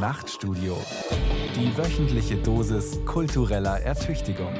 Nachtstudio. 0.00 0.78
Die 1.54 1.76
wöchentliche 1.76 2.36
Dosis 2.36 2.98
kultureller 3.04 3.80
Ertüchtigung. 3.80 4.54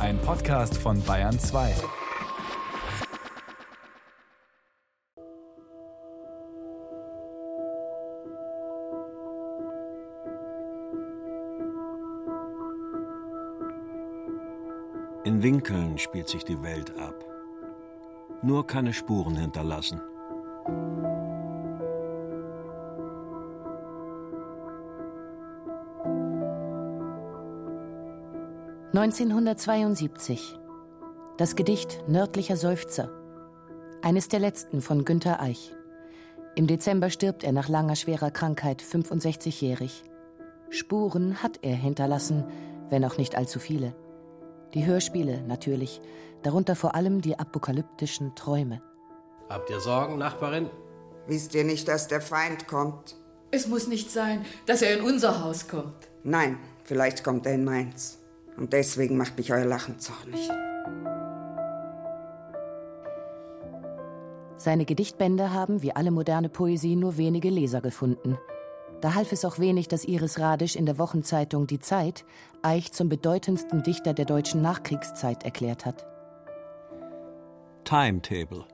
Ein 0.00 0.20
Podcast 0.20 0.76
von 0.76 1.00
Bayern 1.04 1.38
2. 1.38 1.76
In 15.22 15.40
Winkeln 15.40 15.98
spielt 15.98 16.28
sich 16.28 16.42
die 16.42 16.60
Welt 16.64 16.98
ab. 16.98 17.14
Nur 18.42 18.66
keine 18.66 18.92
Spuren 18.92 19.36
hinterlassen. 19.36 20.00
1972. 29.00 30.58
Das 31.38 31.56
Gedicht 31.56 32.06
Nördlicher 32.06 32.58
Seufzer. 32.58 33.08
Eines 34.02 34.28
der 34.28 34.40
letzten 34.40 34.82
von 34.82 35.06
Günter 35.06 35.40
Eich. 35.40 35.74
Im 36.54 36.66
Dezember 36.66 37.08
stirbt 37.08 37.42
er 37.42 37.52
nach 37.52 37.70
langer 37.70 37.96
schwerer 37.96 38.30
Krankheit, 38.30 38.82
65-jährig. 38.82 40.04
Spuren 40.68 41.42
hat 41.42 41.60
er 41.62 41.76
hinterlassen, 41.76 42.44
wenn 42.90 43.02
auch 43.06 43.16
nicht 43.16 43.36
allzu 43.36 43.58
viele. 43.58 43.96
Die 44.74 44.84
Hörspiele 44.84 45.40
natürlich, 45.46 46.02
darunter 46.42 46.76
vor 46.76 46.94
allem 46.94 47.22
die 47.22 47.38
apokalyptischen 47.38 48.34
Träume. 48.34 48.82
Habt 49.48 49.70
ihr 49.70 49.80
Sorgen, 49.80 50.18
Nachbarin? 50.18 50.68
Wisst 51.26 51.54
ihr 51.54 51.64
nicht, 51.64 51.88
dass 51.88 52.08
der 52.08 52.20
Feind 52.20 52.68
kommt? 52.68 53.16
Es 53.50 53.66
muss 53.66 53.86
nicht 53.86 54.10
sein, 54.10 54.44
dass 54.66 54.82
er 54.82 54.98
in 54.98 55.02
unser 55.02 55.42
Haus 55.42 55.68
kommt. 55.68 56.10
Nein, 56.22 56.58
vielleicht 56.84 57.24
kommt 57.24 57.46
er 57.46 57.54
in 57.54 57.64
meins. 57.64 58.19
Und 58.60 58.74
deswegen 58.74 59.16
macht 59.16 59.38
mich 59.38 59.52
euer 59.52 59.64
Lachen 59.64 59.98
zornig. 59.98 60.50
Seine 64.58 64.84
Gedichtbände 64.84 65.54
haben, 65.54 65.80
wie 65.80 65.96
alle 65.96 66.10
moderne 66.10 66.50
Poesie, 66.50 66.94
nur 66.94 67.16
wenige 67.16 67.48
Leser 67.48 67.80
gefunden. 67.80 68.36
Da 69.00 69.14
half 69.14 69.32
es 69.32 69.46
auch 69.46 69.58
wenig, 69.58 69.88
dass 69.88 70.04
Iris 70.04 70.38
Radisch 70.38 70.76
in 70.76 70.84
der 70.84 70.98
Wochenzeitung 70.98 71.66
Die 71.66 71.78
Zeit 71.78 72.26
Eich 72.60 72.92
zum 72.92 73.08
bedeutendsten 73.08 73.82
Dichter 73.82 74.12
der 74.12 74.26
deutschen 74.26 74.60
Nachkriegszeit 74.60 75.44
erklärt 75.44 75.86
hat. 75.86 76.06
Timetable. 77.84 78.66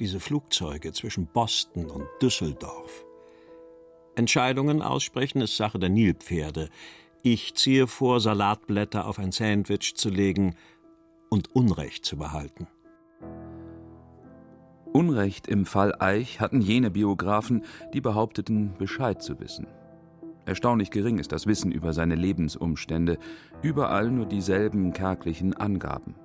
Diese 0.00 0.18
Flugzeuge 0.18 0.92
zwischen 0.92 1.28
Boston 1.28 1.88
und 1.88 2.08
Düsseldorf. 2.20 3.04
Entscheidungen 4.16 4.82
aussprechen 4.82 5.40
ist 5.40 5.56
Sache 5.56 5.78
der 5.78 5.88
Nilpferde, 5.88 6.68
ich 7.22 7.54
ziehe 7.54 7.86
vor, 7.86 8.20
Salatblätter 8.20 9.06
auf 9.06 9.18
ein 9.18 9.32
Sandwich 9.32 9.94
zu 9.94 10.08
legen 10.08 10.54
und 11.30 11.54
Unrecht 11.54 12.04
zu 12.04 12.16
behalten. 12.16 12.66
Unrecht 14.92 15.48
im 15.48 15.64
Fall 15.64 15.94
Eich 16.00 16.40
hatten 16.40 16.60
jene 16.60 16.90
Biografen, 16.90 17.64
die 17.94 18.00
behaupteten, 18.00 18.74
Bescheid 18.76 19.22
zu 19.22 19.40
wissen. 19.40 19.66
Erstaunlich 20.44 20.90
gering 20.90 21.18
ist 21.18 21.32
das 21.32 21.46
Wissen 21.46 21.70
über 21.70 21.92
seine 21.92 22.16
Lebensumstände, 22.16 23.18
überall 23.62 24.10
nur 24.10 24.26
dieselben 24.26 24.92
kärglichen 24.92 25.54
Angaben. 25.54 26.16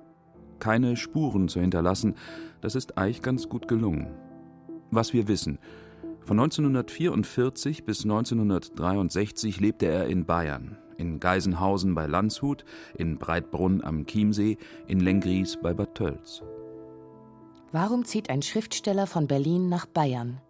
Keine 0.58 0.96
Spuren 0.96 1.48
zu 1.48 1.60
hinterlassen, 1.60 2.16
das 2.60 2.74
ist 2.74 2.98
Eich 2.98 3.22
ganz 3.22 3.48
gut 3.48 3.68
gelungen. 3.68 4.10
Was 4.90 5.12
wir 5.12 5.28
wissen, 5.28 5.58
von 6.20 6.40
1944 6.40 7.84
bis 7.84 8.02
1963 8.02 9.60
lebte 9.60 9.86
er 9.86 10.08
in 10.08 10.26
Bayern, 10.26 10.76
in 10.98 11.20
Geisenhausen 11.20 11.94
bei 11.94 12.06
Landshut, 12.06 12.64
in 12.96 13.18
Breitbrunn 13.18 13.82
am 13.82 14.04
Chiemsee, 14.06 14.58
in 14.86 15.00
Lengries 15.00 15.58
bei 15.62 15.72
Bad 15.72 15.94
Tölz. 15.94 16.42
Warum 17.72 18.04
zieht 18.04 18.28
ein 18.30 18.42
Schriftsteller 18.42 19.06
von 19.06 19.26
Berlin 19.26 19.68
nach 19.68 19.86
Bayern? 19.86 20.40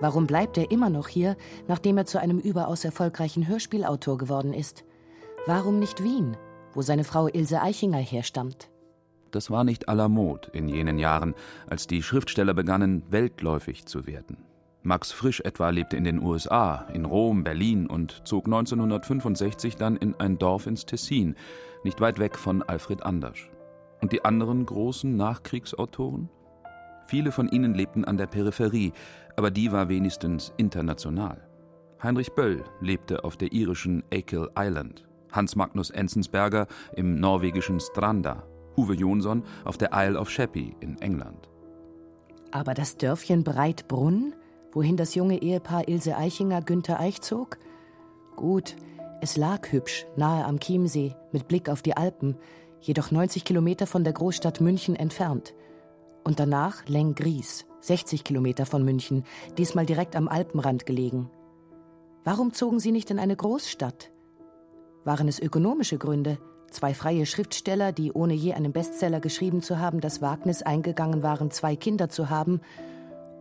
Warum 0.00 0.26
bleibt 0.26 0.58
er 0.58 0.70
immer 0.70 0.90
noch 0.90 1.08
hier, 1.08 1.36
nachdem 1.68 1.96
er 1.96 2.04
zu 2.04 2.20
einem 2.20 2.38
überaus 2.38 2.84
erfolgreichen 2.84 3.48
Hörspielautor 3.48 4.18
geworden 4.18 4.52
ist? 4.52 4.84
Warum 5.46 5.78
nicht 5.78 6.02
Wien, 6.02 6.36
wo 6.74 6.82
seine 6.82 7.04
Frau 7.04 7.28
Ilse 7.28 7.62
Eichinger 7.62 7.98
herstammt? 7.98 8.70
Das 9.30 9.50
war 9.50 9.64
nicht 9.64 9.88
aller 9.88 10.08
Mode 10.08 10.50
in 10.52 10.68
jenen 10.68 10.98
Jahren, 10.98 11.34
als 11.68 11.86
die 11.86 12.02
Schriftsteller 12.02 12.54
begannen, 12.54 13.02
weltläufig 13.10 13.86
zu 13.86 14.06
werden. 14.06 14.38
Max 14.86 15.10
Frisch 15.10 15.40
etwa 15.40 15.70
lebte 15.70 15.96
in 15.96 16.04
den 16.04 16.22
USA, 16.22 16.86
in 16.92 17.06
Rom, 17.06 17.42
Berlin 17.42 17.88
und 17.88 18.22
zog 18.24 18.46
1965 18.46 19.74
dann 19.74 19.96
in 19.96 20.14
ein 20.20 20.38
Dorf 20.38 20.68
ins 20.68 20.86
Tessin, 20.86 21.34
nicht 21.82 22.00
weit 22.00 22.20
weg 22.20 22.38
von 22.38 22.62
Alfred 22.62 23.02
Andersch. 23.02 23.50
Und 24.00 24.12
die 24.12 24.24
anderen 24.24 24.64
großen 24.64 25.16
Nachkriegsautoren? 25.16 26.28
Viele 27.06 27.32
von 27.32 27.48
ihnen 27.48 27.74
lebten 27.74 28.04
an 28.04 28.16
der 28.16 28.28
Peripherie, 28.28 28.92
aber 29.36 29.50
die 29.50 29.72
war 29.72 29.88
wenigstens 29.88 30.52
international. 30.56 31.48
Heinrich 32.00 32.32
Böll 32.34 32.62
lebte 32.80 33.24
auf 33.24 33.36
der 33.36 33.52
irischen 33.52 34.04
Achill 34.14 34.48
Island, 34.56 35.04
Hans 35.32 35.56
Magnus 35.56 35.90
Enzensberger 35.90 36.68
im 36.94 37.18
norwegischen 37.18 37.80
Stranda, 37.80 38.44
Uwe 38.76 38.94
Jonsson 38.94 39.42
auf 39.64 39.78
der 39.78 39.90
Isle 39.92 40.16
of 40.16 40.30
Sheppey 40.30 40.76
in 40.78 40.96
England. 40.98 41.48
Aber 42.52 42.72
das 42.72 42.96
Dörfchen 42.96 43.42
Breitbrunn 43.42 44.32
wohin 44.76 44.98
das 44.98 45.14
junge 45.14 45.40
Ehepaar 45.40 45.88
Ilse 45.88 46.18
Eichinger 46.18 46.60
Günther 46.60 47.00
Eich 47.00 47.22
zog? 47.22 47.56
Gut, 48.36 48.76
es 49.22 49.38
lag 49.38 49.72
hübsch, 49.72 50.06
nahe 50.16 50.44
am 50.44 50.60
Chiemsee, 50.60 51.16
mit 51.32 51.48
Blick 51.48 51.70
auf 51.70 51.80
die 51.80 51.96
Alpen, 51.96 52.36
jedoch 52.82 53.10
90 53.10 53.46
Kilometer 53.46 53.86
von 53.86 54.04
der 54.04 54.12
Großstadt 54.12 54.60
München 54.60 54.94
entfernt. 54.94 55.54
Und 56.24 56.38
danach 56.40 56.86
Lenggries, 56.88 57.64
60 57.80 58.22
Kilometer 58.22 58.66
von 58.66 58.84
München, 58.84 59.24
diesmal 59.56 59.86
direkt 59.86 60.14
am 60.14 60.28
Alpenrand 60.28 60.84
gelegen. 60.84 61.30
Warum 62.22 62.52
zogen 62.52 62.78
sie 62.78 62.92
nicht 62.92 63.10
in 63.10 63.18
eine 63.18 63.34
Großstadt? 63.34 64.12
Waren 65.04 65.26
es 65.26 65.40
ökonomische 65.40 65.96
Gründe? 65.96 66.36
Zwei 66.70 66.92
freie 66.92 67.24
Schriftsteller, 67.24 67.92
die 67.92 68.12
ohne 68.12 68.34
je 68.34 68.52
einen 68.52 68.72
Bestseller 68.72 69.20
geschrieben 69.20 69.62
zu 69.62 69.78
haben, 69.78 70.02
das 70.02 70.20
Wagnis 70.20 70.60
eingegangen 70.60 71.22
waren, 71.22 71.50
zwei 71.50 71.76
Kinder 71.76 72.10
zu 72.10 72.28
haben 72.28 72.60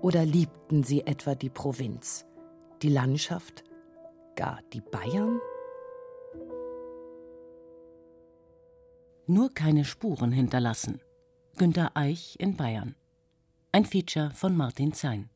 oder 0.05 0.23
liebten 0.23 0.83
sie 0.83 1.01
etwa 1.07 1.33
die 1.33 1.49
Provinz, 1.49 2.27
die 2.83 2.89
Landschaft, 2.89 3.63
gar 4.35 4.59
die 4.71 4.81
Bayern? 4.81 5.39
Nur 9.25 9.51
keine 9.51 9.83
Spuren 9.83 10.31
hinterlassen. 10.31 11.01
Günter 11.57 11.97
Eich 11.97 12.35
in 12.37 12.55
Bayern. 12.55 12.93
Ein 13.71 13.83
Feature 13.83 14.29
von 14.29 14.55
Martin 14.55 14.93
Zein. 14.93 15.31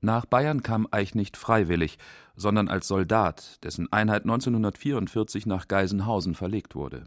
Nach 0.00 0.24
Bayern 0.24 0.62
kam 0.62 0.88
Eich 0.90 1.14
nicht 1.14 1.36
freiwillig, 1.36 1.98
sondern 2.36 2.68
als 2.68 2.88
Soldat, 2.88 3.62
dessen 3.64 3.92
Einheit 3.92 4.22
1944 4.22 5.44
nach 5.44 5.68
Geisenhausen 5.68 6.34
verlegt 6.34 6.74
wurde. 6.74 7.04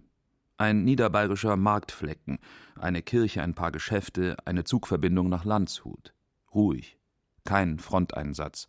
Ein 0.57 0.83
niederbayerischer 0.83 1.55
Marktflecken, 1.57 2.37
eine 2.79 3.01
Kirche, 3.01 3.41
ein 3.41 3.55
paar 3.55 3.71
Geschäfte, 3.71 4.37
eine 4.45 4.63
Zugverbindung 4.63 5.27
nach 5.27 5.43
Landshut 5.43 6.13
ruhig, 6.57 6.97
kein 7.45 7.79
Fronteinsatz. 7.79 8.67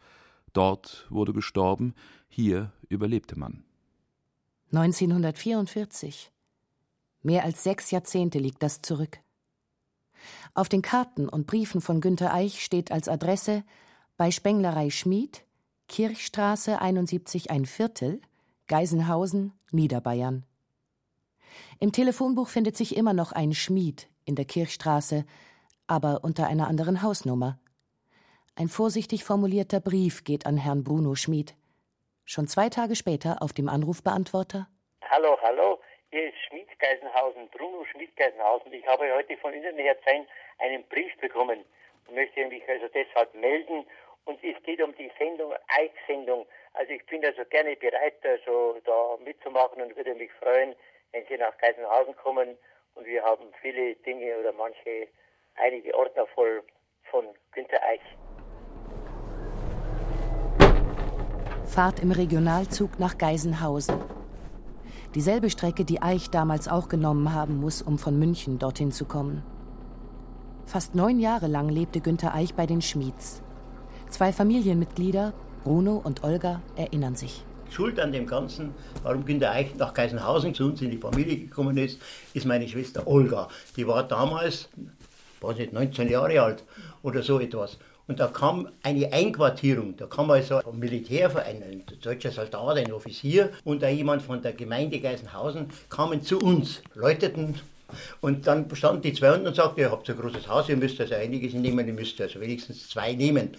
Dort 0.52 1.06
wurde 1.10 1.32
gestorben, 1.32 1.94
hier 2.28 2.72
überlebte 2.88 3.38
man. 3.38 3.64
1944. 4.72 6.30
Mehr 7.22 7.44
als 7.44 7.64
sechs 7.64 7.90
Jahrzehnte 7.90 8.38
liegt 8.38 8.62
das 8.62 8.82
zurück. 8.82 9.18
Auf 10.54 10.68
den 10.68 10.82
Karten 10.82 11.28
und 11.28 11.46
Briefen 11.46 11.80
von 11.80 12.00
Günter 12.00 12.32
Eich 12.32 12.62
steht 12.62 12.92
als 12.92 13.08
Adresse 13.08 13.64
bei 14.16 14.30
Spenglerei 14.30 14.90
Schmied, 14.90 15.44
Kirchstraße 15.88 16.80
71 16.80 17.50
ein 17.50 17.64
Viertel, 17.64 18.20
Geisenhausen, 18.66 19.52
Niederbayern. 19.70 20.44
Im 21.80 21.92
Telefonbuch 21.92 22.48
findet 22.48 22.76
sich 22.76 22.96
immer 22.96 23.14
noch 23.14 23.32
ein 23.32 23.54
Schmied 23.54 24.08
in 24.24 24.34
der 24.34 24.44
Kirchstraße, 24.44 25.24
aber 25.86 26.24
unter 26.24 26.46
einer 26.46 26.68
anderen 26.68 27.02
Hausnummer. 27.02 27.58
Ein 28.60 28.66
vorsichtig 28.66 29.22
formulierter 29.22 29.78
Brief 29.78 30.24
geht 30.24 30.44
an 30.44 30.56
Herrn 30.56 30.82
Bruno 30.82 31.14
Schmid. 31.14 31.54
Schon 32.24 32.48
zwei 32.48 32.68
Tage 32.68 32.96
später 32.96 33.36
auf 33.40 33.52
dem 33.52 33.68
Anrufbeantworter. 33.68 34.66
Hallo, 35.08 35.38
hallo, 35.40 35.78
hier 36.10 36.26
ist 36.26 36.38
Schmid 36.48 36.66
Geisenhausen, 36.80 37.48
Bruno 37.50 37.84
Schmid 37.84 38.16
Geisenhausen. 38.16 38.72
Ich 38.72 38.84
habe 38.84 39.14
heute 39.14 39.36
von 39.36 39.54
Ihnen, 39.54 39.78
Herr 39.78 39.94
Zein, 40.02 40.26
einen 40.58 40.82
Brief 40.88 41.16
bekommen 41.20 41.64
und 42.08 42.14
möchte 42.16 42.44
mich 42.46 42.68
also 42.68 42.88
deshalb 42.88 43.32
melden. 43.36 43.86
Und 44.24 44.42
es 44.42 44.60
geht 44.64 44.82
um 44.82 44.92
die 44.96 45.12
Sendung, 45.20 45.52
Eich-Sendung. 45.68 46.44
Also 46.72 46.90
ich 46.94 47.06
bin 47.06 47.24
also 47.24 47.44
gerne 47.44 47.76
bereit, 47.76 48.26
also 48.26 48.80
da 48.84 49.18
mitzumachen 49.22 49.80
und 49.82 49.94
würde 49.96 50.16
mich 50.16 50.32
freuen, 50.32 50.74
wenn 51.12 51.24
Sie 51.28 51.38
nach 51.38 51.56
Geisenhausen 51.58 52.16
kommen. 52.16 52.58
Und 52.96 53.06
wir 53.06 53.22
haben 53.22 53.52
viele 53.62 53.94
Dinge 53.94 54.36
oder 54.36 54.52
manche, 54.52 55.06
einige 55.54 55.94
Ordner 55.94 56.26
voll 56.34 56.64
von 57.04 57.24
Günter 57.52 57.80
Eich. 57.84 58.02
Fahrt 61.68 62.00
im 62.00 62.10
Regionalzug 62.10 62.98
nach 62.98 63.18
Geisenhausen. 63.18 63.96
Dieselbe 65.14 65.50
Strecke, 65.50 65.84
die 65.84 66.00
Eich 66.00 66.30
damals 66.30 66.66
auch 66.66 66.88
genommen 66.88 67.34
haben 67.34 67.60
muss, 67.60 67.82
um 67.82 67.98
von 67.98 68.18
München 68.18 68.58
dorthin 68.58 68.90
zu 68.90 69.04
kommen. 69.04 69.42
Fast 70.64 70.94
neun 70.94 71.20
Jahre 71.20 71.46
lang 71.46 71.68
lebte 71.68 72.00
Günter 72.00 72.34
Eich 72.34 72.54
bei 72.54 72.66
den 72.66 72.80
Schmieds. 72.80 73.42
Zwei 74.08 74.32
Familienmitglieder, 74.32 75.34
Bruno 75.62 76.00
und 76.02 76.24
Olga, 76.24 76.62
erinnern 76.74 77.16
sich. 77.16 77.44
Schuld 77.70 78.00
an 78.00 78.12
dem 78.12 78.26
Ganzen, 78.26 78.74
warum 79.02 79.26
Günter 79.26 79.50
Eich 79.50 79.74
nach 79.76 79.92
Geisenhausen 79.92 80.54
zu 80.54 80.64
uns 80.64 80.80
in 80.80 80.90
die 80.90 80.96
Familie 80.96 81.36
gekommen 81.36 81.76
ist, 81.76 82.00
ist 82.32 82.46
meine 82.46 82.66
Schwester 82.66 83.06
Olga. 83.06 83.48
Die 83.76 83.86
war 83.86 84.08
damals, 84.08 84.70
weiß 85.42 85.58
nicht, 85.58 85.74
19 85.74 86.08
Jahre 86.08 86.40
alt 86.40 86.64
oder 87.02 87.22
so 87.22 87.38
etwas. 87.38 87.78
Und 88.08 88.18
da 88.18 88.26
kam 88.26 88.68
eine 88.82 89.12
Einquartierung. 89.12 89.96
Da 89.96 90.06
kam 90.06 90.30
also 90.30 90.56
ein 90.56 90.78
Militärverein, 90.78 91.62
ein 91.62 91.84
deutscher 92.02 92.32
Soldat, 92.32 92.78
ein 92.78 92.92
Offizier 92.92 93.50
und 93.64 93.84
auch 93.84 93.88
jemand 93.88 94.22
von 94.22 94.42
der 94.42 94.54
Gemeinde 94.54 94.98
Geisenhausen 94.98 95.68
kamen 95.90 96.22
zu 96.22 96.38
uns, 96.38 96.82
läuteten 96.94 97.60
und 98.20 98.46
dann 98.46 98.74
standen 98.74 99.02
die 99.02 99.12
zwei 99.12 99.32
und 99.32 99.54
sagten, 99.54 99.80
ihr 99.80 99.90
habt 99.90 100.06
so 100.06 100.12
ein 100.12 100.18
großes 100.18 100.48
Haus, 100.48 100.68
ihr 100.68 100.76
müsst 100.76 101.00
also 101.00 101.14
einiges 101.14 101.54
nehmen, 101.54 101.86
ihr 101.86 101.94
müsst 101.94 102.20
also 102.20 102.40
wenigstens 102.40 102.88
zwei 102.88 103.12
nehmen. 103.12 103.56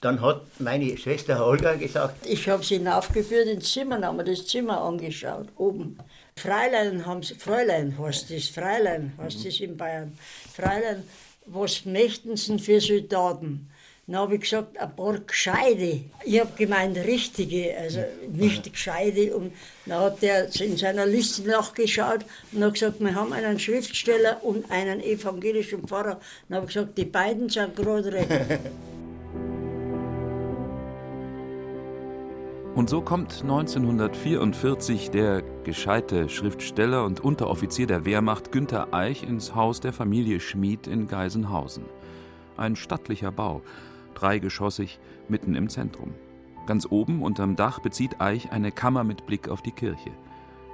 Dann 0.00 0.20
hat 0.20 0.42
meine 0.58 0.96
Schwester 0.96 1.44
Olga 1.44 1.74
gesagt, 1.74 2.26
ich 2.26 2.48
habe 2.48 2.64
sie 2.64 2.78
hinaufgeführt 2.78 3.46
ins 3.46 3.72
Zimmer, 3.72 4.00
haben 4.02 4.18
wir 4.18 4.24
das 4.24 4.46
Zimmer 4.46 4.80
angeschaut, 4.80 5.46
oben. 5.56 5.98
Fräulein 6.36 7.06
haben 7.06 7.22
sie, 7.22 7.34
Fräulein 7.34 7.96
heißt 7.98 8.30
das, 8.30 8.48
Fräulein 8.48 9.12
heißt 9.18 9.44
das 9.46 9.60
in 9.60 9.76
Bayern. 9.76 10.16
Fräulein, 10.52 11.04
was 11.46 11.84
möchten 11.84 12.36
sie 12.36 12.58
für 12.58 12.80
Soldaten? 12.80 13.68
Dann 14.12 14.20
habe 14.20 14.34
ich 14.34 14.42
gesagt, 14.42 14.78
ein 14.78 14.94
paar 14.94 15.18
Gescheide. 15.20 16.02
Ich 16.22 16.38
habe 16.38 16.50
gemeint, 16.54 16.98
richtige, 16.98 17.74
also 17.78 18.00
nicht 18.30 18.70
Gescheide. 18.70 19.34
Und 19.34 19.54
dann 19.86 20.00
hat 20.00 20.22
er 20.22 20.54
in 20.60 20.76
seiner 20.76 21.06
Liste 21.06 21.48
nachgeschaut 21.48 22.26
und 22.52 22.62
hat 22.62 22.74
gesagt, 22.74 23.00
wir 23.00 23.14
haben 23.14 23.32
einen 23.32 23.58
Schriftsteller 23.58 24.44
und 24.44 24.70
einen 24.70 25.00
evangelischen 25.00 25.88
Pfarrer. 25.88 26.20
Dann 26.46 26.56
habe 26.56 26.66
ich 26.66 26.74
gesagt, 26.74 26.98
die 26.98 27.06
beiden 27.06 27.48
sind 27.48 27.74
gerade 27.74 28.12
recht. 28.12 28.28
Und 32.74 32.88
so 32.88 33.02
kommt 33.02 33.42
1944 33.42 35.10
der 35.10 35.42
gescheite 35.62 36.30
Schriftsteller 36.30 37.04
und 37.04 37.20
Unteroffizier 37.20 37.86
der 37.86 38.06
Wehrmacht 38.06 38.50
Günter 38.50 38.94
Eich 38.94 39.22
ins 39.24 39.54
Haus 39.54 39.80
der 39.80 39.92
Familie 39.92 40.40
Schmid 40.40 40.86
in 40.86 41.06
Geisenhausen. 41.06 41.84
Ein 42.56 42.74
stattlicher 42.74 43.30
Bau, 43.30 43.60
dreigeschossig, 44.22 45.00
mitten 45.28 45.54
im 45.54 45.68
Zentrum. 45.68 46.14
Ganz 46.66 46.86
oben 46.88 47.22
unterm 47.22 47.56
Dach 47.56 47.80
bezieht 47.80 48.20
Eich 48.20 48.52
eine 48.52 48.70
Kammer 48.70 49.02
mit 49.02 49.26
Blick 49.26 49.48
auf 49.48 49.62
die 49.62 49.72
Kirche. 49.72 50.10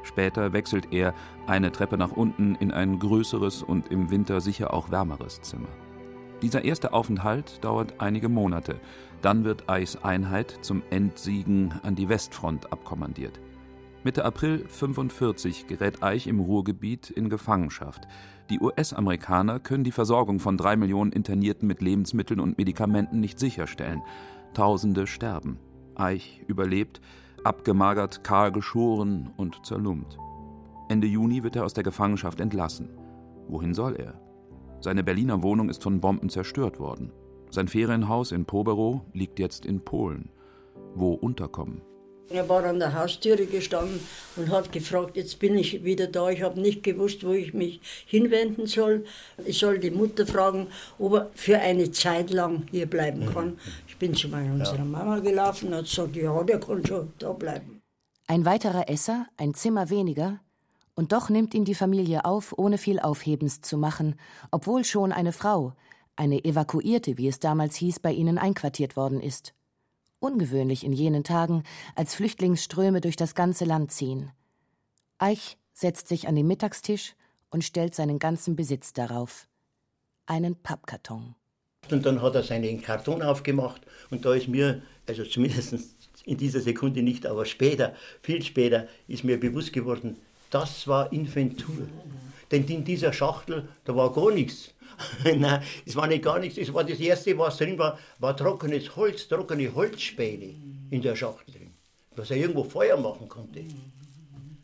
Später 0.02 0.52
wechselt 0.52 0.92
er 0.92 1.14
eine 1.46 1.72
Treppe 1.72 1.96
nach 1.96 2.12
unten 2.12 2.54
in 2.56 2.70
ein 2.70 2.98
größeres 2.98 3.62
und 3.62 3.88
im 3.88 4.10
Winter 4.10 4.40
sicher 4.40 4.72
auch 4.72 4.90
wärmeres 4.90 5.40
Zimmer. 5.40 5.68
Dieser 6.42 6.64
erste 6.64 6.92
Aufenthalt 6.92 7.64
dauert 7.64 7.94
einige 7.98 8.28
Monate. 8.28 8.80
Dann 9.22 9.44
wird 9.44 9.68
Eichs 9.68 9.96
Einheit 9.96 10.58
zum 10.60 10.82
Endsiegen 10.90 11.74
an 11.82 11.96
die 11.96 12.08
Westfront 12.08 12.72
abkommandiert. 12.72 13.40
Mitte 14.04 14.24
April 14.24 14.60
1945 14.60 15.66
gerät 15.66 16.04
Eich 16.04 16.28
im 16.28 16.38
Ruhrgebiet 16.38 17.10
in 17.10 17.28
Gefangenschaft. 17.28 18.06
Die 18.48 18.60
US-Amerikaner 18.60 19.58
können 19.58 19.82
die 19.82 19.92
Versorgung 19.92 20.38
von 20.38 20.56
drei 20.56 20.76
Millionen 20.76 21.10
Internierten 21.10 21.66
mit 21.66 21.82
Lebensmitteln 21.82 22.38
und 22.38 22.58
Medikamenten 22.58 23.18
nicht 23.18 23.40
sicherstellen. 23.40 24.02
Tausende 24.54 25.08
sterben. 25.08 25.58
Eich 25.96 26.44
überlebt, 26.46 27.00
abgemagert, 27.42 28.22
kahl 28.22 28.52
geschoren 28.52 29.30
und 29.36 29.66
zerlumpt. 29.66 30.16
Ende 30.88 31.08
Juni 31.08 31.42
wird 31.42 31.56
er 31.56 31.64
aus 31.64 31.74
der 31.74 31.84
Gefangenschaft 31.84 32.38
entlassen. 32.38 32.90
Wohin 33.48 33.74
soll 33.74 33.96
er? 33.96 34.20
Seine 34.80 35.02
Berliner 35.02 35.42
Wohnung 35.42 35.68
ist 35.70 35.82
von 35.82 36.00
Bomben 36.00 36.28
zerstört 36.28 36.78
worden. 36.78 37.10
Sein 37.50 37.66
Ferienhaus 37.66 38.30
in 38.30 38.44
Poberow 38.44 39.00
liegt 39.12 39.40
jetzt 39.40 39.66
in 39.66 39.80
Polen. 39.84 40.30
Wo 40.94 41.14
unterkommen? 41.14 41.82
Er 42.30 42.48
war 42.48 42.64
an 42.64 42.78
der 42.78 42.92
Haustüre 42.92 43.46
gestanden 43.46 44.00
und 44.36 44.50
hat 44.50 44.70
gefragt, 44.70 45.16
jetzt 45.16 45.38
bin 45.38 45.56
ich 45.56 45.82
wieder 45.84 46.06
da. 46.06 46.28
Ich 46.28 46.42
habe 46.42 46.60
nicht 46.60 46.82
gewusst, 46.82 47.24
wo 47.24 47.32
ich 47.32 47.54
mich 47.54 47.80
hinwenden 48.06 48.66
soll. 48.66 49.04
Ich 49.46 49.58
soll 49.58 49.78
die 49.78 49.90
Mutter 49.90 50.26
fragen, 50.26 50.66
ob 50.98 51.14
er 51.14 51.30
für 51.34 51.58
eine 51.58 51.90
Zeit 51.90 52.30
lang 52.30 52.66
hier 52.70 52.86
bleiben 52.86 53.26
kann. 53.32 53.58
Ich 53.86 53.96
bin 53.96 54.14
zu 54.14 54.28
meiner 54.28 54.52
unserer 54.52 54.84
Mama 54.84 55.20
gelaufen 55.20 55.68
und 55.68 55.74
hat 55.76 55.84
gesagt, 55.84 56.16
ja, 56.16 56.42
der 56.42 56.60
kann 56.60 56.84
schon 56.84 57.12
da 57.18 57.32
bleiben. 57.32 57.80
Ein 58.26 58.44
weiterer 58.44 58.90
Esser, 58.90 59.26
ein 59.38 59.54
Zimmer 59.54 59.88
weniger, 59.88 60.40
und 60.94 61.12
doch 61.12 61.30
nimmt 61.30 61.54
ihn 61.54 61.64
die 61.64 61.76
Familie 61.76 62.24
auf, 62.24 62.52
ohne 62.58 62.76
viel 62.76 62.98
Aufhebens 62.98 63.60
zu 63.60 63.78
machen, 63.78 64.16
obwohl 64.50 64.84
schon 64.84 65.12
eine 65.12 65.32
Frau, 65.32 65.74
eine 66.16 66.44
Evakuierte, 66.44 67.16
wie 67.16 67.28
es 67.28 67.38
damals 67.38 67.76
hieß, 67.76 68.00
bei 68.00 68.12
ihnen 68.12 68.36
einquartiert 68.36 68.96
worden 68.96 69.20
ist. 69.20 69.54
Ungewöhnlich 70.20 70.84
in 70.84 70.92
jenen 70.92 71.22
Tagen, 71.22 71.62
als 71.94 72.14
Flüchtlingsströme 72.14 73.00
durch 73.00 73.16
das 73.16 73.34
ganze 73.34 73.64
Land 73.64 73.92
ziehen. 73.92 74.32
Eich 75.18 75.58
setzt 75.72 76.08
sich 76.08 76.26
an 76.26 76.34
den 76.34 76.46
Mittagstisch 76.46 77.14
und 77.50 77.62
stellt 77.62 77.94
seinen 77.94 78.18
ganzen 78.18 78.56
Besitz 78.56 78.92
darauf. 78.92 79.46
Einen 80.26 80.56
Pappkarton. 80.56 81.34
Und 81.90 82.04
dann 82.04 82.20
hat 82.20 82.34
er 82.34 82.42
seinen 82.42 82.82
Karton 82.82 83.22
aufgemacht 83.22 83.82
und 84.10 84.24
da 84.24 84.34
ist 84.34 84.48
mir, 84.48 84.82
also 85.06 85.24
zumindest 85.24 85.74
in 86.24 86.36
dieser 86.36 86.60
Sekunde 86.60 87.02
nicht, 87.02 87.24
aber 87.24 87.46
später, 87.46 87.94
viel 88.22 88.42
später, 88.42 88.88
ist 89.06 89.24
mir 89.24 89.40
bewusst 89.40 89.72
geworden, 89.72 90.16
das 90.50 90.86
war 90.86 91.12
Inventur. 91.12 91.88
Denn 92.50 92.66
in 92.66 92.84
dieser 92.84 93.12
Schachtel, 93.12 93.68
da 93.84 93.94
war 93.94 94.12
gar 94.12 94.32
nichts. 94.32 94.74
Nein, 95.24 95.62
es 95.86 95.96
war 95.96 96.06
nicht 96.06 96.24
gar 96.24 96.38
nichts. 96.38 96.58
Es 96.58 96.72
war 96.72 96.84
das 96.84 97.00
Erste, 97.00 97.36
was 97.38 97.56
drin 97.56 97.78
war, 97.78 97.98
war 98.18 98.36
trockenes 98.36 98.94
Holz, 98.96 99.28
trockene 99.28 99.74
Holzspäne 99.74 100.54
in 100.90 101.02
der 101.02 101.16
Schachtel 101.16 101.54
drin, 101.54 101.74
dass 102.16 102.30
er 102.30 102.38
irgendwo 102.38 102.64
Feuer 102.64 102.96
machen 102.96 103.28
konnte. 103.28 103.64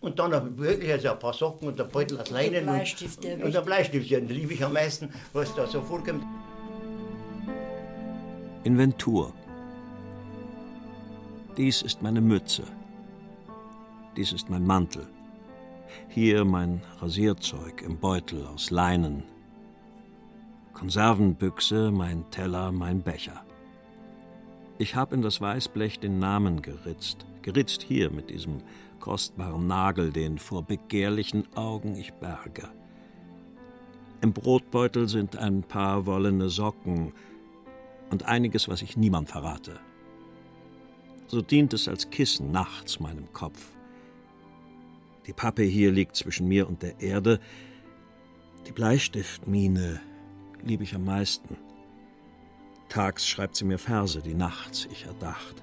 Und 0.00 0.19
dann 0.19 0.59
wirklich 0.59 0.93
also 0.93 1.12
ein 1.12 1.19
paar 1.19 1.32
Socken 1.32 1.69
und 1.69 1.81
ein 1.81 1.88
Beutel 1.88 2.21
aus 2.21 2.31
Leinen 2.31 2.69
und, 2.69 3.43
und 3.43 3.56
ein 3.56 3.65
Bleistift. 3.65 4.11
Ja, 4.11 4.21
den 4.21 4.29
liebe 4.29 4.53
ich 4.53 4.62
am 4.62 4.75
meisten, 4.75 5.09
was 5.32 5.55
da 5.55 5.67
so 5.67 5.81
vorkommt. 5.81 6.23
Inventur. 8.65 9.32
Dies 11.56 11.82
ist 11.82 12.03
meine 12.03 12.20
Mütze. 12.20 12.65
Dies 14.17 14.32
ist 14.32 14.51
mein 14.51 14.67
Mantel. 14.67 15.06
Hier 16.08 16.44
mein 16.44 16.82
Rasierzeug 17.01 17.82
im 17.82 17.99
Beutel 17.99 18.46
aus 18.46 18.70
Leinen. 18.70 19.33
Konservenbüchse, 20.75 21.91
mein 21.91 22.29
Teller, 22.31 22.73
mein 22.73 23.03
Becher. 23.03 23.45
Ich 24.77 24.97
habe 24.97 25.15
in 25.15 25.23
das 25.23 25.41
Weißblech 25.41 26.01
den 26.01 26.19
Namen 26.19 26.61
geritzt. 26.61 27.27
Geritzt 27.43 27.83
hier 27.83 28.11
mit 28.11 28.31
diesem 28.31 28.59
kostbaren 28.99 29.67
Nagel, 29.67 30.13
den 30.13 30.39
vor 30.39 30.65
begehrlichen 30.65 31.45
Augen 31.55 31.95
ich 31.95 32.13
berge. 32.15 32.69
Im 34.21 34.33
Brotbeutel 34.33 35.09
sind 35.09 35.37
ein 35.37 35.63
paar 35.63 36.07
wollene 36.07 36.49
Socken 36.49 37.13
und 38.11 38.25
einiges, 38.25 38.69
was 38.69 38.83
ich 38.83 38.97
niemand 38.97 39.29
verrate. 39.29 39.79
So 41.29 41.41
dient 41.41 41.73
es 41.73 41.89
als 41.89 42.11
Kissen 42.11 42.51
nachts 42.51 43.01
meinem 43.01 43.33
Kopf. 43.33 43.75
Die 45.27 45.33
Pappe 45.33 45.63
hier 45.63 45.93
liegt 45.93 46.17
zwischen 46.17 46.49
mir 46.49 46.69
und 46.69 46.83
der 46.83 47.01
Erde. 47.01 47.41
Die 48.67 48.73
Bleistiftmine 48.73 50.01
liebe 50.65 50.83
ich 50.83 50.94
am 50.94 51.05
meisten. 51.05 51.56
Tags 52.89 53.27
schreibt 53.27 53.56
sie 53.56 53.65
mir 53.65 53.79
Verse, 53.79 54.21
die 54.21 54.35
nachts 54.35 54.87
ich 54.91 55.06
erdacht. 55.06 55.63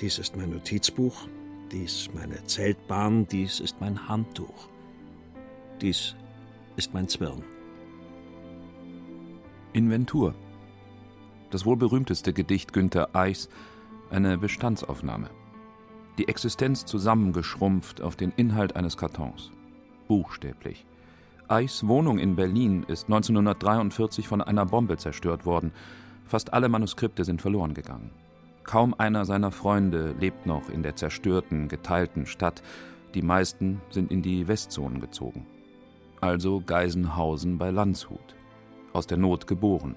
Dies 0.00 0.18
ist 0.18 0.36
mein 0.36 0.50
Notizbuch, 0.50 1.28
dies 1.72 2.10
meine 2.14 2.44
Zeltbahn, 2.44 3.26
dies 3.26 3.60
ist 3.60 3.80
mein 3.80 4.08
Handtuch. 4.08 4.68
Dies 5.80 6.14
ist 6.76 6.94
mein 6.94 7.08
Zwirn. 7.08 7.42
Inventur. 9.72 10.34
Das 11.50 11.64
wohl 11.64 11.76
berühmteste 11.76 12.32
Gedicht 12.32 12.72
Günter 12.72 13.14
Eichs, 13.14 13.48
eine 14.10 14.38
Bestandsaufnahme. 14.38 15.30
Die 16.18 16.28
Existenz 16.28 16.84
zusammengeschrumpft 16.84 18.00
auf 18.00 18.14
den 18.14 18.32
Inhalt 18.36 18.76
eines 18.76 18.96
Kartons. 18.96 19.50
Buchstäblich. 20.06 20.86
Eichs 21.48 21.86
Wohnung 21.86 22.18
in 22.18 22.36
Berlin 22.36 22.84
ist 22.88 23.04
1943 23.04 24.26
von 24.26 24.40
einer 24.40 24.64
Bombe 24.64 24.96
zerstört 24.96 25.44
worden. 25.44 25.72
Fast 26.24 26.54
alle 26.54 26.70
Manuskripte 26.70 27.24
sind 27.24 27.42
verloren 27.42 27.74
gegangen. 27.74 28.10
Kaum 28.64 28.94
einer 28.96 29.26
seiner 29.26 29.50
Freunde 29.50 30.14
lebt 30.18 30.46
noch 30.46 30.70
in 30.70 30.82
der 30.82 30.96
zerstörten, 30.96 31.68
geteilten 31.68 32.24
Stadt. 32.24 32.62
Die 33.12 33.20
meisten 33.20 33.82
sind 33.90 34.10
in 34.10 34.22
die 34.22 34.48
Westzonen 34.48 35.00
gezogen. 35.00 35.46
Also 36.20 36.62
Geisenhausen 36.64 37.58
bei 37.58 37.70
Landshut. 37.70 38.34
Aus 38.94 39.06
der 39.06 39.18
Not 39.18 39.46
geboren. 39.46 39.96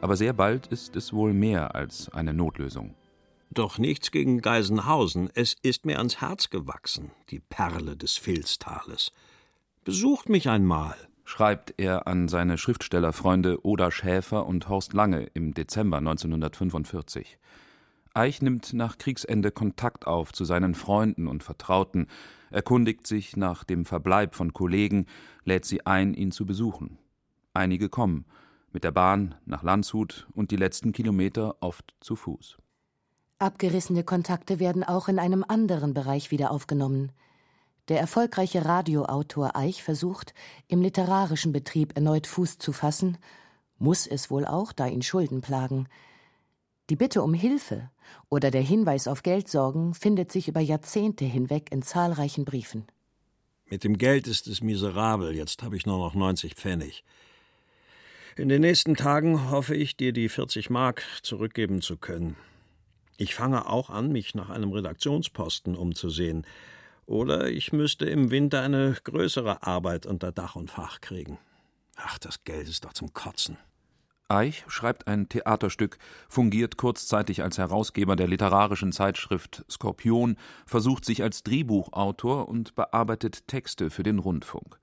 Aber 0.00 0.16
sehr 0.16 0.32
bald 0.32 0.68
ist 0.68 0.96
es 0.96 1.12
wohl 1.12 1.34
mehr 1.34 1.74
als 1.74 2.08
eine 2.14 2.32
Notlösung. 2.32 2.94
doch 3.50 3.78
nichts 3.78 4.10
gegen 4.10 4.40
Geisenhausen. 4.40 5.30
Es 5.34 5.54
ist 5.62 5.84
mir 5.84 5.98
ans 5.98 6.20
Herz 6.20 6.48
gewachsen, 6.48 7.10
die 7.30 7.40
Perle 7.40 7.96
des 7.96 8.24
Vilstales. 8.24 9.12
Besucht 9.88 10.28
mich 10.28 10.50
einmal, 10.50 10.94
schreibt 11.24 11.72
er 11.78 12.06
an 12.06 12.28
seine 12.28 12.58
Schriftstellerfreunde 12.58 13.64
Oda 13.64 13.90
Schäfer 13.90 14.44
und 14.44 14.68
Horst 14.68 14.92
Lange 14.92 15.30
im 15.32 15.54
Dezember 15.54 15.96
1945. 15.96 17.38
Eich 18.12 18.42
nimmt 18.42 18.74
nach 18.74 18.98
Kriegsende 18.98 19.50
Kontakt 19.50 20.06
auf 20.06 20.34
zu 20.34 20.44
seinen 20.44 20.74
Freunden 20.74 21.26
und 21.26 21.42
Vertrauten, 21.42 22.06
erkundigt 22.50 23.06
sich 23.06 23.38
nach 23.38 23.64
dem 23.64 23.86
Verbleib 23.86 24.34
von 24.34 24.52
Kollegen, 24.52 25.06
lädt 25.44 25.64
sie 25.64 25.86
ein, 25.86 26.12
ihn 26.12 26.32
zu 26.32 26.44
besuchen. 26.44 26.98
Einige 27.54 27.88
kommen, 27.88 28.26
mit 28.74 28.84
der 28.84 28.92
Bahn 28.92 29.36
nach 29.46 29.62
Landshut 29.62 30.28
und 30.34 30.50
die 30.50 30.56
letzten 30.56 30.92
Kilometer 30.92 31.56
oft 31.60 31.94
zu 32.00 32.14
Fuß. 32.14 32.58
Abgerissene 33.38 34.04
Kontakte 34.04 34.58
werden 34.58 34.84
auch 34.84 35.08
in 35.08 35.18
einem 35.18 35.46
anderen 35.48 35.94
Bereich 35.94 36.30
wieder 36.30 36.50
aufgenommen. 36.50 37.10
Der 37.88 38.00
erfolgreiche 38.00 38.64
Radioautor 38.64 39.56
Eich 39.56 39.82
versucht, 39.82 40.34
im 40.68 40.82
literarischen 40.82 41.52
Betrieb 41.52 41.96
erneut 41.96 42.26
Fuß 42.26 42.58
zu 42.58 42.72
fassen, 42.72 43.16
muss 43.78 44.06
es 44.06 44.30
wohl 44.30 44.44
auch, 44.44 44.72
da 44.72 44.86
ihn 44.86 45.02
Schulden 45.02 45.40
plagen. 45.40 45.88
Die 46.90 46.96
Bitte 46.96 47.22
um 47.22 47.34
Hilfe 47.34 47.90
oder 48.28 48.50
der 48.50 48.62
Hinweis 48.62 49.08
auf 49.08 49.22
Geldsorgen 49.22 49.94
findet 49.94 50.32
sich 50.32 50.48
über 50.48 50.60
Jahrzehnte 50.60 51.24
hinweg 51.24 51.68
in 51.70 51.82
zahlreichen 51.82 52.44
Briefen. 52.44 52.86
Mit 53.66 53.84
dem 53.84 53.98
Geld 53.98 54.26
ist 54.26 54.46
es 54.46 54.62
miserabel, 54.62 55.34
jetzt 55.34 55.62
habe 55.62 55.76
ich 55.76 55.84
nur 55.84 55.98
noch 55.98 56.14
90 56.14 56.54
Pfennig. 56.54 57.04
In 58.36 58.48
den 58.48 58.62
nächsten 58.62 58.96
Tagen 58.96 59.50
hoffe 59.50 59.74
ich, 59.74 59.96
dir 59.96 60.12
die 60.12 60.28
40 60.28 60.70
Mark 60.70 61.02
zurückgeben 61.22 61.82
zu 61.82 61.96
können. 61.96 62.36
Ich 63.16 63.34
fange 63.34 63.68
auch 63.68 63.90
an, 63.90 64.12
mich 64.12 64.34
nach 64.34 64.48
einem 64.48 64.72
Redaktionsposten 64.72 65.74
umzusehen. 65.74 66.46
Oder 67.08 67.48
ich 67.48 67.72
müsste 67.72 68.04
im 68.04 68.30
Winter 68.30 68.60
eine 68.60 68.94
größere 69.02 69.62
Arbeit 69.62 70.04
unter 70.04 70.30
Dach 70.30 70.56
und 70.56 70.70
Fach 70.70 71.00
kriegen. 71.00 71.38
Ach, 71.96 72.18
das 72.18 72.44
Geld 72.44 72.68
ist 72.68 72.84
doch 72.84 72.92
zum 72.92 73.14
Kotzen. 73.14 73.56
Eich 74.28 74.62
schreibt 74.68 75.08
ein 75.08 75.26
Theaterstück, 75.30 75.96
fungiert 76.28 76.76
kurzzeitig 76.76 77.42
als 77.42 77.56
Herausgeber 77.56 78.14
der 78.14 78.28
literarischen 78.28 78.92
Zeitschrift 78.92 79.64
Skorpion, 79.70 80.36
versucht 80.66 81.06
sich 81.06 81.22
als 81.22 81.42
Drehbuchautor 81.44 82.46
und 82.46 82.74
bearbeitet 82.74 83.48
Texte 83.48 83.88
für 83.88 84.02
den 84.02 84.18
Rundfunk. 84.18 84.78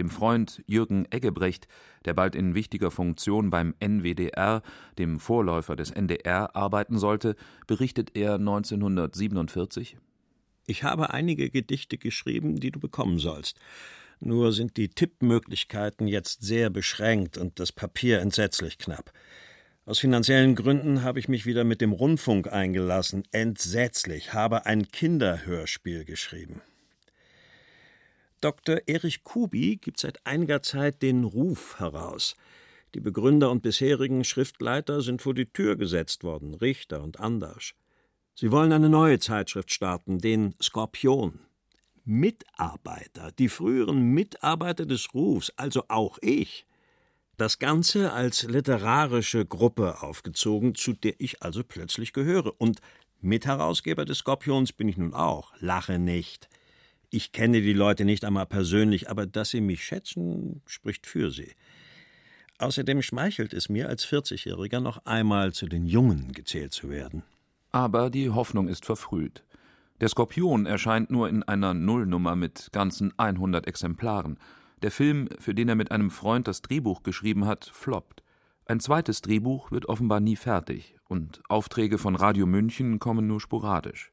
Dem 0.00 0.10
Freund 0.10 0.64
Jürgen 0.66 1.06
Eggebrecht, 1.12 1.68
der 2.04 2.14
bald 2.14 2.34
in 2.34 2.56
wichtiger 2.56 2.90
Funktion 2.90 3.50
beim 3.50 3.72
NWDR, 3.78 4.62
dem 4.98 5.20
Vorläufer 5.20 5.76
des 5.76 5.92
NDR, 5.92 6.56
arbeiten 6.56 6.98
sollte, 6.98 7.36
berichtet 7.68 8.16
er 8.16 8.34
1947 8.34 9.96
Ich 10.70 10.82
habe 10.82 11.14
einige 11.14 11.48
Gedichte 11.48 11.96
geschrieben, 11.96 12.60
die 12.60 12.70
du 12.70 12.78
bekommen 12.78 13.18
sollst. 13.18 13.58
Nur 14.20 14.52
sind 14.52 14.76
die 14.76 14.90
Tippmöglichkeiten 14.90 16.06
jetzt 16.06 16.42
sehr 16.42 16.68
beschränkt 16.68 17.38
und 17.38 17.58
das 17.58 17.72
Papier 17.72 18.20
entsetzlich 18.20 18.76
knapp. 18.76 19.10
Aus 19.86 20.00
finanziellen 20.00 20.54
Gründen 20.54 21.02
habe 21.02 21.20
ich 21.20 21.28
mich 21.28 21.46
wieder 21.46 21.64
mit 21.64 21.80
dem 21.80 21.92
Rundfunk 21.92 22.52
eingelassen. 22.52 23.22
Entsetzlich, 23.32 24.34
habe 24.34 24.66
ein 24.66 24.88
Kinderhörspiel 24.88 26.04
geschrieben. 26.04 26.60
Dr. 28.42 28.82
Erich 28.86 29.24
Kubi 29.24 29.76
gibt 29.76 29.98
seit 29.98 30.26
einiger 30.26 30.62
Zeit 30.62 31.00
den 31.00 31.24
Ruf 31.24 31.78
heraus. 31.78 32.36
Die 32.94 33.00
Begründer 33.00 33.50
und 33.50 33.62
bisherigen 33.62 34.22
Schriftleiter 34.22 35.00
sind 35.00 35.22
vor 35.22 35.32
die 35.32 35.50
Tür 35.50 35.76
gesetzt 35.76 36.24
worden, 36.24 36.52
Richter 36.52 37.02
und 37.02 37.20
Andersch. 37.20 37.74
Sie 38.40 38.52
wollen 38.52 38.72
eine 38.72 38.88
neue 38.88 39.18
Zeitschrift 39.18 39.72
starten, 39.72 40.20
den 40.20 40.54
Skorpion. 40.62 41.40
Mitarbeiter, 42.04 43.32
die 43.36 43.48
früheren 43.48 44.00
Mitarbeiter 44.12 44.86
des 44.86 45.12
Rufs, 45.12 45.52
also 45.56 45.82
auch 45.88 46.18
ich. 46.20 46.64
Das 47.36 47.58
Ganze 47.58 48.12
als 48.12 48.44
literarische 48.44 49.44
Gruppe 49.44 50.04
aufgezogen, 50.04 50.76
zu 50.76 50.92
der 50.92 51.14
ich 51.18 51.42
also 51.42 51.64
plötzlich 51.64 52.12
gehöre. 52.12 52.52
Und 52.58 52.78
Mitherausgeber 53.20 54.04
des 54.04 54.18
Skorpions 54.18 54.72
bin 54.72 54.88
ich 54.88 54.98
nun 54.98 55.14
auch. 55.14 55.52
Lache 55.58 55.98
nicht. 55.98 56.48
Ich 57.10 57.32
kenne 57.32 57.60
die 57.60 57.72
Leute 57.72 58.04
nicht 58.04 58.24
einmal 58.24 58.46
persönlich, 58.46 59.10
aber 59.10 59.26
dass 59.26 59.50
sie 59.50 59.60
mich 59.60 59.82
schätzen, 59.82 60.62
spricht 60.64 61.08
für 61.08 61.32
sie. 61.32 61.56
Außerdem 62.58 63.02
schmeichelt 63.02 63.52
es 63.52 63.68
mir 63.68 63.88
als 63.88 64.06
40-Jähriger 64.06 64.78
noch 64.78 65.04
einmal 65.06 65.52
zu 65.52 65.66
den 65.66 65.86
Jungen 65.86 66.30
gezählt 66.30 66.72
zu 66.72 66.88
werden. 66.88 67.24
Aber 67.72 68.10
die 68.10 68.30
Hoffnung 68.30 68.68
ist 68.68 68.86
verfrüht. 68.86 69.44
Der 70.00 70.08
Skorpion 70.08 70.66
erscheint 70.66 71.10
nur 71.10 71.28
in 71.28 71.42
einer 71.42 71.74
Nullnummer 71.74 72.36
mit 72.36 72.68
ganzen 72.72 73.12
100 73.18 73.66
Exemplaren. 73.66 74.38
Der 74.82 74.90
Film, 74.90 75.28
für 75.38 75.54
den 75.54 75.68
er 75.68 75.74
mit 75.74 75.90
einem 75.90 76.10
Freund 76.10 76.46
das 76.46 76.62
Drehbuch 76.62 77.02
geschrieben 77.02 77.46
hat, 77.46 77.64
floppt. 77.64 78.22
Ein 78.64 78.80
zweites 78.80 79.22
Drehbuch 79.22 79.70
wird 79.72 79.86
offenbar 79.86 80.20
nie 80.20 80.36
fertig 80.36 80.96
und 81.08 81.42
Aufträge 81.48 81.98
von 81.98 82.14
Radio 82.14 82.46
München 82.46 82.98
kommen 82.98 83.26
nur 83.26 83.40
sporadisch. 83.40 84.12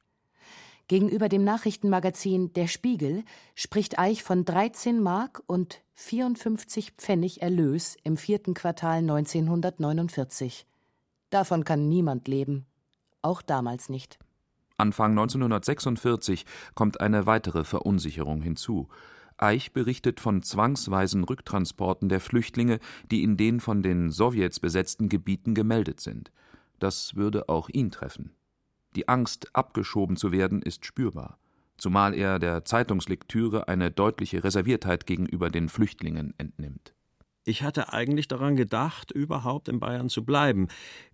Gegenüber 0.88 1.30
dem 1.30 1.44
Nachrichtenmagazin 1.44 2.54
Der 2.54 2.68
Spiegel 2.68 3.24
spricht 3.56 3.98
Eich 3.98 4.24
von 4.24 4.46
13 4.46 5.02
Mark 5.02 5.42
und 5.48 5.82
54 5.96 6.92
Pfennig 6.92 7.42
Erlös 7.42 7.98
im 8.04 8.18
vierten 8.18 8.54
Quartal 8.54 9.00
1949. 9.00 10.68
Davon 11.32 11.64
kann 11.64 11.90
niemand 11.90 12.28
leben, 12.28 12.68
auch 13.26 13.42
damals 13.42 13.90
nicht. 13.90 14.20
Anfang 14.78 15.12
1946 15.12 16.46
kommt 16.74 17.00
eine 17.00 17.26
weitere 17.26 17.64
Verunsicherung 17.64 18.42
hinzu. 18.42 18.88
Eich 19.38 19.74
berichtet 19.74 20.20
von 20.20 20.44
zwangsweisen 20.44 21.24
Rücktransporten 21.24 22.08
der 22.08 22.22
Flüchtlinge, 22.22 22.80
die 23.12 23.24
in 23.24 23.36
den 23.36 23.60
von 23.60 23.84
den 23.84 24.12
Sowjets 24.12 24.60
besetzten 24.60 25.10
Gebieten 25.10 25.54
gemeldet 25.54 26.00
sind. 26.00 26.32
Das 26.80 27.16
würde 27.16 27.50
auch 27.50 27.70
ihn 27.70 27.92
treffen. 27.92 28.32
Die 28.96 29.10
Angst, 29.10 29.50
abgeschoben 29.54 30.16
zu 30.16 30.32
werden, 30.32 30.62
ist 30.62 30.86
spürbar, 30.86 31.38
zumal 31.78 32.14
er 32.14 32.40
der 32.40 32.64
Zeitungslektüre 32.64 33.68
eine 33.68 33.92
deutliche 33.92 34.44
Reserviertheit 34.44 35.06
gegenüber 35.06 35.50
den 35.50 35.68
Flüchtlingen 35.68 36.34
entnimmt. 36.38 36.95
Ich 37.48 37.62
hatte 37.62 37.94
eigentlich 37.94 38.28
daran 38.28 38.56
gedacht, 38.56 39.12
überhaupt 39.12 39.70
in 39.70 39.80
Bayern 39.80 40.10
zu 40.10 40.26
bleiben. 40.26 40.68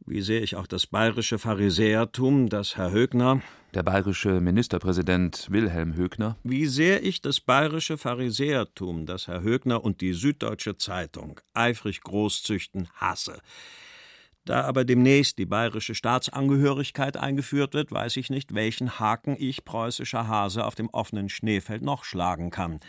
Wie 0.06 0.22
sehe 0.22 0.40
ich 0.40 0.56
auch 0.56 0.66
das 0.66 0.88
bayerische 0.88 1.38
Pharisäertum, 1.38 2.48
das 2.48 2.78
Herr 2.78 2.92
Högner. 2.92 3.42
Der 3.74 3.84
bayerische 3.84 4.40
Ministerpräsident 4.40 5.48
Wilhelm 5.52 5.94
Högner. 5.96 6.38
Wie 6.46 6.68
sehr 6.68 7.04
ich 7.04 7.20
das 7.20 7.42
bayerische 7.42 7.98
Pharisäertum, 7.98 9.06
das 9.06 9.28
Herr 9.28 9.42
Högner 9.42 9.84
und 9.84 10.00
die 10.00 10.14
Süddeutsche 10.14 10.78
Zeitung 10.78 11.42
eifrig 11.54 12.00
großzüchten, 12.00 12.88
hasse. 12.96 13.42
Da 14.46 14.62
aber 14.62 14.86
demnächst 14.86 15.38
die 15.38 15.46
bayerische 15.46 15.96
Staatsangehörigkeit 15.96 17.18
eingeführt 17.18 17.74
wird, 17.74 17.92
weiß 17.92 18.16
ich 18.16 18.30
nicht, 18.30 18.56
welchen 18.56 19.02
Haken 19.02 19.36
ich 19.38 19.66
preußischer 19.66 20.30
Hase 20.30 20.66
auf 20.66 20.76
dem 20.76 20.88
offenen 20.92 21.28
Schneefeld 21.28 21.82
noch 21.82 22.06
schlagen 22.06 22.52
kann. 22.52 22.80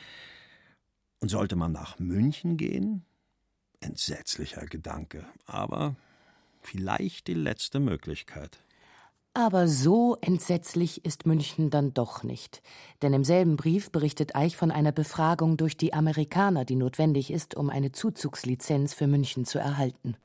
Und 1.18 1.28
sollte 1.28 1.56
man 1.56 1.72
nach 1.72 1.98
München 1.98 2.56
gehen? 2.56 3.04
Entsetzlicher 3.82 4.66
Gedanke, 4.66 5.26
aber 5.46 5.96
vielleicht 6.60 7.26
die 7.26 7.34
letzte 7.34 7.80
Möglichkeit. 7.80 8.58
Aber 9.34 9.66
so 9.66 10.18
entsetzlich 10.20 11.06
ist 11.06 11.24
München 11.24 11.70
dann 11.70 11.94
doch 11.94 12.22
nicht. 12.22 12.62
Denn 13.00 13.14
im 13.14 13.24
selben 13.24 13.56
Brief 13.56 13.90
berichtet 13.90 14.36
Eich 14.36 14.58
von 14.58 14.70
einer 14.70 14.92
Befragung 14.92 15.56
durch 15.56 15.76
die 15.76 15.94
Amerikaner, 15.94 16.66
die 16.66 16.76
notwendig 16.76 17.30
ist, 17.30 17.54
um 17.54 17.70
eine 17.70 17.92
Zuzugslizenz 17.92 18.92
für 18.92 19.06
München 19.06 19.46
zu 19.46 19.58
erhalten. 19.58 20.16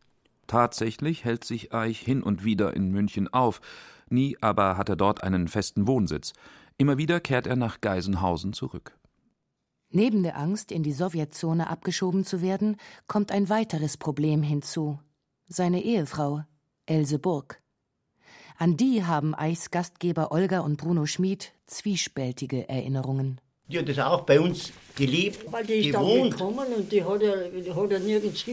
Tatsächlich 0.48 1.24
hält 1.24 1.46
sich 1.46 1.74
Eich 1.74 2.00
hin 2.00 2.22
und 2.22 2.44
wieder 2.44 2.76
in 2.76 2.92
München 2.92 3.34
auf, 3.34 3.62
nie 4.10 4.38
aber 4.42 4.78
hat 4.78 4.90
er 4.90 4.98
dort 4.98 5.24
einen 5.24 5.48
festen 5.48 5.88
Wohnsitz. 5.88 6.34
Immer 6.78 6.98
wieder 6.98 7.22
kehrt 7.22 7.48
er 7.48 7.56
nach 7.56 7.80
Geisenhausen 7.80 8.52
zurück. 8.52 8.98
Neben 9.90 10.24
der 10.24 10.38
Angst, 10.38 10.72
in 10.72 10.84
die 10.84 10.92
Sowjetzone 10.92 11.70
abgeschoben 11.70 12.26
zu 12.26 12.42
werden, 12.42 12.78
kommt 13.08 13.32
ein 13.32 13.50
weiteres 13.50 13.98
Problem 13.98 14.44
hinzu. 14.44 15.00
Seine 15.48 15.82
Ehefrau, 15.84 16.44
Else 16.86 17.20
Burg. 17.20 17.62
An 18.58 18.76
die 18.76 19.04
haben 19.06 19.34
Eichs 19.36 19.72
Gastgeber 19.72 20.32
Olga 20.32 20.60
und 20.62 20.78
Bruno 20.78 21.06
Schmid 21.06 21.54
zwiespältige 21.68 22.68
Erinnerungen. 22.68 23.40
Die 23.70 23.78
hat 23.78 23.88
das 23.90 24.00
auch 24.00 24.22
bei 24.22 24.40
uns 24.40 24.72
gelebt, 24.96 25.52
Weil 25.52 25.66
die 25.66 25.74
ist 25.74 25.92
gewohnt. 25.92 26.22
dann 26.22 26.30
gekommen 26.32 26.74
und 26.78 26.92
die 26.92 27.04
hat 27.04 27.22
ja, 27.22 27.36
die 27.50 27.72
hat 27.74 27.92
ja 27.92 28.00
nirgends. 28.00 28.46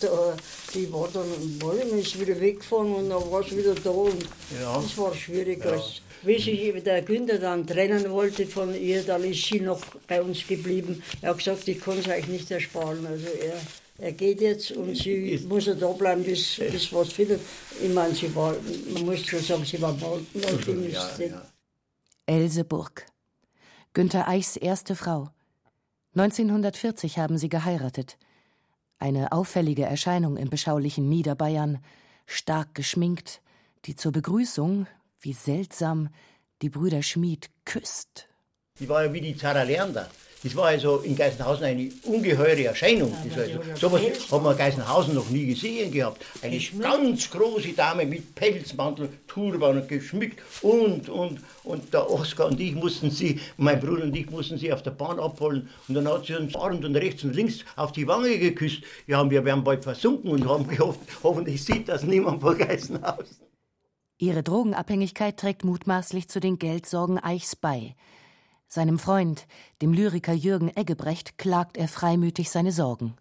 Da- 0.00 0.36
Die 0.74 0.92
war 0.92 1.08
dann 1.12 1.26
in 1.42 1.58
Ballin, 1.58 1.98
ist 1.98 2.18
wieder 2.20 2.40
weggefahren 2.40 2.94
und 2.94 3.10
dann 3.10 3.30
war 3.30 3.42
sie 3.42 3.58
wieder 3.58 3.74
da. 3.74 3.90
Und 3.90 4.22
Ja. 4.60 4.74
Das 4.74 4.96
war 4.96 5.12
schwierig. 5.14 5.64
Ja. 5.64 5.72
Als, 5.72 6.00
wie 6.22 6.38
sich 6.38 6.82
der 6.82 7.02
Günther 7.02 7.38
dann 7.38 7.66
trennen 7.66 8.10
wollte 8.10 8.46
von 8.46 8.74
ihr, 8.74 9.02
dann 9.02 9.24
ist 9.24 9.44
sie 9.44 9.60
noch 9.60 9.80
bei 10.06 10.20
uns 10.22 10.46
geblieben. 10.46 11.02
Er 11.22 11.30
hat 11.30 11.38
gesagt, 11.38 11.68
ich 11.68 11.80
kann 11.80 11.98
es 11.98 12.08
euch 12.08 12.28
nicht 12.28 12.50
ersparen. 12.50 13.06
Also 13.06 13.26
er 13.26 13.60
Er 14.02 14.12
geht 14.12 14.40
jetzt 14.40 14.72
und 14.72 14.96
sie 14.96 15.32
ist, 15.32 15.46
muss 15.46 15.66
ja 15.66 15.74
da 15.74 15.92
bleiben, 15.92 16.24
bis, 16.24 16.56
bis 16.56 16.90
was 16.92 17.12
findet. 17.12 17.40
Ich 17.82 17.92
meine, 17.92 18.14
sie 18.14 18.34
war, 18.34 18.54
man 18.94 19.04
muss 19.04 19.26
schon 19.26 19.40
sagen, 19.40 19.64
sie 19.64 19.80
war 19.80 19.92
bald. 19.92 20.24
Ja, 20.34 21.18
ja. 21.18 21.42
Else 22.24 22.64
Burg. 22.64 23.04
Günter 23.92 24.26
Eichs 24.26 24.56
erste 24.56 24.96
Frau. 24.96 25.28
1940 26.14 27.18
haben 27.18 27.36
sie 27.36 27.50
geheiratet. 27.50 28.16
Eine 28.98 29.32
auffällige 29.32 29.84
Erscheinung 29.84 30.38
im 30.38 30.48
beschaulichen 30.48 31.08
Niederbayern, 31.08 31.78
stark 32.26 32.74
geschminkt, 32.74 33.42
die 33.84 33.96
zur 33.96 34.12
Begrüßung, 34.12 34.86
wie 35.20 35.32
seltsam, 35.32 36.08
die 36.62 36.70
Brüder 36.70 37.02
Schmid 37.02 37.50
küsst. 37.64 38.28
Die 38.78 38.88
war 38.88 39.04
ja 39.04 39.12
wie 39.12 39.20
die 39.20 39.36
Zara 39.36 39.62
Leander. 39.62 40.08
Das 40.42 40.56
war 40.56 40.68
also 40.68 40.98
in 40.98 41.14
Geisenhausen 41.16 41.64
eine 41.64 41.90
ungeheure 42.04 42.64
Erscheinung. 42.64 43.12
Ja, 43.28 43.42
also, 43.42 43.60
sowas 43.74 44.00
hat 44.32 44.42
man 44.42 44.52
in 44.52 44.58
Geisenhausen 44.58 45.14
noch 45.14 45.28
nie 45.28 45.44
gesehen 45.44 45.92
gehabt. 45.92 46.24
Eine 46.40 46.58
ganz 46.78 47.30
große 47.30 47.74
Dame 47.74 48.06
mit 48.06 48.34
Pelzmantel, 48.34 49.10
Turban 49.26 49.82
und 49.82 49.88
geschmückt 49.88 50.40
und, 50.62 51.10
und, 51.10 51.40
und 51.64 51.92
der 51.92 52.10
Oskar 52.10 52.46
und 52.46 52.58
ich 52.58 52.74
mussten 52.74 53.10
sie, 53.10 53.38
mein 53.58 53.80
Bruder 53.80 54.04
und 54.04 54.16
ich 54.16 54.30
mussten 54.30 54.56
sie 54.56 54.72
auf 54.72 54.82
der 54.82 54.92
Bahn 54.92 55.20
abholen 55.20 55.68
und 55.88 55.94
dann 55.94 56.08
hat 56.08 56.24
sie 56.24 56.34
uns 56.34 56.56
Arm 56.56 56.82
und 56.82 56.96
rechts 56.96 57.22
und 57.22 57.36
links 57.36 57.58
auf 57.76 57.92
die 57.92 58.06
Wange 58.06 58.38
geküsst. 58.38 58.82
Ja, 59.06 59.30
wir 59.30 59.44
wären 59.44 59.62
bald 59.62 59.84
versunken 59.84 60.30
und 60.30 60.48
haben 60.48 60.66
gehofft, 60.66 61.00
hoffentlich 61.22 61.62
sieht 61.62 61.86
das 61.90 62.02
niemand 62.02 62.40
vor 62.40 62.54
Geisenhausen. 62.54 63.49
Ihre 64.20 64.42
Drogenabhängigkeit 64.42 65.38
trägt 65.38 65.64
mutmaßlich 65.64 66.28
zu 66.28 66.40
den 66.40 66.58
Geldsorgen 66.58 67.18
Eichs 67.18 67.56
bei. 67.56 67.96
Seinem 68.68 68.98
Freund, 68.98 69.46
dem 69.80 69.94
Lyriker 69.94 70.34
Jürgen 70.34 70.68
Eggebrecht, 70.68 71.38
klagt 71.38 71.78
er 71.78 71.88
freimütig 71.88 72.50
seine 72.50 72.70
Sorgen. 72.70 73.14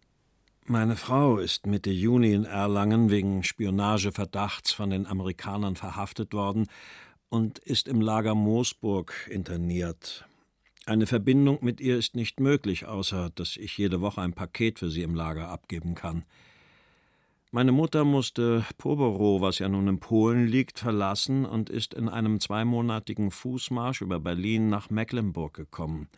Meine 0.66 0.98
Frau 0.98 1.38
ist 1.38 1.66
Mitte 1.66 1.90
Juni 1.90 2.34
in 2.34 2.44
Erlangen 2.44 3.10
wegen 3.10 3.44
Spionageverdachts 3.44 4.74
von 4.74 4.90
den 4.90 5.08
Amerikanern 5.08 5.78
verhaftet 5.78 6.34
worden 6.34 6.68
und 7.30 7.60
ist 7.60 7.88
im 7.88 8.02
Lager 8.02 8.36
Moosburg 8.36 9.14
interniert. 9.32 10.26
Eine 10.86 11.08
Verbindung 11.08 11.60
mit 11.62 11.80
ihr 11.80 11.98
ist 11.98 12.14
nicht 12.14 12.42
möglich, 12.42 12.88
außer 12.88 13.30
dass 13.36 13.56
ich 13.56 13.78
jede 13.78 14.02
Woche 14.02 14.20
ein 14.20 14.34
Paket 14.34 14.80
für 14.80 14.90
sie 14.90 15.04
im 15.04 15.16
Lager 15.16 15.48
abgeben 15.48 15.96
kann. 15.96 16.26
Meine 17.52 17.72
Mutter 17.72 18.06
musste 18.06 18.64
Poborow, 18.78 19.42
was 19.42 19.58
ja 19.58 19.68
nun 19.70 19.88
in 19.88 20.00
Polen 20.00 20.46
liegt, 20.46 20.78
verlassen 20.78 21.46
und 21.46 21.72
ist 21.72 21.96
in 21.96 22.08
einem 22.08 22.40
zweimonatigen 22.40 23.32
Fußmarsch 23.32 24.02
über 24.02 24.20
Berlin 24.20 24.70
nach 24.70 24.92
Mecklenburg 24.92 25.56
gekommen. 25.56 26.10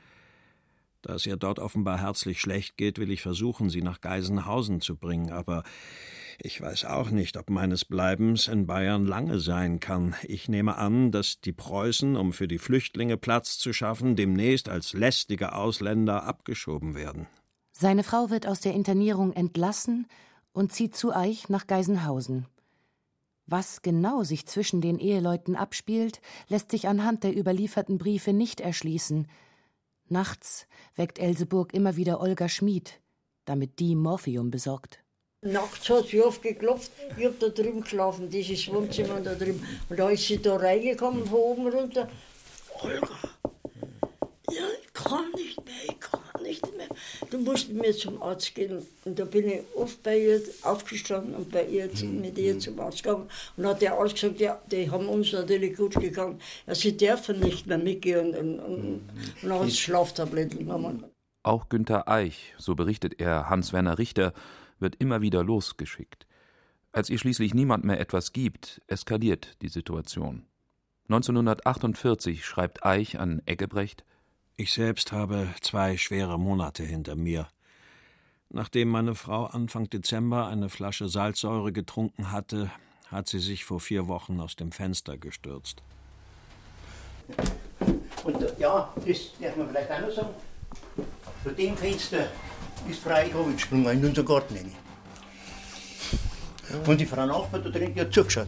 Da 1.01 1.15
es 1.15 1.25
ihr 1.25 1.37
dort 1.37 1.59
offenbar 1.59 1.99
herzlich 1.99 2.41
schlecht 2.41 2.75
geht, 2.75 2.99
will 2.99 3.09
ich 3.11 3.21
versuchen, 3.21 3.69
sie 3.69 3.81
nach 3.81 4.01
Geisenhausen 4.01 4.81
zu 4.81 4.97
bringen, 4.97 5.31
aber 5.31 5.63
ich 6.37 6.59
weiß 6.59 6.83
auch 6.83 7.11
nicht, 7.11 7.37
ob 7.37 7.49
meines 7.49 7.85
Bleibens 7.85 8.49
in 8.49 8.67
Bayern 8.67 9.05
lange 9.05 9.39
sein 9.39 9.79
kann. 9.79 10.15
Ich 10.23 10.49
nehme 10.49 10.75
an, 10.75 11.11
dass 11.11 11.39
die 11.39 11.53
Preußen, 11.53 12.17
um 12.17 12.33
für 12.33 12.49
die 12.49 12.59
Flüchtlinge 12.59 13.15
Platz 13.15 13.57
zu 13.57 13.71
schaffen, 13.71 14.17
demnächst 14.17 14.67
als 14.67 14.91
lästige 14.91 15.55
Ausländer 15.55 16.25
abgeschoben 16.25 16.93
werden. 16.93 17.27
Seine 17.71 18.03
Frau 18.03 18.29
wird 18.29 18.47
aus 18.47 18.59
der 18.59 18.73
Internierung 18.73 19.31
entlassen 19.31 20.07
und 20.53 20.71
zieht 20.71 20.95
zu 20.95 21.15
Eich 21.15 21.49
nach 21.49 21.67
Geisenhausen. 21.67 22.45
Was 23.45 23.81
genau 23.81 24.23
sich 24.23 24.45
zwischen 24.45 24.81
den 24.81 24.97
Eheleuten 24.99 25.55
abspielt, 25.55 26.21
lässt 26.47 26.71
sich 26.71 26.87
anhand 26.87 27.23
der 27.23 27.37
überlieferten 27.37 27.97
Briefe 27.97 28.33
nicht 28.33 28.61
erschließen. 28.61 29.27
Nachts 30.07 30.67
weckt 30.95 31.19
Elseburg 31.19 31.73
immer 31.73 31.95
wieder 31.95 32.21
Olga 32.21 32.47
Schmid, 32.47 33.01
damit 33.45 33.79
die 33.79 33.95
Morphium 33.95 34.51
besorgt. 34.51 35.03
Nachts 35.41 35.89
hat 35.89 36.07
sie 36.07 36.21
oft 36.21 36.43
geklopft, 36.43 36.91
ich 37.17 37.25
hab 37.25 37.39
da 37.39 37.49
drüben 37.49 37.81
geschlafen, 37.81 38.29
dieses 38.29 38.71
Wohnzimmer 38.71 39.19
da 39.21 39.33
drüben. 39.33 39.65
Und 39.89 39.97
da 39.97 40.09
ist 40.09 40.27
sie 40.27 40.39
da 40.39 40.55
reingekommen, 40.55 41.25
von 41.25 41.39
oben 41.39 41.67
runter. 41.67 42.07
Olga, 42.79 43.09
ja, 44.51 44.63
ich 44.81 44.93
kann 44.93 45.31
nicht 45.35 45.57
mehr, 45.65 45.95
nicht 46.51 46.77
mehr. 46.77 46.87
Du 47.29 47.37
musst 47.39 47.69
mit 47.69 47.81
mir 47.81 47.93
zum 47.95 48.21
Arzt 48.21 48.53
gehen. 48.55 48.85
Und 49.05 49.17
da 49.17 49.25
bin 49.25 49.49
ich 49.49 49.61
oft 49.75 50.01
bei 50.03 50.19
ihr 50.19 50.41
aufgestanden 50.63 51.35
und 51.35 51.51
bei 51.51 51.65
ihr 51.65 51.89
mhm. 52.01 52.21
mit 52.21 52.37
ihr 52.37 52.59
zum 52.59 52.79
Arzt 52.79 53.03
gegangen. 53.03 53.29
Und 53.57 53.65
hat 53.65 53.81
der 53.81 53.93
Arzt 53.93 54.15
gesagt, 54.15 54.39
ja, 54.39 54.61
die 54.71 54.89
haben 54.89 55.07
uns 55.07 55.31
natürlich 55.31 55.77
gut 55.77 55.95
gegangen. 55.95 56.39
Ja, 56.67 56.75
sie 56.75 56.95
dürfen 56.95 57.39
nicht 57.39 57.67
mehr 57.67 57.77
mitgehen 57.77 58.35
und, 58.35 58.59
und, 58.59 59.01
und 59.41 59.49
dann 59.49 59.59
hat 59.59 59.71
Schlaftabletten 59.71 60.59
genommen. 60.59 61.05
Auch 61.43 61.69
Günter 61.69 62.07
Eich, 62.07 62.53
so 62.57 62.75
berichtet 62.75 63.19
er 63.19 63.49
Hans-Werner 63.49 63.97
Richter, 63.97 64.33
wird 64.79 64.95
immer 64.97 65.21
wieder 65.21 65.43
losgeschickt. 65.43 66.27
Als 66.91 67.09
ihr 67.09 67.17
schließlich 67.17 67.53
niemand 67.53 67.83
mehr 67.83 67.99
etwas 67.99 68.33
gibt, 68.33 68.81
eskaliert 68.87 69.57
die 69.61 69.69
Situation. 69.69 70.45
1948 71.07 72.45
schreibt 72.45 72.85
Eich 72.85 73.19
an 73.19 73.41
Eggebrecht 73.45 74.05
ich 74.57 74.73
selbst 74.73 75.11
habe 75.11 75.47
zwei 75.61 75.97
schwere 75.97 76.39
Monate 76.39 76.83
hinter 76.83 77.15
mir. 77.15 77.47
Nachdem 78.49 78.89
meine 78.89 79.15
Frau 79.15 79.45
Anfang 79.45 79.89
Dezember 79.89 80.47
eine 80.47 80.69
Flasche 80.69 81.07
Salzsäure 81.07 81.71
getrunken 81.71 82.31
hatte, 82.31 82.69
hat 83.09 83.27
sie 83.27 83.39
sich 83.39 83.65
vor 83.65 83.79
vier 83.79 84.07
Wochen 84.07 84.39
aus 84.39 84.55
dem 84.55 84.71
Fenster 84.71 85.17
gestürzt. 85.17 85.81
Und 88.23 88.59
ja, 88.59 88.93
das 89.05 89.17
darf 89.39 89.55
man 89.55 89.69
vielleicht 89.69 89.91
auch 89.91 90.01
noch 90.01 90.11
sagen. 90.11 90.29
Von 91.43 91.55
dem 91.55 91.77
Fenster 91.77 92.27
ist 92.89 93.07
Eichhoff 93.07 93.51
gesprungen 93.53 93.99
in 93.99 94.05
unseren 94.05 94.25
Garten. 94.25 94.71
Und 96.85 97.01
die 97.01 97.05
Frau 97.05 97.25
Nachbar 97.25 97.59
da 97.59 97.69
drin, 97.69 97.93
die 97.93 98.01
hat 98.01 98.13
zugeschaut. 98.13 98.47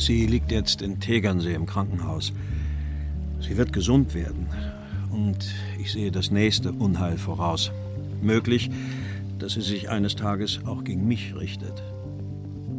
Sie 0.00 0.24
liegt 0.24 0.50
jetzt 0.50 0.80
in 0.80 0.98
Tegernsee 0.98 1.52
im 1.52 1.66
Krankenhaus. 1.66 2.32
Sie 3.38 3.58
wird 3.58 3.70
gesund 3.74 4.14
werden. 4.14 4.46
Und 5.10 5.54
ich 5.78 5.92
sehe 5.92 6.10
das 6.10 6.30
nächste 6.30 6.72
Unheil 6.72 7.18
voraus. 7.18 7.70
Möglich, 8.22 8.70
dass 9.38 9.52
sie 9.52 9.60
sich 9.60 9.90
eines 9.90 10.16
Tages 10.16 10.60
auch 10.64 10.84
gegen 10.84 11.06
mich 11.06 11.36
richtet. 11.36 11.82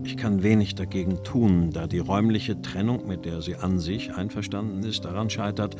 Ich 0.03 0.17
kann 0.17 0.41
wenig 0.41 0.73
dagegen 0.73 1.23
tun, 1.23 1.69
da 1.69 1.85
die 1.85 1.99
räumliche 1.99 2.59
Trennung, 2.59 3.07
mit 3.07 3.25
der 3.25 3.43
sie 3.43 3.55
an 3.55 3.77
sich 3.77 4.15
einverstanden 4.15 4.81
ist, 4.81 5.05
daran 5.05 5.29
scheitert, 5.29 5.75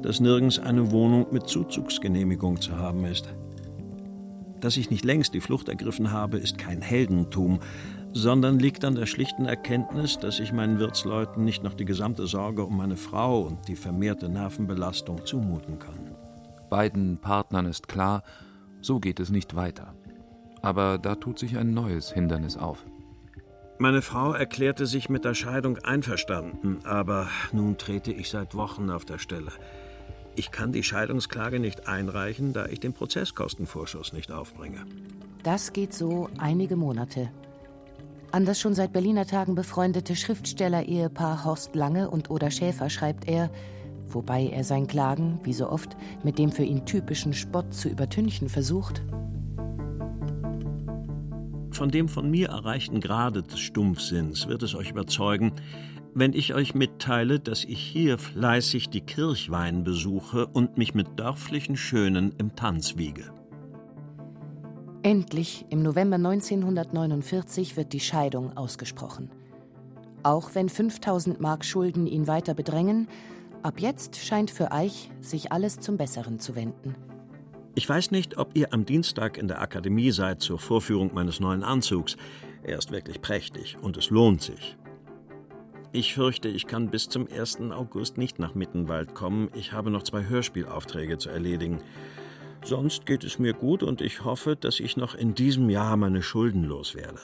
dass 0.00 0.20
nirgends 0.20 0.60
eine 0.60 0.92
Wohnung 0.92 1.26
mit 1.32 1.48
Zuzugsgenehmigung 1.48 2.60
zu 2.60 2.78
haben 2.78 3.04
ist. 3.04 3.34
Dass 4.60 4.76
ich 4.76 4.92
nicht 4.92 5.04
längst 5.04 5.34
die 5.34 5.40
Flucht 5.40 5.68
ergriffen 5.68 6.12
habe, 6.12 6.38
ist 6.38 6.56
kein 6.56 6.82
Heldentum, 6.82 7.58
sondern 8.14 8.60
liegt 8.60 8.84
an 8.84 8.94
der 8.94 9.06
schlichten 9.06 9.44
Erkenntnis, 9.44 10.18
dass 10.18 10.38
ich 10.38 10.52
meinen 10.52 10.78
Wirtsleuten 10.78 11.44
nicht 11.44 11.64
noch 11.64 11.74
die 11.74 11.84
gesamte 11.84 12.28
Sorge 12.28 12.62
um 12.64 12.76
meine 12.76 12.96
Frau 12.96 13.40
und 13.40 13.66
die 13.66 13.74
vermehrte 13.74 14.28
Nervenbelastung 14.28 15.26
zumuten 15.26 15.80
kann. 15.80 16.14
Beiden 16.70 17.18
Partnern 17.18 17.66
ist 17.66 17.88
klar, 17.88 18.22
so 18.80 19.00
geht 19.00 19.18
es 19.18 19.30
nicht 19.30 19.56
weiter. 19.56 19.94
Aber 20.62 20.98
da 20.98 21.16
tut 21.16 21.40
sich 21.40 21.58
ein 21.58 21.74
neues 21.74 22.12
Hindernis 22.12 22.56
auf. 22.56 22.86
Meine 23.78 24.00
Frau 24.00 24.32
erklärte 24.32 24.86
sich 24.86 25.08
mit 25.08 25.24
der 25.24 25.34
Scheidung 25.34 25.78
einverstanden, 25.78 26.78
aber 26.84 27.28
nun 27.52 27.76
trete 27.76 28.12
ich 28.12 28.30
seit 28.30 28.54
Wochen 28.54 28.90
auf 28.90 29.04
der 29.04 29.18
Stelle. 29.18 29.50
Ich 30.36 30.52
kann 30.52 30.70
die 30.70 30.84
Scheidungsklage 30.84 31.58
nicht 31.58 31.88
einreichen, 31.88 32.52
da 32.52 32.66
ich 32.66 32.78
den 32.78 32.92
Prozesskostenvorschuss 32.92 34.12
nicht 34.12 34.30
aufbringe. 34.30 34.86
Das 35.42 35.72
geht 35.72 35.92
so 35.92 36.28
einige 36.38 36.76
Monate. 36.76 37.30
An 38.34 38.44
das 38.44 38.58
schon 38.58 38.74
seit 38.74 38.92
Berliner 38.92 39.26
Tagen 39.26 39.54
befreundete 39.54 40.16
Schriftsteller-Ehepaar 40.16 41.44
Horst 41.44 41.76
Lange 41.76 42.10
und 42.10 42.30
Oda 42.30 42.50
Schäfer 42.50 42.90
schreibt 42.90 43.28
er, 43.28 43.48
wobei 44.08 44.48
er 44.48 44.64
sein 44.64 44.88
Klagen, 44.88 45.38
wie 45.44 45.52
so 45.52 45.70
oft, 45.70 45.96
mit 46.24 46.36
dem 46.36 46.50
für 46.50 46.64
ihn 46.64 46.84
typischen 46.84 47.32
Spott 47.32 47.72
zu 47.72 47.88
übertünchen 47.88 48.48
versucht. 48.48 49.02
Von 51.70 51.92
dem 51.92 52.08
von 52.08 52.28
mir 52.28 52.48
erreichten 52.48 52.98
Grade 52.98 53.44
des 53.44 53.60
Stumpfsinns 53.60 54.48
wird 54.48 54.64
es 54.64 54.74
euch 54.74 54.90
überzeugen, 54.90 55.52
wenn 56.12 56.32
ich 56.32 56.54
euch 56.54 56.74
mitteile, 56.74 57.38
dass 57.38 57.62
ich 57.62 57.78
hier 57.78 58.18
fleißig 58.18 58.88
die 58.88 59.02
Kirchwein 59.02 59.84
besuche 59.84 60.48
und 60.48 60.76
mich 60.76 60.92
mit 60.92 61.20
dörflichen 61.20 61.76
Schönen 61.76 62.34
im 62.38 62.56
Tanz 62.56 62.96
wiege. 62.96 63.32
Endlich, 65.04 65.66
im 65.68 65.82
November 65.82 66.16
1949, 66.16 67.76
wird 67.76 67.92
die 67.92 68.00
Scheidung 68.00 68.56
ausgesprochen. 68.56 69.30
Auch 70.22 70.54
wenn 70.54 70.70
5000 70.70 71.42
Mark 71.42 71.66
Schulden 71.66 72.06
ihn 72.06 72.26
weiter 72.26 72.54
bedrängen, 72.54 73.08
ab 73.62 73.80
jetzt 73.80 74.16
scheint 74.16 74.50
für 74.50 74.72
Eich 74.72 75.10
sich 75.20 75.52
alles 75.52 75.78
zum 75.78 75.98
Besseren 75.98 76.40
zu 76.40 76.56
wenden. 76.56 76.94
Ich 77.74 77.86
weiß 77.86 78.12
nicht, 78.12 78.38
ob 78.38 78.56
ihr 78.56 78.72
am 78.72 78.86
Dienstag 78.86 79.36
in 79.36 79.46
der 79.46 79.60
Akademie 79.60 80.10
seid 80.10 80.40
zur 80.40 80.58
Vorführung 80.58 81.12
meines 81.12 81.38
neuen 81.38 81.64
Anzugs. 81.64 82.16
Er 82.62 82.78
ist 82.78 82.90
wirklich 82.90 83.20
prächtig 83.20 83.76
und 83.82 83.98
es 83.98 84.08
lohnt 84.08 84.40
sich. 84.40 84.78
Ich 85.92 86.14
fürchte, 86.14 86.48
ich 86.48 86.66
kann 86.66 86.88
bis 86.88 87.10
zum 87.10 87.28
1. 87.30 87.60
August 87.72 88.16
nicht 88.16 88.38
nach 88.38 88.54
Mittenwald 88.54 89.14
kommen. 89.14 89.50
Ich 89.54 89.72
habe 89.72 89.90
noch 89.90 90.02
zwei 90.02 90.24
Hörspielaufträge 90.24 91.18
zu 91.18 91.28
erledigen. 91.28 91.82
Sonst 92.64 93.04
geht 93.04 93.24
es 93.24 93.38
mir 93.38 93.52
gut 93.52 93.82
und 93.82 94.00
ich 94.00 94.24
hoffe, 94.24 94.56
dass 94.56 94.80
ich 94.80 94.96
noch 94.96 95.14
in 95.14 95.34
diesem 95.34 95.68
Jahr 95.68 95.98
meine 95.98 96.22
Schulden 96.22 96.64
loswerde. 96.64 97.20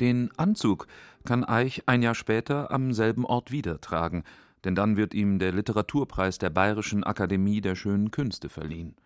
Den 0.00 0.30
Anzug 0.38 0.86
kann 1.26 1.44
Eich 1.44 1.82
ein 1.84 2.02
Jahr 2.02 2.14
später 2.14 2.70
am 2.70 2.94
selben 2.94 3.26
Ort 3.26 3.52
wieder 3.52 3.82
tragen, 3.82 4.24
denn 4.64 4.74
dann 4.74 4.96
wird 4.96 5.12
ihm 5.12 5.38
der 5.38 5.52
Literaturpreis 5.52 6.38
der 6.38 6.48
Bayerischen 6.48 7.04
Akademie 7.04 7.60
der 7.60 7.74
Schönen 7.74 8.10
Künste 8.10 8.48
verliehen. 8.48 8.96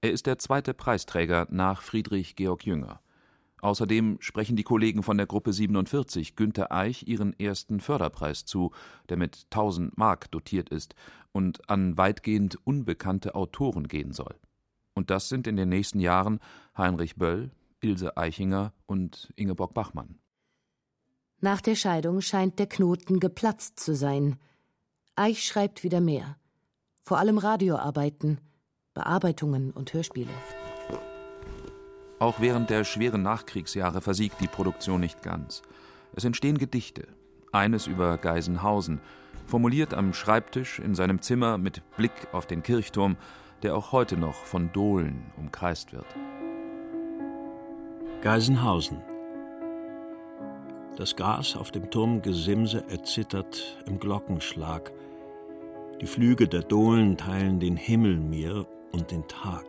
Er 0.00 0.10
ist 0.10 0.26
der 0.26 0.40
zweite 0.40 0.74
Preisträger 0.74 1.46
nach 1.48 1.82
Friedrich 1.82 2.34
Georg 2.34 2.66
Jünger. 2.66 3.00
Außerdem 3.60 4.16
sprechen 4.18 4.56
die 4.56 4.64
Kollegen 4.64 5.04
von 5.04 5.16
der 5.16 5.26
Gruppe 5.26 5.52
47 5.52 6.34
Günter 6.34 6.72
Eich 6.72 7.06
ihren 7.06 7.38
ersten 7.38 7.78
Förderpreis 7.78 8.44
zu, 8.44 8.72
der 9.08 9.16
mit 9.16 9.46
1000 9.52 9.96
Mark 9.96 10.28
dotiert 10.32 10.70
ist 10.70 10.96
und 11.30 11.70
an 11.70 11.96
weitgehend 11.96 12.58
unbekannte 12.64 13.36
Autoren 13.36 13.86
gehen 13.86 14.12
soll. 14.12 14.34
Und 14.94 15.10
das 15.10 15.28
sind 15.28 15.46
in 15.46 15.56
den 15.56 15.68
nächsten 15.68 16.00
Jahren 16.00 16.40
Heinrich 16.76 17.16
Böll, 17.16 17.50
Ilse 17.80 18.16
Eichinger 18.16 18.72
und 18.86 19.32
Ingeborg 19.36 19.74
Bachmann. 19.74 20.18
Nach 21.40 21.60
der 21.60 21.74
Scheidung 21.74 22.20
scheint 22.20 22.58
der 22.58 22.66
Knoten 22.66 23.20
geplatzt 23.20 23.78
zu 23.78 23.94
sein. 23.94 24.38
Eich 25.16 25.44
schreibt 25.44 25.84
wieder 25.84 26.00
mehr. 26.00 26.36
Vor 27.02 27.18
allem 27.18 27.36
Radioarbeiten, 27.36 28.40
Bearbeitungen 28.94 29.70
und 29.72 29.92
Hörspiele. 29.92 30.30
Auch 32.18 32.40
während 32.40 32.70
der 32.70 32.84
schweren 32.84 33.22
Nachkriegsjahre 33.22 34.00
versiegt 34.00 34.40
die 34.40 34.46
Produktion 34.46 35.00
nicht 35.00 35.22
ganz. 35.22 35.62
Es 36.14 36.24
entstehen 36.24 36.56
Gedichte. 36.56 37.08
Eines 37.52 37.86
über 37.86 38.16
Geisenhausen, 38.16 39.00
formuliert 39.46 39.92
am 39.92 40.14
Schreibtisch 40.14 40.78
in 40.78 40.94
seinem 40.94 41.20
Zimmer 41.20 41.58
mit 41.58 41.82
Blick 41.96 42.28
auf 42.32 42.46
den 42.46 42.62
Kirchturm, 42.62 43.16
der 43.64 43.74
auch 43.76 43.92
heute 43.92 44.18
noch 44.18 44.34
von 44.34 44.70
Dohlen 44.72 45.32
umkreist 45.38 45.92
wird. 45.92 46.06
Geisenhausen. 48.20 49.02
Das 50.96 51.16
Gras 51.16 51.56
auf 51.56 51.70
dem 51.70 51.90
Turmgesimse 51.90 52.84
erzittert 52.88 53.82
im 53.86 53.98
Glockenschlag. 53.98 54.92
Die 56.00 56.06
Flüge 56.06 56.46
der 56.46 56.62
Dohlen 56.62 57.16
teilen 57.16 57.58
den 57.58 57.76
Himmel 57.76 58.18
mir 58.18 58.66
und 58.92 59.10
den 59.10 59.26
Tag. 59.26 59.64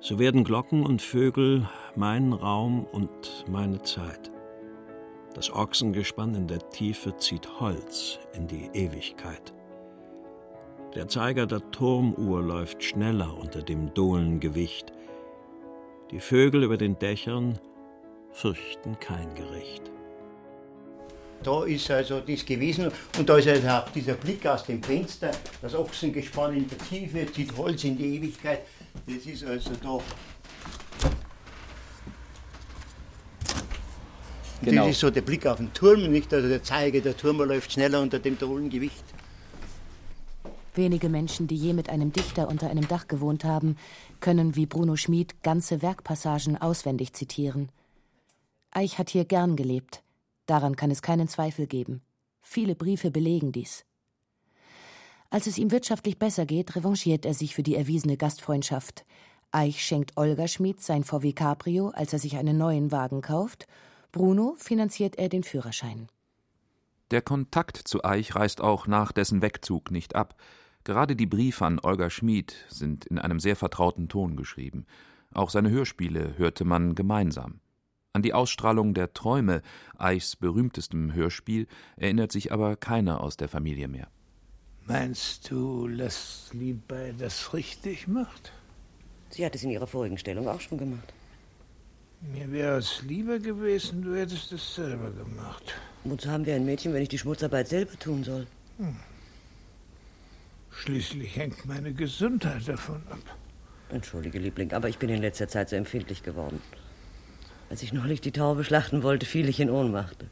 So 0.00 0.18
werden 0.18 0.42
Glocken 0.42 0.84
und 0.84 1.02
Vögel 1.02 1.68
mein 1.94 2.32
Raum 2.32 2.86
und 2.86 3.44
meine 3.48 3.82
Zeit. 3.82 4.32
Das 5.34 5.52
Ochsengespann 5.52 6.34
in 6.34 6.46
der 6.48 6.70
Tiefe 6.70 7.16
zieht 7.18 7.60
Holz 7.60 8.18
in 8.32 8.46
die 8.46 8.70
Ewigkeit. 8.72 9.55
Der 10.94 11.08
Zeiger 11.08 11.46
der 11.46 11.70
Turmuhr 11.72 12.42
läuft 12.42 12.82
schneller 12.82 13.36
unter 13.36 13.62
dem 13.62 13.92
Dohlengewicht. 13.92 14.92
Die 16.10 16.20
Vögel 16.20 16.62
über 16.62 16.76
den 16.76 16.98
Dächern 16.98 17.58
fürchten 18.32 18.98
kein 19.00 19.34
Gericht. 19.34 19.90
Da 21.42 21.64
ist 21.64 21.90
also 21.90 22.20
das 22.20 22.46
gewesen 22.46 22.90
und 23.18 23.28
da 23.28 23.36
ist 23.36 23.48
also 23.48 23.68
auch 23.68 23.88
dieser 23.90 24.14
Blick 24.14 24.46
aus 24.46 24.64
dem 24.64 24.82
Fenster, 24.82 25.32
das 25.60 25.74
Ochsengespann 25.74 26.56
in 26.56 26.68
der 26.68 26.78
Tiefe, 26.78 27.30
zieht 27.30 27.56
Holz 27.56 27.84
in 27.84 27.98
die 27.98 28.16
Ewigkeit. 28.16 28.62
Das 29.06 29.26
ist 29.26 29.44
also 29.44 29.70
da. 29.82 29.98
Genau. 34.62 34.82
Das 34.82 34.92
ist 34.92 35.00
so 35.00 35.10
der 35.10 35.20
Blick 35.20 35.46
auf 35.46 35.58
den 35.58 35.72
Turm, 35.74 36.10
nicht? 36.10 36.32
Also 36.32 36.48
der 36.48 36.62
Zeiger 36.62 37.00
der 37.00 37.16
Turm 37.16 37.38
läuft 37.38 37.72
schneller 37.72 38.00
unter 38.00 38.18
dem 38.18 38.38
Dohlengewicht. 38.38 39.04
Wenige 40.76 41.08
Menschen, 41.08 41.46
die 41.46 41.56
je 41.56 41.72
mit 41.72 41.88
einem 41.88 42.12
Dichter 42.12 42.48
unter 42.48 42.68
einem 42.68 42.86
Dach 42.86 43.08
gewohnt 43.08 43.44
haben, 43.44 43.76
können 44.20 44.56
wie 44.56 44.66
Bruno 44.66 44.96
Schmid 44.96 45.42
ganze 45.42 45.80
Werkpassagen 45.80 46.60
auswendig 46.60 47.14
zitieren. 47.14 47.70
Eich 48.72 48.98
hat 48.98 49.08
hier 49.08 49.24
gern 49.24 49.56
gelebt. 49.56 50.02
Daran 50.44 50.76
kann 50.76 50.90
es 50.90 51.00
keinen 51.00 51.28
Zweifel 51.28 51.66
geben. 51.66 52.02
Viele 52.42 52.74
Briefe 52.74 53.10
belegen 53.10 53.52
dies. 53.52 53.86
Als 55.30 55.46
es 55.46 55.56
ihm 55.56 55.70
wirtschaftlich 55.70 56.18
besser 56.18 56.44
geht, 56.44 56.76
revanchiert 56.76 57.24
er 57.24 57.32
sich 57.32 57.54
für 57.54 57.62
die 57.62 57.74
erwiesene 57.74 58.18
Gastfreundschaft. 58.18 59.06
Eich 59.50 59.82
schenkt 59.82 60.18
Olga 60.18 60.46
Schmid 60.46 60.82
sein 60.82 61.04
VW 61.04 61.32
Cabrio, 61.32 61.88
als 61.88 62.12
er 62.12 62.18
sich 62.18 62.36
einen 62.36 62.58
neuen 62.58 62.92
Wagen 62.92 63.22
kauft. 63.22 63.66
Bruno 64.12 64.54
finanziert 64.58 65.16
er 65.16 65.30
den 65.30 65.42
Führerschein. 65.42 66.08
Der 67.10 67.22
Kontakt 67.22 67.76
zu 67.76 68.04
Eich 68.04 68.34
reißt 68.34 68.60
auch 68.60 68.86
nach 68.86 69.12
dessen 69.12 69.40
Wegzug 69.40 69.90
nicht 69.90 70.14
ab. 70.14 70.36
Gerade 70.86 71.16
die 71.16 71.26
Briefe 71.26 71.66
an 71.66 71.80
Olga 71.82 72.10
Schmid 72.10 72.54
sind 72.68 73.06
in 73.06 73.18
einem 73.18 73.40
sehr 73.40 73.56
vertrauten 73.56 74.08
Ton 74.08 74.36
geschrieben. 74.36 74.86
Auch 75.34 75.50
seine 75.50 75.68
Hörspiele 75.68 76.38
hörte 76.38 76.64
man 76.64 76.94
gemeinsam. 76.94 77.58
An 78.12 78.22
die 78.22 78.32
Ausstrahlung 78.32 78.94
der 78.94 79.12
Träume, 79.12 79.62
Eichs 79.98 80.36
berühmtestem 80.36 81.12
Hörspiel, 81.12 81.66
erinnert 81.96 82.30
sich 82.30 82.52
aber 82.52 82.76
keiner 82.76 83.20
aus 83.20 83.36
der 83.36 83.48
Familie 83.48 83.88
mehr. 83.88 84.06
Meinst 84.84 85.50
du, 85.50 85.88
dass 85.88 86.50
Liebei 86.52 87.12
das 87.18 87.52
richtig 87.52 88.06
macht? 88.06 88.52
Sie 89.30 89.44
hat 89.44 89.56
es 89.56 89.64
in 89.64 89.70
ihrer 89.70 89.88
vorigen 89.88 90.18
Stellung 90.18 90.46
auch 90.46 90.60
schon 90.60 90.78
gemacht. 90.78 91.12
Mir 92.20 92.52
wäre 92.52 92.78
es 92.78 93.02
lieber 93.02 93.40
gewesen, 93.40 94.02
du 94.02 94.14
hättest 94.14 94.52
es 94.52 94.76
selber 94.76 95.10
gemacht. 95.10 95.74
Wozu 96.04 96.30
haben 96.30 96.46
wir 96.46 96.54
ein 96.54 96.64
Mädchen, 96.64 96.94
wenn 96.94 97.02
ich 97.02 97.08
die 97.08 97.18
Schmutzarbeit 97.18 97.66
selber 97.66 97.98
tun 97.98 98.22
soll? 98.22 98.46
Hm. 98.78 98.94
Schließlich 100.76 101.36
hängt 101.36 101.64
meine 101.66 101.92
Gesundheit 101.92 102.68
davon 102.68 103.02
ab. 103.10 103.36
Entschuldige, 103.88 104.38
Liebling, 104.38 104.72
aber 104.72 104.88
ich 104.88 104.98
bin 104.98 105.08
in 105.08 105.22
letzter 105.22 105.48
Zeit 105.48 105.70
so 105.70 105.76
empfindlich 105.76 106.22
geworden. 106.22 106.60
Als 107.70 107.82
ich 107.82 107.92
neulich 107.92 108.20
die 108.20 108.32
Taube 108.32 108.62
schlachten 108.62 109.02
wollte, 109.02 109.26
fiel 109.26 109.48
ich 109.48 109.58
in 109.58 109.70
Ohnmacht. 109.70 110.24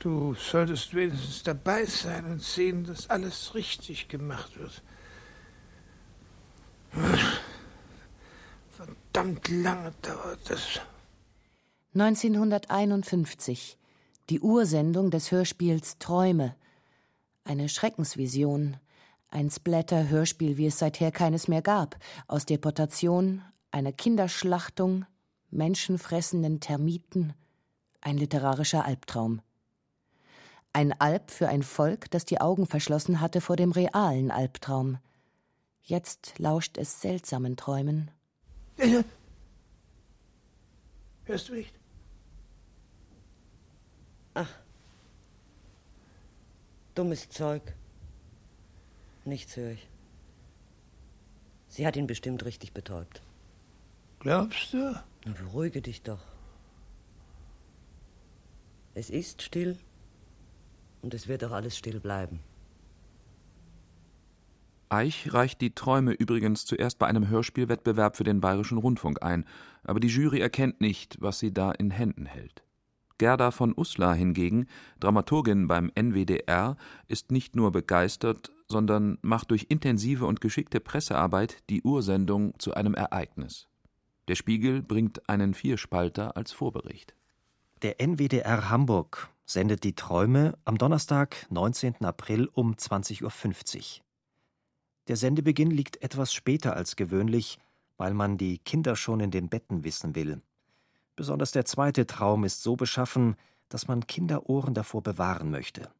Du 0.00 0.34
solltest 0.34 0.94
wenigstens 0.94 1.42
dabei 1.42 1.84
sein 1.84 2.24
und 2.26 2.42
sehen, 2.42 2.84
dass 2.84 3.08
alles 3.08 3.54
richtig 3.54 4.08
gemacht 4.08 4.58
wird. 4.58 4.82
Verdammt 8.70 9.48
lange 9.48 9.92
dauert 10.02 10.38
das. 10.48 10.80
1951. 11.94 13.78
Die 14.30 14.40
Ursendung 14.40 15.10
des 15.10 15.32
Hörspiels 15.32 15.98
Träume. 15.98 16.54
Eine 17.44 17.68
Schreckensvision. 17.68 18.76
Ein 19.30 19.50
Splatter-Hörspiel, 19.50 20.56
wie 20.56 20.66
es 20.66 20.78
seither 20.78 21.12
keines 21.12 21.48
mehr 21.48 21.60
gab. 21.60 21.98
Aus 22.26 22.46
Deportation, 22.46 23.42
einer 23.70 23.92
Kinderschlachtung, 23.92 25.04
menschenfressenden 25.50 26.60
Termiten. 26.60 27.34
Ein 28.00 28.16
literarischer 28.16 28.84
Albtraum. 28.86 29.42
Ein 30.72 30.98
Alb 30.98 31.30
für 31.30 31.48
ein 31.48 31.62
Volk, 31.62 32.10
das 32.10 32.24
die 32.24 32.40
Augen 32.40 32.66
verschlossen 32.66 33.20
hatte 33.20 33.40
vor 33.40 33.56
dem 33.56 33.72
realen 33.72 34.30
Albtraum. 34.30 34.98
Jetzt 35.82 36.38
lauscht 36.38 36.78
es 36.78 37.00
seltsamen 37.00 37.56
Träumen. 37.56 38.10
Hörst 41.24 41.48
du 41.48 41.54
nicht? 41.54 41.74
Ach. 44.34 44.48
Dummes 46.94 47.28
Zeug. 47.28 47.74
Nichts 49.28 49.58
höre 49.58 49.72
ich. 49.72 49.86
Sie 51.68 51.86
hat 51.86 51.96
ihn 51.96 52.06
bestimmt 52.06 52.46
richtig 52.46 52.72
betäubt. 52.72 53.22
Glaubst 54.20 54.72
du? 54.72 54.98
Na, 55.26 55.32
beruhige 55.32 55.82
dich 55.82 56.00
doch. 56.00 56.24
Es 58.94 59.10
ist 59.10 59.42
still 59.42 59.76
und 61.02 61.12
es 61.12 61.28
wird 61.28 61.44
auch 61.44 61.52
alles 61.52 61.76
still 61.76 62.00
bleiben. 62.00 62.40
Eich 64.88 65.34
reicht 65.34 65.60
die 65.60 65.74
Träume 65.74 66.12
übrigens 66.12 66.64
zuerst 66.64 66.98
bei 66.98 67.06
einem 67.06 67.28
Hörspielwettbewerb 67.28 68.16
für 68.16 68.24
den 68.24 68.40
Bayerischen 68.40 68.78
Rundfunk 68.78 69.22
ein, 69.22 69.44
aber 69.84 70.00
die 70.00 70.08
Jury 70.08 70.40
erkennt 70.40 70.80
nicht, 70.80 71.20
was 71.20 71.38
sie 71.38 71.52
da 71.52 71.70
in 71.72 71.90
Händen 71.90 72.24
hält. 72.24 72.64
Gerda 73.18 73.50
von 73.50 73.76
Uslar 73.76 74.14
hingegen, 74.14 74.68
Dramaturgin 75.00 75.68
beim 75.68 75.92
NWDR, 75.94 76.78
ist 77.08 77.30
nicht 77.30 77.56
nur 77.56 77.72
begeistert, 77.72 78.52
sondern 78.70 79.18
macht 79.22 79.50
durch 79.50 79.66
intensive 79.68 80.26
und 80.26 80.40
geschickte 80.40 80.80
Pressearbeit 80.80 81.62
die 81.70 81.82
Ursendung 81.82 82.58
zu 82.58 82.74
einem 82.74 82.94
Ereignis. 82.94 83.66
Der 84.28 84.34
Spiegel 84.34 84.82
bringt 84.82 85.28
einen 85.28 85.54
Vierspalter 85.54 86.36
als 86.36 86.52
Vorbericht. 86.52 87.14
Der 87.82 88.00
NWDR 88.00 88.68
Hamburg 88.68 89.30
sendet 89.46 89.84
die 89.84 89.94
Träume 89.94 90.58
am 90.66 90.76
Donnerstag, 90.76 91.46
19. 91.50 92.04
April 92.04 92.48
um 92.52 92.74
20.50 92.74 93.22
Uhr. 93.22 94.04
Der 95.08 95.16
Sendebeginn 95.16 95.70
liegt 95.70 96.02
etwas 96.02 96.34
später 96.34 96.76
als 96.76 96.96
gewöhnlich, 96.96 97.58
weil 97.96 98.12
man 98.12 98.36
die 98.36 98.58
Kinder 98.58 98.94
schon 98.94 99.20
in 99.20 99.30
den 99.30 99.48
Betten 99.48 99.84
wissen 99.84 100.14
will. 100.14 100.42
Besonders 101.16 101.52
der 101.52 101.64
zweite 101.64 102.06
Traum 102.06 102.44
ist 102.44 102.62
so 102.62 102.76
beschaffen, 102.76 103.36
dass 103.70 103.88
man 103.88 104.06
Kinderohren 104.06 104.74
davor 104.74 105.02
bewahren 105.02 105.50
möchte. 105.50 105.90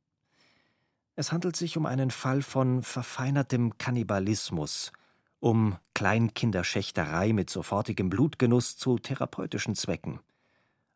Es 1.19 1.33
handelt 1.33 1.57
sich 1.57 1.77
um 1.77 1.85
einen 1.85 2.13
Fall 2.13 2.43
von 2.43 2.81
verfeinertem 2.81 3.77
Kannibalismus, 3.77 4.93
um 5.41 5.77
Kleinkinderschächterei 5.93 7.33
mit 7.33 7.51
sofortigem 7.51 8.09
Blutgenuss 8.09 8.77
zu 8.77 9.01
therapeutischen 9.01 9.75
Zwecken. 9.75 10.21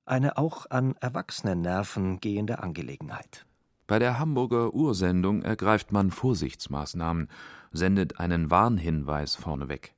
Eine 0.04 0.38
auch 0.38 0.70
an 0.70 0.94
Erwachsenennerven 1.00 2.20
gehende 2.20 2.62
Angelegenheit. 2.62 3.46
Bei 3.88 3.98
der 3.98 4.20
Hamburger 4.20 4.72
Ursendung 4.72 5.42
ergreift 5.42 5.90
man 5.90 6.12
Vorsichtsmaßnahmen, 6.12 7.28
sendet 7.72 8.20
einen 8.20 8.48
Warnhinweis 8.48 9.34
vorneweg. 9.34 9.92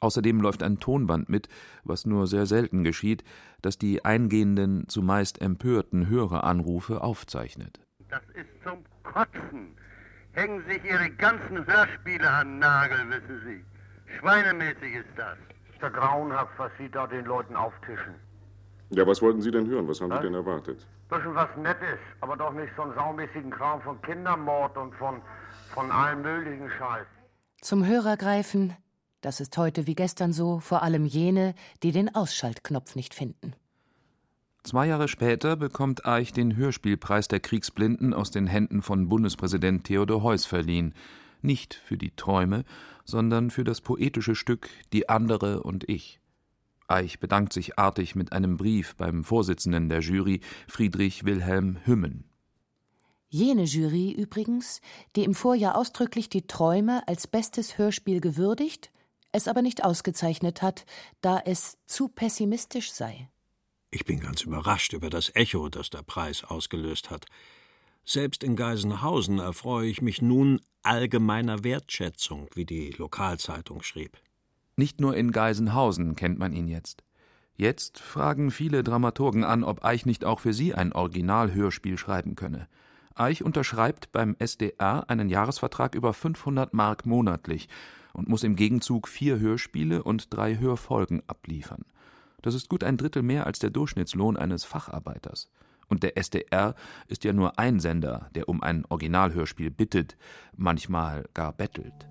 Außerdem 0.00 0.40
läuft 0.40 0.62
ein 0.62 0.80
Tonband 0.80 1.28
mit, 1.28 1.50
was 1.84 2.06
nur 2.06 2.26
sehr 2.26 2.46
selten 2.46 2.84
geschieht, 2.84 3.22
das 3.60 3.76
die 3.76 4.02
eingehenden, 4.02 4.88
zumeist 4.88 5.42
empörten 5.42 6.08
Höreranrufe 6.08 7.02
aufzeichnet. 7.02 7.80
Das 8.12 8.20
ist 8.34 8.50
zum 8.62 8.84
Kotzen. 9.04 9.74
Hängen 10.32 10.62
sich 10.68 10.84
Ihre 10.84 11.08
ganzen 11.12 11.66
Hörspiele 11.66 12.28
an 12.28 12.58
Nagel, 12.58 12.98
wissen 13.08 13.40
Sie. 13.46 13.64
Schweinemäßig 14.18 14.96
ist 14.96 15.08
das. 15.16 15.38
Ist 15.72 15.80
ja 15.80 15.88
grauenhaft, 15.88 16.52
was 16.58 16.70
Sie 16.76 16.90
da 16.90 17.06
den 17.06 17.24
Leuten 17.24 17.56
auftischen. 17.56 18.14
Ja, 18.90 19.06
was 19.06 19.22
wollten 19.22 19.40
Sie 19.40 19.50
denn 19.50 19.66
hören? 19.66 19.88
Was 19.88 20.02
haben 20.02 20.10
was? 20.10 20.18
Sie 20.18 20.26
denn 20.26 20.34
erwartet? 20.34 20.86
Bisschen 21.08 21.34
was 21.34 21.48
Nettes, 21.56 21.98
aber 22.20 22.36
doch 22.36 22.52
nicht 22.52 22.70
so 22.76 22.82
einen 22.82 22.94
saumäßigen 22.94 23.50
Kram 23.50 23.80
von 23.80 24.00
Kindermord 24.02 24.76
und 24.76 24.94
von, 24.96 25.22
von 25.72 25.90
allem 25.90 26.20
möglichen 26.20 26.70
Scheiß. 26.70 27.06
Zum 27.62 27.86
Hörer 27.86 28.18
greifen, 28.18 28.76
das 29.22 29.40
ist 29.40 29.56
heute 29.56 29.86
wie 29.86 29.94
gestern 29.94 30.34
so, 30.34 30.60
vor 30.60 30.82
allem 30.82 31.06
jene, 31.06 31.54
die 31.82 31.92
den 31.92 32.14
Ausschaltknopf 32.14 32.94
nicht 32.94 33.14
finden. 33.14 33.54
Zwei 34.64 34.86
Jahre 34.86 35.08
später 35.08 35.56
bekommt 35.56 36.06
Eich 36.06 36.32
den 36.32 36.54
Hörspielpreis 36.54 37.26
der 37.26 37.40
Kriegsblinden 37.40 38.14
aus 38.14 38.30
den 38.30 38.46
Händen 38.46 38.80
von 38.80 39.08
Bundespräsident 39.08 39.84
Theodor 39.84 40.22
Heuss 40.22 40.46
verliehen. 40.46 40.94
Nicht 41.40 41.74
für 41.74 41.98
die 41.98 42.14
Träume, 42.14 42.64
sondern 43.04 43.50
für 43.50 43.64
das 43.64 43.80
poetische 43.80 44.36
Stück 44.36 44.68
Die 44.92 45.08
andere 45.08 45.64
und 45.64 45.88
ich. 45.88 46.20
Eich 46.86 47.18
bedankt 47.18 47.52
sich 47.52 47.78
artig 47.78 48.14
mit 48.14 48.32
einem 48.32 48.56
Brief 48.56 48.94
beim 48.94 49.24
Vorsitzenden 49.24 49.88
der 49.88 50.00
Jury, 50.00 50.40
Friedrich 50.68 51.24
Wilhelm 51.24 51.78
Hümmen. 51.84 52.24
Jene 53.30 53.64
Jury 53.64 54.12
übrigens, 54.12 54.80
die 55.16 55.24
im 55.24 55.34
Vorjahr 55.34 55.74
ausdrücklich 55.74 56.28
die 56.28 56.46
Träume 56.46 57.02
als 57.08 57.26
bestes 57.26 57.78
Hörspiel 57.78 58.20
gewürdigt, 58.20 58.92
es 59.32 59.48
aber 59.48 59.62
nicht 59.62 59.82
ausgezeichnet 59.82 60.62
hat, 60.62 60.84
da 61.20 61.40
es 61.44 61.78
zu 61.86 62.08
pessimistisch 62.08 62.92
sei. 62.92 63.28
Ich 63.94 64.06
bin 64.06 64.20
ganz 64.20 64.40
überrascht 64.40 64.94
über 64.94 65.10
das 65.10 65.30
Echo, 65.34 65.68
das 65.68 65.90
der 65.90 66.02
Preis 66.02 66.44
ausgelöst 66.44 67.10
hat. 67.10 67.26
Selbst 68.06 68.42
in 68.42 68.56
Geisenhausen 68.56 69.38
erfreue 69.38 69.86
ich 69.86 70.00
mich 70.00 70.22
nun 70.22 70.62
allgemeiner 70.82 71.62
Wertschätzung, 71.62 72.48
wie 72.54 72.64
die 72.64 72.88
Lokalzeitung 72.96 73.82
schrieb. 73.82 74.16
Nicht 74.76 75.02
nur 75.02 75.14
in 75.14 75.30
Geisenhausen 75.30 76.16
kennt 76.16 76.38
man 76.38 76.54
ihn 76.54 76.68
jetzt. 76.68 77.04
Jetzt 77.54 77.98
fragen 77.98 78.50
viele 78.50 78.82
Dramaturgen 78.82 79.44
an, 79.44 79.62
ob 79.62 79.84
Eich 79.84 80.06
nicht 80.06 80.24
auch 80.24 80.40
für 80.40 80.54
sie 80.54 80.74
ein 80.74 80.94
Originalhörspiel 80.94 81.98
schreiben 81.98 82.34
könne. 82.34 82.68
Eich 83.14 83.44
unterschreibt 83.44 84.10
beim 84.10 84.36
SDR 84.38 85.10
einen 85.10 85.28
Jahresvertrag 85.28 85.94
über 85.94 86.14
500 86.14 86.72
Mark 86.72 87.04
monatlich 87.04 87.68
und 88.14 88.26
muss 88.26 88.42
im 88.42 88.56
Gegenzug 88.56 89.06
vier 89.06 89.38
Hörspiele 89.38 90.02
und 90.02 90.32
drei 90.32 90.56
Hörfolgen 90.56 91.22
abliefern. 91.26 91.84
Das 92.42 92.54
ist 92.54 92.68
gut 92.68 92.84
ein 92.84 92.96
Drittel 92.96 93.22
mehr 93.22 93.46
als 93.46 93.60
der 93.60 93.70
Durchschnittslohn 93.70 94.36
eines 94.36 94.64
Facharbeiters. 94.64 95.48
Und 95.88 96.02
der 96.02 96.16
SDR 96.16 96.74
ist 97.06 97.24
ja 97.24 97.32
nur 97.32 97.58
ein 97.58 97.78
Sender, 97.78 98.28
der 98.34 98.48
um 98.48 98.62
ein 98.62 98.84
Originalhörspiel 98.88 99.70
bittet, 99.70 100.16
manchmal 100.56 101.28
gar 101.34 101.52
bettelt. 101.52 102.08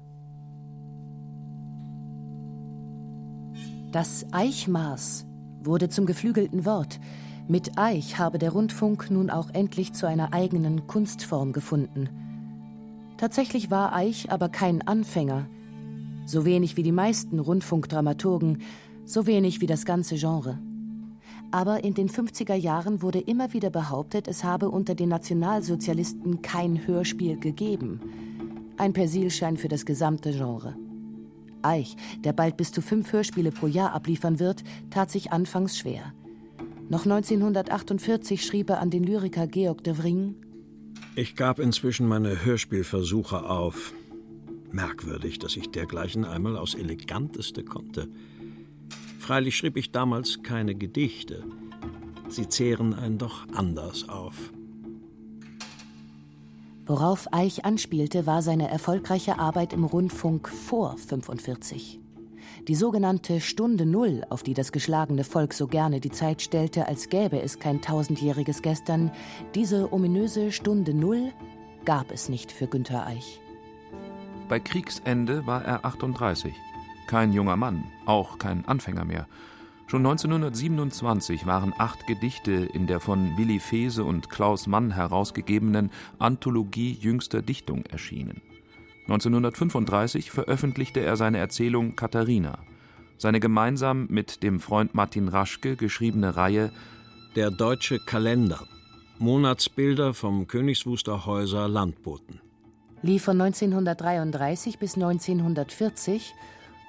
Das 3.91 4.25
Eichmaß 4.31 5.25
wurde 5.63 5.89
zum 5.89 6.05
geflügelten 6.05 6.65
Wort. 6.65 6.99
Mit 7.47 7.77
Eich 7.77 8.17
habe 8.17 8.37
der 8.37 8.51
Rundfunk 8.51 9.11
nun 9.11 9.29
auch 9.29 9.49
endlich 9.49 9.93
zu 9.93 10.07
einer 10.07 10.31
eigenen 10.31 10.87
Kunstform 10.87 11.51
gefunden. 11.51 12.09
Tatsächlich 13.17 13.69
war 13.69 13.93
Eich 13.93 14.31
aber 14.31 14.47
kein 14.47 14.81
Anfänger, 14.87 15.47
so 16.25 16.45
wenig 16.45 16.77
wie 16.77 16.83
die 16.83 16.91
meisten 16.91 17.39
Rundfunkdramaturgen, 17.39 18.61
so 19.05 19.25
wenig 19.27 19.61
wie 19.61 19.67
das 19.67 19.85
ganze 19.85 20.15
Genre. 20.15 20.59
Aber 21.51 21.83
in 21.83 21.93
den 21.93 22.09
50er 22.09 22.55
Jahren 22.55 23.01
wurde 23.01 23.19
immer 23.19 23.51
wieder 23.53 23.69
behauptet, 23.69 24.27
es 24.27 24.43
habe 24.43 24.69
unter 24.69 24.95
den 24.95 25.09
Nationalsozialisten 25.09 26.41
kein 26.41 26.87
Hörspiel 26.87 27.37
gegeben. 27.37 27.99
Ein 28.77 28.93
Persilschein 28.93 29.57
für 29.57 29.67
das 29.67 29.85
gesamte 29.85 30.31
Genre. 30.31 30.75
Eich, 31.61 31.95
der 32.23 32.33
bald 32.33 32.57
bis 32.57 32.71
zu 32.71 32.81
fünf 32.81 33.11
Hörspiele 33.11 33.51
pro 33.51 33.67
Jahr 33.67 33.93
abliefern 33.93 34.39
wird, 34.39 34.63
tat 34.89 35.11
sich 35.11 35.31
anfangs 35.31 35.77
schwer. 35.77 36.13
Noch 36.89 37.05
1948 37.05 38.45
schrieb 38.45 38.69
er 38.69 38.79
an 38.79 38.89
den 38.89 39.03
Lyriker 39.03 39.47
Georg 39.47 39.83
de 39.83 39.93
Vring: 39.93 40.35
Ich 41.15 41.35
gab 41.35 41.59
inzwischen 41.59 42.07
meine 42.07 42.43
Hörspielversuche 42.43 43.47
auf. 43.49 43.93
Merkwürdig, 44.71 45.39
dass 45.39 45.57
ich 45.57 45.69
dergleichen 45.69 46.25
einmal 46.25 46.57
aus 46.57 46.75
Eleganteste 46.75 47.63
konnte. 47.63 48.07
Freilich 49.31 49.55
schrieb 49.55 49.77
ich 49.77 49.93
damals 49.93 50.43
keine 50.43 50.75
Gedichte. 50.75 51.45
Sie 52.27 52.49
zehren 52.49 52.93
einen 52.93 53.17
doch 53.17 53.47
anders 53.55 54.09
auf. 54.09 54.51
Worauf 56.85 57.31
Eich 57.31 57.63
anspielte, 57.63 58.25
war 58.25 58.41
seine 58.41 58.69
erfolgreiche 58.69 59.39
Arbeit 59.39 59.71
im 59.71 59.85
Rundfunk 59.85 60.49
vor 60.49 60.97
45. 60.97 62.01
Die 62.67 62.75
sogenannte 62.75 63.39
Stunde 63.39 63.85
Null, 63.85 64.25
auf 64.29 64.43
die 64.43 64.53
das 64.53 64.73
geschlagene 64.73 65.23
Volk 65.23 65.53
so 65.53 65.65
gerne 65.65 66.01
die 66.01 66.11
Zeit 66.11 66.41
stellte, 66.41 66.89
als 66.89 67.07
gäbe 67.07 67.41
es 67.41 67.57
kein 67.57 67.81
tausendjähriges 67.81 68.61
Gestern, 68.61 69.13
diese 69.55 69.93
ominöse 69.93 70.51
Stunde 70.51 70.93
Null 70.93 71.31
gab 71.85 72.11
es 72.11 72.27
nicht 72.27 72.51
für 72.51 72.67
Günter 72.67 73.07
Eich. 73.07 73.39
Bei 74.49 74.59
Kriegsende 74.59 75.47
war 75.47 75.63
er 75.63 75.85
38. 75.85 76.53
Kein 77.11 77.33
junger 77.33 77.57
Mann, 77.57 77.83
auch 78.05 78.37
kein 78.37 78.65
Anfänger 78.65 79.03
mehr. 79.03 79.27
Schon 79.87 80.05
1927 80.05 81.45
waren 81.45 81.73
acht 81.77 82.07
Gedichte 82.07 82.53
in 82.53 82.87
der 82.87 83.01
von 83.01 83.37
Willi 83.37 83.59
Fese 83.59 84.05
und 84.05 84.29
Klaus 84.29 84.65
Mann 84.65 84.91
herausgegebenen 84.91 85.91
Anthologie 86.19 86.93
jüngster 86.93 87.41
Dichtung 87.41 87.85
erschienen. 87.87 88.41
1935 89.09 90.31
veröffentlichte 90.31 91.01
er 91.01 91.17
seine 91.17 91.39
Erzählung 91.39 91.97
Katharina, 91.97 92.59
seine 93.17 93.41
gemeinsam 93.41 94.07
mit 94.09 94.41
dem 94.41 94.61
Freund 94.61 94.95
Martin 94.95 95.27
Raschke 95.27 95.75
geschriebene 95.75 96.37
Reihe 96.37 96.71
Der 97.35 97.51
deutsche 97.51 97.99
Kalender. 97.99 98.65
Monatsbilder 99.19 100.13
vom 100.13 100.47
Königswusterhäuser 100.47 101.67
Landboten 101.67 102.39
lief 103.01 103.23
von 103.23 103.41
1933 103.41 104.77
bis 104.77 104.95
1940 104.95 106.33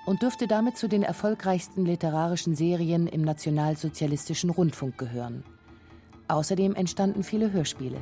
und 0.05 0.23
dürfte 0.23 0.47
damit 0.47 0.77
zu 0.77 0.89
den 0.89 1.03
erfolgreichsten 1.03 1.85
literarischen 1.85 2.57
Serien 2.57 3.07
im 3.07 3.23
nationalsozialistischen 3.23 4.51
Rundfunk 4.51 4.99
gehören. 4.99 5.45
Außerdem 6.29 6.75
entstanden 6.75 7.23
viele 7.23 7.53
Hörspiele. 7.53 7.99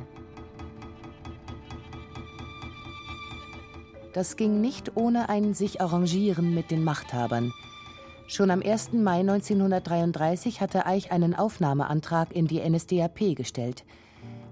Das 4.13 4.35
ging 4.35 4.59
nicht 4.59 4.97
ohne 4.97 5.29
ein 5.29 5.53
sich 5.53 5.79
arrangieren 5.79 6.53
mit 6.53 6.69
den 6.71 6.83
Machthabern. 6.83 7.53
Schon 8.27 8.51
am 8.51 8.61
1. 8.61 8.93
Mai 8.93 9.19
1933 9.19 10.61
hatte 10.61 10.85
Eich 10.85 11.11
einen 11.11 11.35
Aufnahmeantrag 11.35 12.33
in 12.33 12.47
die 12.47 12.61
NSDAP 12.61 13.35
gestellt. 13.35 13.83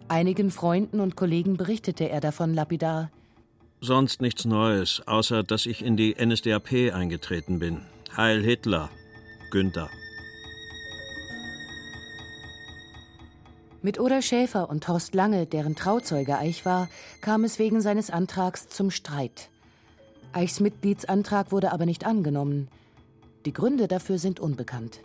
Einigen 0.07 0.51
Freunden 0.51 0.99
und 0.99 1.15
Kollegen 1.15 1.55
berichtete 1.55 2.09
er 2.09 2.19
davon 2.19 2.53
lapidar. 2.53 3.09
Sonst 3.81 4.21
nichts 4.21 4.43
Neues, 4.43 5.01
außer 5.07 5.41
dass 5.41 5.65
ich 5.65 5.83
in 5.85 5.95
die 5.95 6.13
NSDAP 6.19 6.93
eingetreten 6.93 7.59
bin. 7.59 7.85
Heil 8.15 8.43
Hitler, 8.43 8.89
Günther. 9.51 9.89
Mit 13.81 13.97
Oda 13.97 14.21
Schäfer 14.21 14.69
und 14.69 14.85
Horst 14.89 15.15
Lange, 15.15 15.45
deren 15.45 15.77
Trauzeuge 15.77 16.37
Eich 16.37 16.65
war, 16.65 16.89
kam 17.21 17.45
es 17.45 17.59
wegen 17.59 17.79
seines 17.79 18.09
Antrags 18.09 18.67
zum 18.67 18.91
Streit. 18.91 19.49
Eichs 20.33 20.59
Mitgliedsantrag 20.59 21.53
wurde 21.53 21.71
aber 21.71 21.85
nicht 21.85 22.05
angenommen. 22.05 22.67
Die 23.45 23.53
Gründe 23.53 23.87
dafür 23.87 24.17
sind 24.17 24.41
unbekannt. 24.41 24.99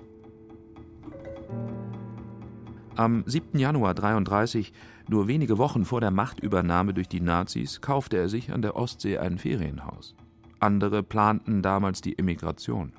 Am 2.96 3.22
7. 3.26 3.56
Januar 3.58 3.90
1933 3.90 4.72
nur 5.06 5.28
wenige 5.28 5.58
Wochen 5.58 5.84
vor 5.84 6.00
der 6.00 6.10
Machtübernahme 6.10 6.94
durch 6.94 7.08
die 7.08 7.20
Nazis 7.20 7.80
kaufte 7.80 8.16
er 8.16 8.28
sich 8.28 8.52
an 8.52 8.62
der 8.62 8.76
Ostsee 8.76 9.18
ein 9.18 9.38
Ferienhaus. 9.38 10.14
Andere 10.60 11.02
planten 11.02 11.60
damals 11.60 12.00
die 12.00 12.18
Emigration. 12.18 12.92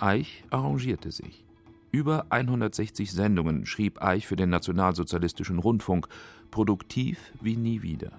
Eich 0.00 0.42
arrangierte 0.50 1.12
sich. 1.12 1.44
Über 1.92 2.26
160 2.30 3.12
Sendungen 3.12 3.66
schrieb 3.66 4.02
Eich 4.02 4.26
für 4.26 4.34
den 4.34 4.50
Nationalsozialistischen 4.50 5.60
Rundfunk, 5.60 6.08
produktiv 6.50 7.32
wie 7.40 7.56
nie 7.56 7.82
wieder. 7.82 8.10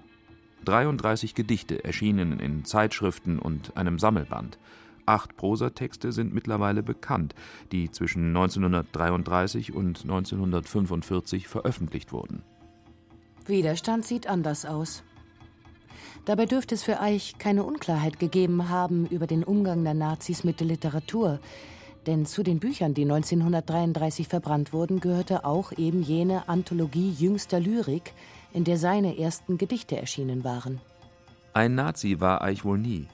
33 0.64 1.34
Gedichte 1.34 1.84
erschienen 1.84 2.40
in 2.40 2.64
Zeitschriften 2.64 3.38
und 3.38 3.76
einem 3.76 3.98
Sammelband. 3.98 4.58
Acht 5.04 5.36
Prosatexte 5.36 6.10
sind 6.10 6.32
mittlerweile 6.32 6.82
bekannt, 6.82 7.34
die 7.70 7.90
zwischen 7.90 8.28
1933 8.28 9.74
und 9.74 10.02
1945 10.02 11.46
veröffentlicht 11.46 12.12
wurden. 12.12 12.42
Widerstand 13.48 14.04
sieht 14.04 14.26
anders 14.26 14.64
aus. 14.64 15.02
Dabei 16.24 16.46
dürfte 16.46 16.74
es 16.74 16.82
für 16.82 17.00
Eich 17.00 17.36
keine 17.38 17.62
Unklarheit 17.62 18.18
gegeben 18.18 18.68
haben 18.68 19.06
über 19.06 19.26
den 19.26 19.44
Umgang 19.44 19.84
der 19.84 19.94
Nazis 19.94 20.42
mit 20.42 20.60
der 20.60 20.66
Literatur, 20.66 21.40
denn 22.06 22.24
zu 22.24 22.42
den 22.42 22.60
Büchern, 22.60 22.94
die 22.94 23.02
1933 23.02 24.28
verbrannt 24.28 24.72
wurden, 24.72 25.00
gehörte 25.00 25.44
auch 25.44 25.72
eben 25.72 26.02
jene 26.02 26.48
Anthologie 26.48 27.10
jüngster 27.10 27.58
Lyrik, 27.58 28.12
in 28.52 28.64
der 28.64 28.78
seine 28.78 29.18
ersten 29.18 29.58
Gedichte 29.58 29.96
erschienen 29.96 30.44
waren. 30.44 30.80
Ein 31.52 31.74
Nazi 31.74 32.20
war 32.20 32.42
Eich 32.42 32.64
wohl 32.64 32.78
nie, 32.78 33.06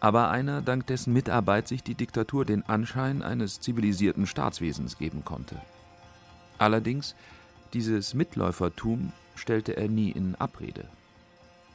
aber 0.00 0.30
einer, 0.30 0.62
dank 0.62 0.86
dessen 0.86 1.12
Mitarbeit 1.12 1.68
sich 1.68 1.82
die 1.82 1.94
Diktatur 1.94 2.44
den 2.44 2.64
Anschein 2.66 3.22
eines 3.22 3.60
zivilisierten 3.60 4.26
Staatswesens 4.26 4.96
geben 4.96 5.24
konnte. 5.24 5.56
Allerdings, 6.58 7.14
dieses 7.74 8.14
Mitläufertum 8.14 9.12
stellte 9.38 9.76
er 9.76 9.88
nie 9.88 10.10
in 10.10 10.34
Abrede. 10.34 10.84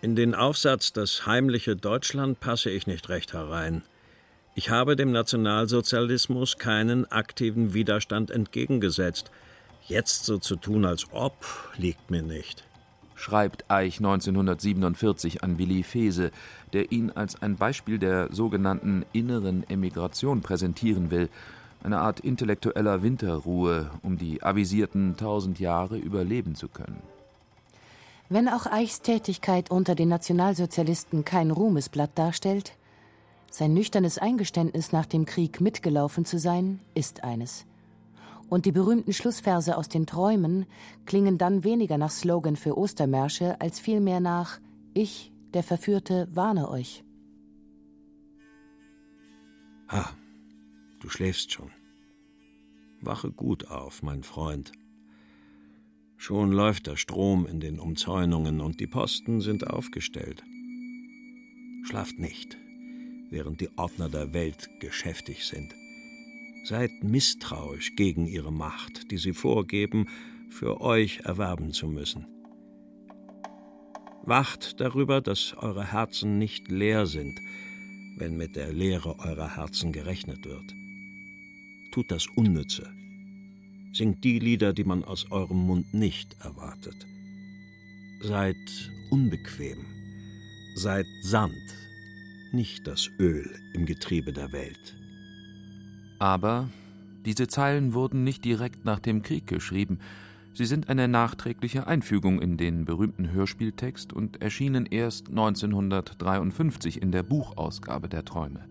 In 0.02 0.15
den 0.15 0.36
Aufsatz 0.36 0.93
Das 0.93 1.26
heimliche 1.26 1.76
Deutschland 1.76 2.39
passe 2.39 2.69
ich 2.69 2.88
nicht 2.88 3.10
recht 3.10 3.34
herein. 3.34 3.84
Ich 4.56 4.69
habe 4.69 4.95
dem 4.95 5.12
Nationalsozialismus 5.12 6.58
keinen 6.58 7.12
aktiven 7.12 7.73
Widerstand 7.73 8.30
entgegengesetzt. 8.30 9.32
Jetzt 9.88 10.26
so 10.26 10.38
zu 10.38 10.58
tun, 10.58 10.86
als 10.86 11.08
ob, 11.12 11.34
liegt 11.78 12.12
mir 12.12 12.21
nicht. 12.21 12.63
Schreibt 13.15 13.71
Eich 13.71 13.99
1947 13.99 15.43
an 15.43 15.58
Willi 15.58 15.84
Fese, 15.84 16.32
der 16.73 16.91
ihn 16.91 17.10
als 17.10 17.41
ein 17.41 17.56
Beispiel 17.56 17.97
der 17.97 18.28
sogenannten 18.32 19.06
inneren 19.13 19.67
Emigration 19.69 20.41
präsentieren 20.41 21.10
will, 21.12 21.30
eine 21.84 21.99
Art 21.99 22.19
intellektueller 22.19 23.04
Winterruhe, 23.04 23.89
um 24.02 24.17
die 24.17 24.43
avisierten 24.43 25.17
tausend 25.17 25.60
Jahre 25.60 25.97
überleben 25.97 26.56
zu 26.56 26.67
können. 26.67 27.02
Wenn 28.34 28.50
auch 28.50 28.65
Eichs 28.65 29.02
Tätigkeit 29.04 29.69
unter 29.69 29.93
den 29.93 30.10
Nationalsozialisten 30.10 31.24
kein 31.24 31.52
Ruhmesblatt 31.52 32.17
darstellt, 32.17 32.76
sein 33.52 33.76
nüchternes 33.76 34.17
Eingeständnis 34.17 34.91
nach 34.91 35.06
dem 35.06 35.26
Krieg 35.26 35.62
mitgelaufen 35.62 36.26
zu 36.26 36.39
sein, 36.39 36.80
ist 36.96 37.24
eines. 37.24 37.67
Und 38.50 38.65
die 38.65 38.72
berühmten 38.72 39.13
Schlussverse 39.13 39.78
aus 39.78 39.88
den 39.88 40.08
Träumen 40.08 40.65
klingen 41.06 41.38
dann 41.38 41.63
weniger 41.63 42.00
nach 42.00 42.10
Slogan 42.10 42.56
für 42.56 42.76
Ostermärsche 42.76 43.62
als 43.62 43.80
vielmehr 43.80 44.19
nach 44.19 44.60
Ich, 44.96 45.32
der 45.54 45.62
Verführte, 45.62 46.28
warne 46.32 46.72
euch. 46.72 47.04
Ah, 49.89 50.10
du 51.00 51.08
schläfst 51.08 51.52
schon. 51.52 51.69
Wache 53.00 53.32
gut 53.32 53.67
auf, 53.67 54.02
mein 54.02 54.24
Freund. 54.24 54.72
Schon 56.25 56.53
läuft 56.53 56.88
der 56.88 56.95
Strom 56.95 57.45
in 57.45 57.59
den 57.59 57.81
Umzäunungen 57.81 58.62
und 58.62 58.79
die 58.79 58.88
Posten 58.88 59.41
sind 59.41 59.67
aufgestellt. 59.67 60.41
Schlaft 61.83 62.17
nicht, 62.17 62.57
während 63.29 63.59
die 63.59 63.67
Ordner 63.75 64.07
der 64.07 64.31
Welt 64.31 64.69
geschäftig 64.79 65.45
sind. 65.45 65.75
Seid 66.63 66.91
misstrauisch 67.03 67.97
gegen 67.97 68.25
ihre 68.25 68.53
Macht, 68.53 69.12
die 69.12 69.17
sie 69.17 69.33
vorgeben, 69.33 70.07
für 70.49 70.79
euch 70.79 71.19
erwerben 71.25 71.73
zu 71.73 71.89
müssen. 71.89 72.25
Wacht 74.23 74.79
darüber, 74.79 75.19
dass 75.19 75.53
eure 75.57 75.91
Herzen 75.91 76.38
nicht 76.38 76.71
leer 76.71 77.05
sind, 77.05 77.38
wenn 78.15 78.38
mit 78.38 78.55
der 78.55 78.71
Leere 78.71 79.19
eurer 79.19 79.57
Herzen 79.57 79.91
gerechnet 79.91 80.45
wird. 80.45 80.73
Tut 81.91 82.12
das 82.12 82.27
Unnütze, 82.27 82.89
Singt 83.93 84.23
die 84.23 84.39
Lieder, 84.39 84.73
die 84.73 84.84
man 84.84 85.03
aus 85.03 85.29
eurem 85.29 85.67
Mund 85.67 85.93
nicht 85.93 86.36
erwartet. 86.43 87.06
Seid 88.21 88.56
unbequem. 89.12 89.86
Seid 90.75 91.06
Sand, 91.21 91.53
nicht 92.51 92.88
das 92.88 93.12
Öl 93.19 93.47
im 93.75 93.86
Getriebe 93.86 94.34
der 94.34 94.51
Welt. 94.51 94.97
Aber 96.17 96.69
diese 97.23 97.47
Zeilen 97.47 97.93
wurden 97.93 98.23
nicht 98.23 98.43
direkt 98.43 98.84
nach 98.84 98.99
dem 98.99 99.21
Krieg 99.21 99.45
geschrieben. 99.45 99.99
Sie 100.56 100.65
sind 100.65 100.89
eine 100.89 101.08
nachträgliche 101.08 101.86
Einfügung 101.86 102.41
in 102.41 102.58
den 102.58 102.86
berühmten 102.86 103.32
Hörspieltext 103.32 104.12
und 104.12 104.41
erschienen 104.41 104.88
erst 104.88 105.29
1953 105.29 106.99
in 106.99 107.12
der 107.12 107.21
Buchausgabe 107.21 108.10
der 108.10 108.25
Träume 108.25 108.65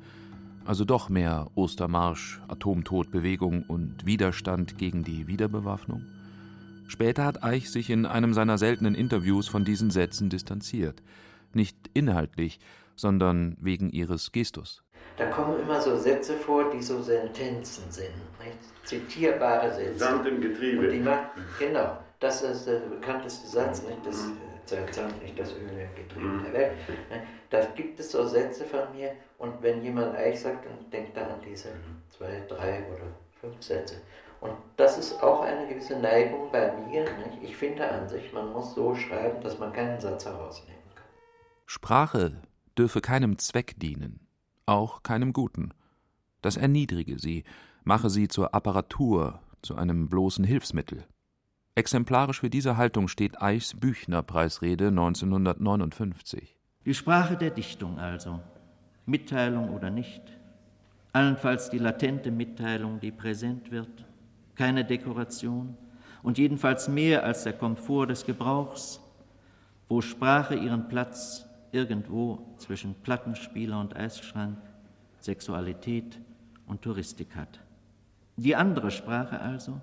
also 0.64 0.84
doch 0.84 1.08
mehr 1.08 1.48
Ostermarsch, 1.54 2.40
Atomtodbewegung 2.48 3.64
und 3.66 4.06
Widerstand 4.06 4.78
gegen 4.78 5.04
die 5.04 5.26
Wiederbewaffnung? 5.26 6.02
Später 6.88 7.24
hat 7.24 7.42
Eich 7.42 7.70
sich 7.70 7.90
in 7.90 8.06
einem 8.06 8.34
seiner 8.34 8.58
seltenen 8.58 8.94
Interviews 8.94 9.48
von 9.48 9.64
diesen 9.64 9.90
Sätzen 9.90 10.28
distanziert. 10.28 11.02
Nicht 11.54 11.76
inhaltlich, 11.94 12.60
sondern 12.96 13.56
wegen 13.60 13.90
ihres 13.90 14.32
Gestus. 14.32 14.82
Da 15.16 15.26
kommen 15.26 15.60
immer 15.60 15.80
so 15.80 15.96
Sätze 15.96 16.34
vor, 16.34 16.70
die 16.70 16.82
so 16.82 17.02
Sentenzen 17.02 17.84
sind, 17.90 18.14
nicht? 18.38 18.58
zitierbare 18.84 19.72
Sätze. 19.74 19.98
Sand 19.98 20.26
im 20.26 20.40
Getriebe. 20.40 20.92
Macht, 21.00 21.30
genau, 21.58 21.98
das 22.20 22.42
ist 22.42 22.66
der 22.66 22.80
bekannteste 22.80 23.48
Satz, 23.48 23.82
nicht? 23.82 24.04
das 24.04 24.28
zerrt 24.66 25.22
nicht 25.22 25.38
das 25.38 25.52
Öl 25.52 25.88
Getriebe 25.94 26.26
mhm. 26.26 26.44
der 26.44 26.52
Welt. 26.52 26.72
Da 27.50 27.64
gibt 27.76 28.00
es 28.00 28.12
so 28.12 28.26
Sätze 28.26 28.64
von 28.64 28.80
mir 28.94 29.12
und 29.38 29.62
wenn 29.62 29.82
jemand 29.82 30.16
Eich 30.16 30.40
sagt, 30.40 30.66
dann 30.66 30.90
denkt 30.90 31.16
er 31.16 31.34
an 31.34 31.40
diese 31.44 31.68
zwei, 32.10 32.42
drei 32.48 32.84
oder 32.92 33.06
fünf 33.40 33.62
Sätze. 33.62 33.96
Und 34.40 34.54
das 34.76 34.98
ist 34.98 35.22
auch 35.22 35.42
eine 35.42 35.68
gewisse 35.68 35.98
Neigung 35.98 36.50
bei 36.50 36.72
mir. 36.72 37.02
Nicht? 37.02 37.42
Ich 37.42 37.56
finde 37.56 37.88
an 37.88 38.08
sich, 38.08 38.32
man 38.32 38.52
muss 38.52 38.74
so 38.74 38.94
schreiben, 38.94 39.40
dass 39.42 39.58
man 39.58 39.72
keinen 39.72 40.00
Satz 40.00 40.24
herausnehmen 40.24 40.82
kann. 40.94 41.04
Sprache 41.66 42.42
dürfe 42.76 43.00
keinem 43.00 43.38
Zweck 43.38 43.74
dienen, 43.78 44.26
auch 44.66 45.02
keinem 45.02 45.32
guten. 45.32 45.72
Das 46.40 46.56
erniedrige 46.56 47.20
sie, 47.20 47.44
mache 47.84 48.10
sie 48.10 48.26
zur 48.26 48.52
Apparatur, 48.54 49.40
zu 49.62 49.76
einem 49.76 50.08
bloßen 50.08 50.44
Hilfsmittel. 50.44 51.06
Exemplarisch 51.74 52.40
für 52.40 52.50
diese 52.50 52.76
Haltung 52.76 53.08
steht 53.08 53.40
Eichs 53.40 53.72
Büchner-Preisrede 53.72 54.88
1959. 54.88 56.54
Die 56.84 56.92
Sprache 56.92 57.38
der 57.38 57.48
Dichtung 57.48 57.98
also. 57.98 58.40
Mitteilung 59.06 59.70
oder 59.70 59.88
nicht, 59.88 60.20
allenfalls 61.14 61.70
die 61.70 61.78
latente 61.78 62.30
Mitteilung, 62.30 63.00
die 63.00 63.10
präsent 63.10 63.70
wird, 63.70 64.04
keine 64.54 64.84
Dekoration 64.84 65.74
und 66.22 66.36
jedenfalls 66.36 66.88
mehr 66.88 67.24
als 67.24 67.44
der 67.44 67.54
Komfort 67.54 68.08
des 68.08 68.26
Gebrauchs, 68.26 69.00
wo 69.88 70.02
Sprache 70.02 70.54
ihren 70.54 70.88
Platz 70.88 71.46
irgendwo 71.72 72.54
zwischen 72.58 72.94
Plattenspieler 73.02 73.80
und 73.80 73.96
Eisschrank, 73.96 74.58
Sexualität 75.20 76.20
und 76.66 76.82
Touristik 76.82 77.34
hat. 77.34 77.60
Die 78.36 78.54
andere 78.54 78.90
Sprache 78.90 79.40
also, 79.40 79.80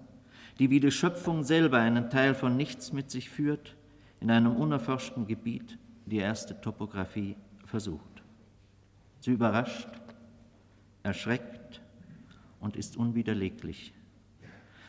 die 0.60 0.70
wie 0.70 0.82
die 0.82 0.92
Schöpfung 0.92 1.44
selber 1.44 1.80
einen 1.80 2.10
Teil 2.10 2.36
von 2.36 2.58
nichts 2.58 2.92
mit 2.92 3.10
sich 3.10 3.30
führt, 3.30 3.78
in 4.20 4.30
einem 4.30 4.56
unerforschten 4.56 5.26
Gebiet 5.26 5.80
die 6.06 6.18
erste 6.18 6.60
Topographie 6.60 7.38
versucht. 7.66 8.24
Sie 9.22 9.32
überrascht, 9.32 9.88
erschreckt 11.04 11.82
und 12.60 12.76
ist 12.76 12.98
unwiderleglich. 12.98 13.94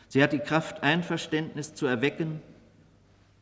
Sie 0.09 0.21
hat 0.21 0.33
die 0.33 0.39
Kraft, 0.39 0.83
Einverständnis 0.83 1.73
zu 1.73 1.85
erwecken 1.85 2.41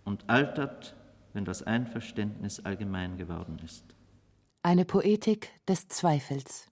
und 0.06 0.30
altert, 0.30 0.96
wenn 1.34 1.46
das 1.46 1.64
Einverständnis 1.64 2.60
allgemein 2.60 3.18
geworden 3.18 3.60
ist. 3.66 3.84
Eine 4.62 4.86
Poetik 4.86 5.50
des 5.68 5.88
Zweifels. 5.88 6.68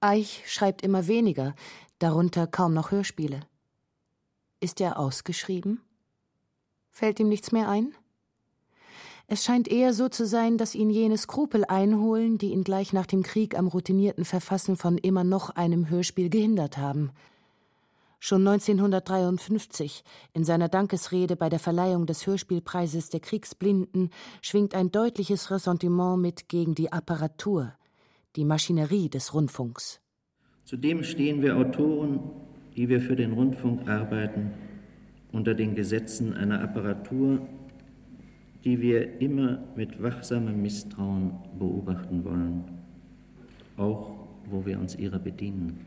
Eich 0.00 0.42
schreibt 0.46 0.82
immer 0.82 1.06
weniger, 1.06 1.54
darunter 1.98 2.46
kaum 2.46 2.74
noch 2.74 2.90
Hörspiele. 2.90 3.40
Ist 4.60 4.80
er 4.80 4.98
ausgeschrieben? 4.98 5.80
Fällt 6.90 7.20
ihm 7.20 7.28
nichts 7.28 7.52
mehr 7.52 7.68
ein? 7.68 7.94
Es 9.28 9.44
scheint 9.44 9.68
eher 9.68 9.92
so 9.92 10.08
zu 10.08 10.26
sein, 10.26 10.56
dass 10.56 10.74
ihn 10.74 10.90
jene 10.90 11.18
Skrupel 11.18 11.64
einholen, 11.66 12.38
die 12.38 12.50
ihn 12.52 12.64
gleich 12.64 12.92
nach 12.92 13.06
dem 13.06 13.22
Krieg 13.22 13.56
am 13.58 13.68
routinierten 13.68 14.24
Verfassen 14.24 14.76
von 14.76 14.96
immer 14.98 15.22
noch 15.22 15.50
einem 15.50 15.90
Hörspiel 15.90 16.30
gehindert 16.30 16.78
haben. 16.78 17.12
Schon 18.20 18.48
1953, 18.48 20.02
in 20.32 20.44
seiner 20.44 20.68
Dankesrede 20.68 21.36
bei 21.36 21.50
der 21.50 21.60
Verleihung 21.60 22.06
des 22.06 22.26
Hörspielpreises 22.26 23.10
der 23.10 23.20
Kriegsblinden, 23.20 24.10
schwingt 24.42 24.74
ein 24.74 24.90
deutliches 24.90 25.52
Ressentiment 25.52 26.20
mit 26.20 26.48
gegen 26.48 26.74
die 26.74 26.90
Apparatur, 26.92 27.74
die 28.34 28.44
Maschinerie 28.44 29.08
des 29.08 29.34
Rundfunks. 29.34 30.00
Zudem 30.64 31.04
stehen 31.04 31.42
wir 31.42 31.56
Autoren, 31.56 32.47
die 32.78 32.88
wir 32.88 33.00
für 33.00 33.16
den 33.16 33.32
Rundfunk 33.32 33.88
arbeiten, 33.88 34.52
unter 35.32 35.52
den 35.52 35.74
Gesetzen 35.74 36.32
einer 36.34 36.60
Apparatur, 36.60 37.44
die 38.64 38.80
wir 38.80 39.20
immer 39.20 39.58
mit 39.74 40.00
wachsamem 40.00 40.62
Misstrauen 40.62 41.32
beobachten 41.58 42.22
wollen, 42.22 42.62
auch 43.76 44.28
wo 44.48 44.64
wir 44.64 44.78
uns 44.78 44.94
ihrer 44.94 45.18
bedienen. 45.18 45.80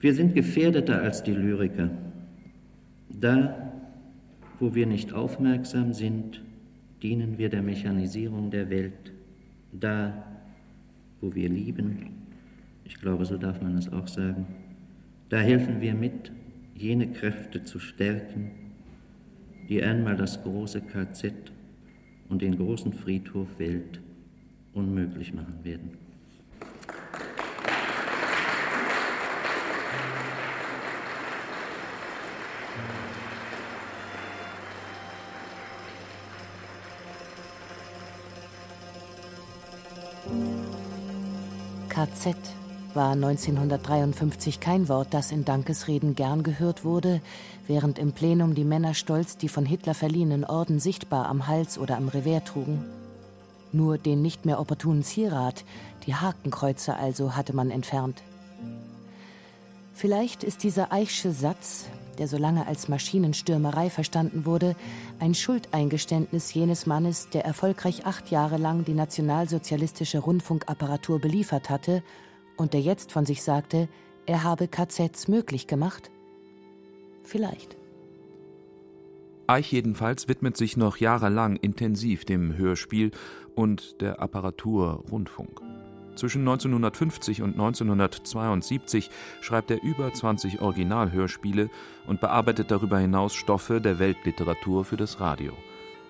Wir 0.00 0.12
sind 0.12 0.34
gefährdeter 0.34 1.00
als 1.00 1.22
die 1.22 1.32
Lyriker. 1.32 1.88
Da, 3.08 3.72
wo 4.60 4.74
wir 4.74 4.86
nicht 4.86 5.14
aufmerksam 5.14 5.94
sind, 5.94 6.42
dienen 7.02 7.38
wir 7.38 7.48
der 7.48 7.62
Mechanisierung 7.62 8.50
der 8.50 8.68
Welt. 8.68 9.14
Da, 9.72 10.26
wo 11.22 11.34
wir 11.34 11.48
lieben, 11.48 12.10
ich 12.84 13.00
glaube, 13.00 13.24
so 13.24 13.38
darf 13.38 13.62
man 13.62 13.78
es 13.78 13.90
auch 13.90 14.08
sagen, 14.08 14.44
da 15.34 15.40
helfen 15.40 15.80
wir 15.80 15.94
mit, 15.94 16.30
jene 16.76 17.10
Kräfte 17.10 17.64
zu 17.64 17.80
stärken, 17.80 18.52
die 19.68 19.82
einmal 19.82 20.14
das 20.14 20.40
große 20.44 20.80
KZ 20.80 21.34
und 22.28 22.40
den 22.40 22.56
großen 22.56 22.92
Friedhof 22.92 23.48
Welt 23.58 24.00
unmöglich 24.74 25.34
machen 25.34 25.58
werden. 25.64 25.90
KZ 41.88 42.53
war 42.96 43.12
1953 43.12 44.60
kein 44.60 44.88
Wort, 44.88 45.14
das 45.14 45.32
in 45.32 45.44
Dankesreden 45.44 46.14
gern 46.14 46.42
gehört 46.42 46.84
wurde, 46.84 47.20
während 47.66 47.98
im 47.98 48.12
Plenum 48.12 48.54
die 48.54 48.64
Männer 48.64 48.94
stolz 48.94 49.36
die 49.36 49.48
von 49.48 49.66
Hitler 49.66 49.94
verliehenen 49.94 50.44
Orden 50.44 50.80
sichtbar 50.80 51.26
am 51.26 51.46
Hals 51.46 51.78
oder 51.78 51.96
am 51.96 52.08
Revers 52.08 52.44
trugen. 52.44 52.84
Nur 53.72 53.98
den 53.98 54.22
nicht 54.22 54.46
mehr 54.46 54.60
opportunen 54.60 55.02
Zierat, 55.02 55.64
die 56.06 56.14
Hakenkreuze 56.14 56.94
also, 56.96 57.36
hatte 57.36 57.54
man 57.54 57.70
entfernt. 57.70 58.22
Vielleicht 59.94 60.42
ist 60.42 60.62
dieser 60.62 60.92
Eichsche 60.92 61.32
Satz, 61.32 61.86
der 62.18 62.28
so 62.28 62.36
lange 62.36 62.66
als 62.66 62.88
Maschinenstürmerei 62.88 63.90
verstanden 63.90 64.46
wurde, 64.46 64.76
ein 65.20 65.34
Schuldeingeständnis 65.34 66.52
jenes 66.54 66.86
Mannes, 66.86 67.28
der 67.30 67.44
erfolgreich 67.44 68.06
acht 68.06 68.30
Jahre 68.30 68.56
lang 68.56 68.84
die 68.84 68.94
nationalsozialistische 68.94 70.18
Rundfunkapparatur 70.18 71.20
beliefert 71.20 71.70
hatte 71.70 72.02
und 72.56 72.74
der 72.74 72.80
jetzt 72.80 73.12
von 73.12 73.26
sich 73.26 73.42
sagte, 73.42 73.88
er 74.26 74.42
habe 74.42 74.68
KZs 74.68 75.28
möglich 75.28 75.66
gemacht? 75.66 76.10
Vielleicht. 77.22 77.76
Eich 79.46 79.72
jedenfalls 79.72 80.28
widmet 80.28 80.56
sich 80.56 80.76
noch 80.76 80.96
jahrelang 80.96 81.56
intensiv 81.56 82.24
dem 82.24 82.56
Hörspiel 82.56 83.10
und 83.54 84.00
der 84.00 84.20
Apparatur 84.20 85.04
Rundfunk. 85.10 85.60
Zwischen 86.14 86.42
1950 86.42 87.42
und 87.42 87.52
1972 87.54 89.10
schreibt 89.40 89.70
er 89.70 89.82
über 89.82 90.12
20 90.12 90.62
Originalhörspiele 90.62 91.68
und 92.06 92.20
bearbeitet 92.20 92.70
darüber 92.70 92.98
hinaus 92.98 93.34
Stoffe 93.34 93.80
der 93.80 93.98
Weltliteratur 93.98 94.84
für 94.84 94.96
das 94.96 95.20
Radio. 95.20 95.52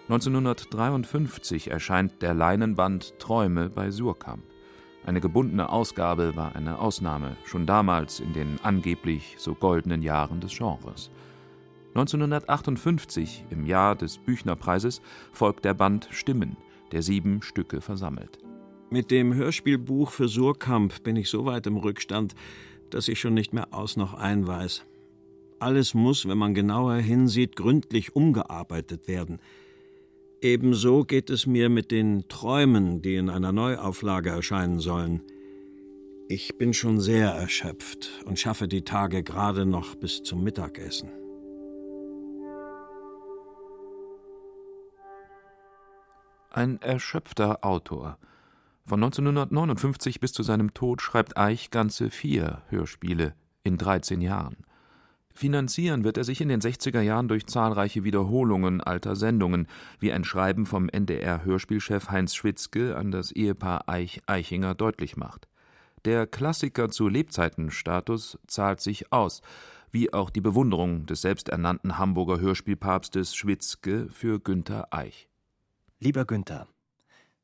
1953 0.08 1.70
erscheint 1.70 2.20
der 2.20 2.34
Leinenband 2.34 3.18
Träume 3.18 3.70
bei 3.70 3.90
Surkamp. 3.90 4.42
Eine 5.06 5.20
gebundene 5.20 5.70
Ausgabe 5.70 6.34
war 6.34 6.56
eine 6.56 6.78
Ausnahme, 6.78 7.36
schon 7.44 7.66
damals 7.66 8.20
in 8.20 8.32
den 8.32 8.58
angeblich 8.62 9.34
so 9.38 9.54
goldenen 9.54 10.00
Jahren 10.00 10.40
des 10.40 10.56
Genres. 10.56 11.10
1958, 11.94 13.44
im 13.50 13.66
Jahr 13.66 13.96
des 13.96 14.18
Büchnerpreises, 14.18 15.02
folgt 15.32 15.64
der 15.66 15.74
Band 15.74 16.08
Stimmen, 16.10 16.56
der 16.90 17.02
sieben 17.02 17.42
Stücke 17.42 17.82
versammelt. 17.82 18.38
Mit 18.90 19.10
dem 19.10 19.34
Hörspielbuch 19.34 20.10
für 20.10 20.26
Surkamp 20.26 21.02
bin 21.04 21.16
ich 21.16 21.28
so 21.28 21.44
weit 21.44 21.66
im 21.66 21.76
Rückstand, 21.76 22.34
dass 22.90 23.08
ich 23.08 23.20
schon 23.20 23.34
nicht 23.34 23.52
mehr 23.52 23.68
aus 23.72 23.96
noch 23.96 24.14
ein 24.14 24.46
weiß. 24.46 24.86
Alles 25.58 25.94
muss, 25.94 26.26
wenn 26.26 26.38
man 26.38 26.54
genauer 26.54 26.96
hinsieht, 26.96 27.56
gründlich 27.56 28.16
umgearbeitet 28.16 29.06
werden. 29.06 29.38
Ebenso 30.44 31.04
geht 31.04 31.30
es 31.30 31.46
mir 31.46 31.70
mit 31.70 31.90
den 31.90 32.28
Träumen, 32.28 33.00
die 33.00 33.14
in 33.14 33.30
einer 33.30 33.50
Neuauflage 33.50 34.28
erscheinen 34.28 34.78
sollen. 34.78 35.22
Ich 36.28 36.58
bin 36.58 36.74
schon 36.74 37.00
sehr 37.00 37.30
erschöpft 37.30 38.22
und 38.26 38.38
schaffe 38.38 38.68
die 38.68 38.82
Tage 38.82 39.22
gerade 39.22 39.64
noch 39.64 39.94
bis 39.94 40.22
zum 40.22 40.44
Mittagessen. 40.44 41.08
Ein 46.50 46.78
erschöpfter 46.82 47.64
Autor. 47.64 48.18
Von 48.84 49.02
1959 49.02 50.20
bis 50.20 50.34
zu 50.34 50.42
seinem 50.42 50.74
Tod 50.74 51.00
schreibt 51.00 51.38
Eich 51.38 51.70
ganze 51.70 52.10
vier 52.10 52.60
Hörspiele 52.68 53.34
in 53.62 53.78
13 53.78 54.20
Jahren. 54.20 54.63
Finanzieren 55.36 56.04
wird 56.04 56.16
er 56.16 56.22
sich 56.22 56.40
in 56.40 56.48
den 56.48 56.60
60er 56.60 57.00
Jahren 57.00 57.26
durch 57.26 57.46
zahlreiche 57.46 58.04
Wiederholungen 58.04 58.80
alter 58.80 59.16
Sendungen, 59.16 59.66
wie 59.98 60.12
ein 60.12 60.22
Schreiben 60.22 60.64
vom 60.64 60.88
NDR-Hörspielchef 60.88 62.08
Heinz 62.08 62.36
Schwitzke 62.36 62.96
an 62.96 63.10
das 63.10 63.32
Ehepaar 63.32 63.88
Eich-Eichinger 63.88 64.76
deutlich 64.76 65.16
macht. 65.16 65.48
Der 66.04 66.28
Klassiker 66.28 66.88
zu 66.88 67.08
Lebzeitenstatus 67.08 68.38
zahlt 68.46 68.80
sich 68.80 69.12
aus, 69.12 69.42
wie 69.90 70.12
auch 70.12 70.30
die 70.30 70.40
Bewunderung 70.40 71.06
des 71.06 71.22
selbsternannten 71.22 71.98
Hamburger 71.98 72.38
Hörspielpapstes 72.38 73.34
Schwitzke 73.34 74.08
für 74.10 74.38
Günter 74.38 74.88
Eich. 74.92 75.28
Lieber 75.98 76.26
Günther, 76.26 76.68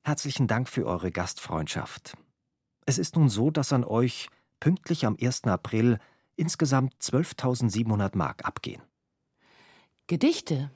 herzlichen 0.03 0.47
Dank 0.47 0.69
für 0.69 0.87
eure 0.87 1.11
Gastfreundschaft. 1.11 2.17
Es 2.87 2.99
ist 2.99 3.17
nun 3.17 3.29
so, 3.29 3.51
dass 3.51 3.73
an 3.73 3.85
euch 3.85 4.29
pünktlich 4.61 5.07
am 5.07 5.17
1. 5.21 5.45
April 5.45 5.99
insgesamt 6.41 6.95
12.700 7.01 8.17
Mark 8.17 8.45
abgehen. 8.45 8.83
Gedichte, 10.07 10.71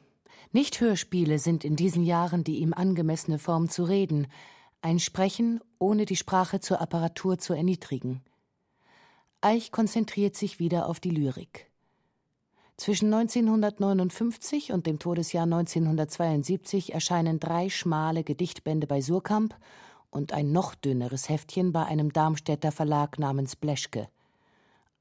nicht 0.53 0.81
Hörspiele, 0.81 1.41
sind 1.41 1.65
in 1.65 1.75
diesen 1.75 2.05
Jahren 2.05 2.45
die 2.45 2.59
ihm 2.59 2.73
angemessene 2.73 3.41
Form 3.41 3.69
zu 3.69 3.83
reden, 3.83 4.29
ein 4.83 5.01
Sprechen, 5.01 5.61
ohne 5.79 6.05
die 6.05 6.15
Sprache 6.15 6.61
zur 6.61 6.81
Apparatur 6.81 7.39
zu 7.39 7.55
erniedrigen. 7.55 8.23
Eich 9.41 9.73
konzentriert 9.73 10.37
sich 10.37 10.59
wieder 10.59 10.87
auf 10.89 11.01
die 11.01 11.11
Lyrik. 11.11 11.71
Zwischen 12.77 13.13
1959 13.13 14.73
und 14.73 14.87
dem 14.87 14.99
Todesjahr 14.99 15.45
1972 15.45 16.93
erscheinen 16.93 17.41
drei 17.41 17.69
schmale 17.69 18.25
Gedichtbände 18.25 18.87
bei 18.87 19.01
Surkamp 19.01 19.57
und 20.11 20.33
ein 20.33 20.53
noch 20.53 20.75
dünneres 20.75 21.29
Heftchen 21.29 21.73
bei 21.73 21.85
einem 21.85 22.13
Darmstädter 22.13 22.73
Verlag 22.73 23.19
namens 23.19 23.57
Bleschke. 23.57 24.09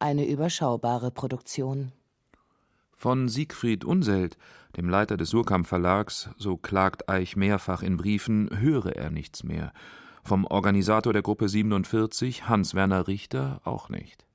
Eine 0.03 0.27
überschaubare 0.27 1.11
Produktion. 1.11 1.93
Von 2.91 3.29
Siegfried 3.29 3.85
Unselt, 3.85 4.37
dem 4.75 4.89
Leiter 4.89 5.15
des 5.15 5.29
Surkamp 5.29 5.65
Verlags, 5.65 6.29
so 6.37 6.57
klagt 6.57 7.07
Eich 7.07 7.37
mehrfach 7.37 7.81
in 7.81 7.95
Briefen, 7.95 8.49
höre 8.51 8.97
er 8.97 9.11
nichts 9.11 9.45
mehr. 9.45 9.71
Vom 10.21 10.43
Organisator 10.43 11.13
der 11.13 11.21
Gruppe 11.21 11.47
47, 11.47 12.49
Hans-Werner 12.49 13.07
Richter, 13.07 13.61
auch 13.63 13.87
nicht. 13.87 14.25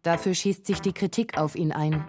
Dafür 0.00 0.32
schießt 0.32 0.64
sich 0.64 0.80
die 0.80 0.94
Kritik 0.94 1.36
auf 1.36 1.56
ihn 1.56 1.72
ein. 1.72 2.06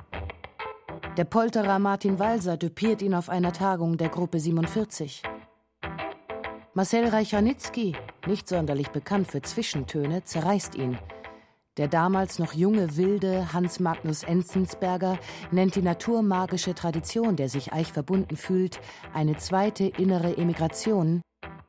Der 1.18 1.26
Polterer 1.26 1.78
Martin 1.78 2.20
Walser 2.20 2.56
düpiert 2.56 3.02
ihn 3.02 3.16
auf 3.16 3.28
einer 3.28 3.52
Tagung 3.52 3.98
der 3.98 4.08
Gruppe 4.08 4.40
47. 4.40 5.24
Marcel 6.76 7.08
Reichanitzky, 7.08 7.96
nicht 8.28 8.48
sonderlich 8.48 8.90
bekannt 8.90 9.32
für 9.32 9.42
Zwischentöne, 9.42 10.24
zerreißt 10.24 10.76
ihn. 10.76 10.98
Der 11.78 11.88
damals 11.88 12.38
noch 12.38 12.54
junge 12.54 12.98
Wilde 12.98 13.52
Hans 13.52 13.80
Magnus 13.80 14.24
Enzensberger 14.24 15.18
nennt 15.52 15.76
die 15.76 15.82
naturmagische 15.82 16.76
Tradition, 16.76 17.36
der 17.36 17.50
sich 17.50 17.74
Eich 17.74 17.92
verbunden 17.92 18.38
fühlt, 18.38 18.80
eine 19.14 19.38
zweite 19.38 19.86
innere 19.86 20.38
Emigration, 20.38 21.22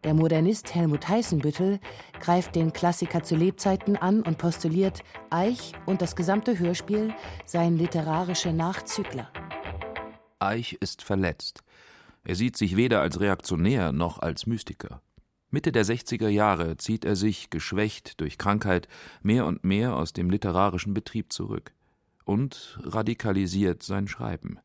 der 0.04 0.12
Modernist 0.12 0.74
Helmut 0.74 1.08
Heißenbüttel 1.08 1.80
greift 2.20 2.56
den 2.56 2.74
Klassiker 2.74 3.22
zu 3.22 3.36
Lebzeiten 3.36 3.96
an 3.96 4.20
und 4.20 4.36
postuliert, 4.36 5.02
Eich 5.30 5.72
und 5.86 6.02
das 6.02 6.14
gesamte 6.14 6.58
Hörspiel 6.58 7.14
seien 7.46 7.78
literarische 7.78 8.52
Nachzügler. 8.52 9.30
Eich 10.40 10.74
ist 10.74 11.02
verletzt. 11.02 11.64
Er 12.22 12.34
sieht 12.34 12.58
sich 12.58 12.76
weder 12.76 13.00
als 13.00 13.18
Reaktionär 13.18 13.92
noch 13.92 14.18
als 14.18 14.46
Mystiker. 14.46 15.00
Mitte 15.54 15.70
der 15.70 15.84
60er 15.84 16.26
Jahre 16.28 16.76
zieht 16.78 17.04
er 17.04 17.14
sich, 17.14 17.48
geschwächt 17.48 18.20
durch 18.20 18.38
Krankheit, 18.38 18.88
mehr 19.22 19.46
und 19.46 19.62
mehr 19.62 19.94
aus 19.94 20.12
dem 20.12 20.28
literarischen 20.28 20.94
Betrieb 20.94 21.32
zurück 21.32 21.72
und 22.24 22.80
radikalisiert 22.82 23.84
sein 23.84 24.08
Schreiben. 24.08 24.58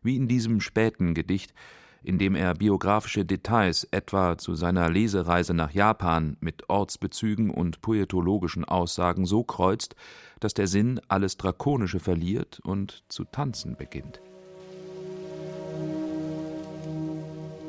Wie 0.00 0.14
in 0.14 0.28
diesem 0.28 0.60
späten 0.60 1.14
Gedicht 1.14 1.52
indem 2.04 2.36
er 2.36 2.54
biografische 2.54 3.24
Details 3.24 3.82
etwa 3.90 4.38
zu 4.38 4.54
seiner 4.54 4.88
Lesereise 4.88 5.52
nach 5.52 5.72
Japan 5.72 6.36
mit 6.38 6.70
Ortsbezügen 6.70 7.50
und 7.50 7.80
poetologischen 7.80 8.64
Aussagen 8.64 9.26
so 9.26 9.42
kreuzt, 9.42 9.96
dass 10.38 10.54
der 10.54 10.68
Sinn 10.68 11.00
alles 11.08 11.36
Drakonische 11.36 11.98
verliert 11.98 12.60
und 12.62 13.02
zu 13.08 13.24
tanzen 13.24 13.74
beginnt. 13.76 14.20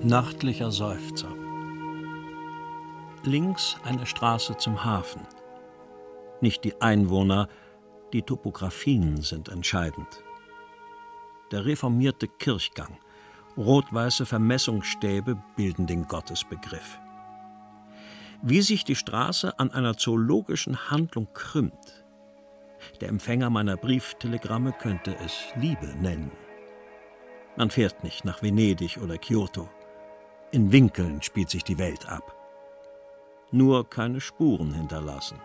Nachtlicher 0.03 0.71
Seufzer. 0.71 1.35
Links 3.25 3.75
eine 3.83 4.05
Straße 4.05 4.57
zum 4.57 4.83
Hafen. 4.83 5.21
Nicht 6.41 6.63
die 6.63 6.81
Einwohner, 6.81 7.47
die 8.13 8.21
Topografien 8.21 9.21
sind 9.21 9.49
entscheidend. 9.49 10.23
Der 11.51 11.65
reformierte 11.65 12.27
Kirchgang, 12.27 12.97
rot-weiße 13.57 14.25
Vermessungsstäbe 14.25 15.41
bilden 15.55 15.85
den 15.85 16.07
Gottesbegriff. 16.07 16.99
Wie 18.41 18.61
sich 18.61 18.85
die 18.85 18.95
Straße 18.95 19.59
an 19.59 19.71
einer 19.71 19.97
zoologischen 19.97 20.89
Handlung 20.89 21.27
krümmt. 21.33 22.05
Der 23.01 23.09
Empfänger 23.09 23.49
meiner 23.49 23.75
Brieftelegramme 23.75 24.71
könnte 24.71 25.15
es 25.25 25.43
Liebe 25.55 25.87
nennen. 26.01 26.31
Man 27.57 27.69
fährt 27.69 28.03
nicht 28.05 28.23
nach 28.23 28.41
Venedig 28.41 28.97
oder 29.03 29.17
Kyoto. 29.17 29.69
In 30.51 30.71
Winkeln 30.71 31.21
spielt 31.21 31.49
sich 31.49 31.65
die 31.65 31.77
Welt 31.77 32.07
ab. 32.07 32.38
Nur 33.51 33.89
keine 33.89 34.21
Spuren 34.21 34.73
hinterlassen. 34.73 35.39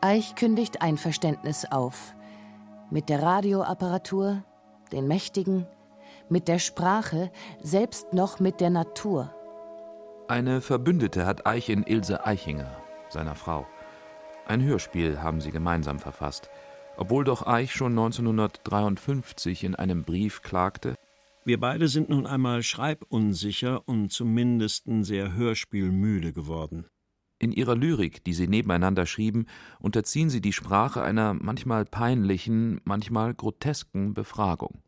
Eich 0.00 0.34
kündigt 0.34 0.82
Einverständnis 0.82 1.64
auf. 1.70 2.14
Mit 2.90 3.08
der 3.08 3.22
Radioapparatur, 3.22 4.44
den 4.92 5.08
Mächtigen, 5.08 5.66
mit 6.28 6.46
der 6.46 6.58
Sprache, 6.58 7.30
selbst 7.62 8.12
noch 8.12 8.38
mit 8.38 8.60
der 8.60 8.70
Natur. 8.70 9.34
Eine 10.28 10.60
Verbündete 10.60 11.24
hat 11.24 11.46
Eich 11.46 11.70
in 11.70 11.84
Ilse 11.84 12.26
Eichinger, 12.26 12.70
seiner 13.08 13.34
Frau. 13.34 13.66
Ein 14.46 14.62
Hörspiel 14.62 15.22
haben 15.22 15.40
sie 15.40 15.50
gemeinsam 15.50 15.98
verfasst, 15.98 16.50
obwohl 16.96 17.24
doch 17.24 17.46
Eich 17.46 17.72
schon 17.72 17.92
1953 17.92 19.64
in 19.64 19.74
einem 19.74 20.04
Brief 20.04 20.42
klagte, 20.42 20.94
wir 21.44 21.60
beide 21.60 21.88
sind 21.88 22.10
nun 22.10 22.26
einmal 22.26 22.62
schreibunsicher 22.62 23.86
und 23.88 24.12
zumindest 24.12 24.84
sehr 25.00 25.34
hörspielmüde 25.34 26.32
geworden. 26.32 26.86
In 27.40 27.52
ihrer 27.52 27.76
Lyrik, 27.76 28.24
die 28.24 28.32
sie 28.32 28.48
nebeneinander 28.48 29.06
schrieben, 29.06 29.46
unterziehen 29.78 30.28
sie 30.28 30.40
die 30.40 30.52
Sprache 30.52 31.02
einer 31.02 31.34
manchmal 31.34 31.84
peinlichen, 31.84 32.80
manchmal 32.84 33.32
grotesken 33.32 34.12
Befragung. 34.12 34.82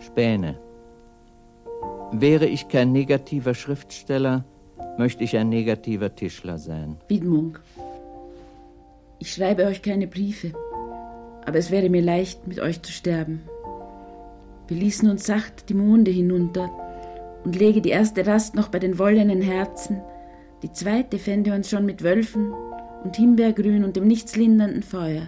Späne. 0.00 0.58
Wäre 2.10 2.46
ich 2.46 2.68
kein 2.68 2.90
negativer 2.90 3.54
Schriftsteller, 3.54 4.44
möchte 4.98 5.22
ich 5.22 5.36
ein 5.36 5.48
negativer 5.48 6.14
Tischler 6.14 6.58
sein. 6.58 6.96
Widmung. 7.06 7.58
Ich 9.20 9.32
schreibe 9.32 9.64
euch 9.66 9.82
keine 9.82 10.06
Briefe, 10.06 10.52
aber 11.44 11.58
es 11.58 11.72
wäre 11.72 11.90
mir 11.90 12.02
leicht, 12.02 12.46
mit 12.46 12.60
euch 12.60 12.82
zu 12.82 12.92
sterben. 12.92 13.42
Wir 14.68 14.76
ließen 14.76 15.10
uns 15.10 15.26
sacht 15.26 15.68
die 15.68 15.74
Monde 15.74 16.10
hinunter 16.10 16.70
und 17.44 17.56
lege 17.56 17.80
die 17.80 17.88
erste 17.88 18.26
Rast 18.26 18.54
noch 18.54 18.68
bei 18.68 18.78
den 18.78 18.98
wollenen 18.98 19.42
Herzen, 19.42 20.00
die 20.62 20.72
zweite 20.72 21.18
fände 21.18 21.52
uns 21.54 21.70
schon 21.70 21.84
mit 21.86 22.02
Wölfen 22.02 22.52
und 23.04 23.16
Himbeergrün 23.16 23.84
und 23.84 23.96
dem 23.96 24.06
nichtslindernden 24.06 24.82
Feuer. 24.82 25.22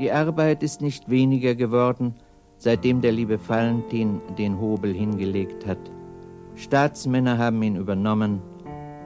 Die 0.00 0.12
Arbeit 0.12 0.62
ist 0.62 0.80
nicht 0.80 1.08
weniger 1.08 1.54
geworden, 1.54 2.14
seitdem 2.58 3.00
der 3.00 3.12
liebe 3.12 3.38
Valentin 3.48 4.20
den 4.38 4.60
Hobel 4.60 4.94
hingelegt 4.94 5.66
hat. 5.66 5.78
Staatsmänner 6.54 7.38
haben 7.38 7.62
ihn 7.62 7.76
übernommen, 7.76 8.40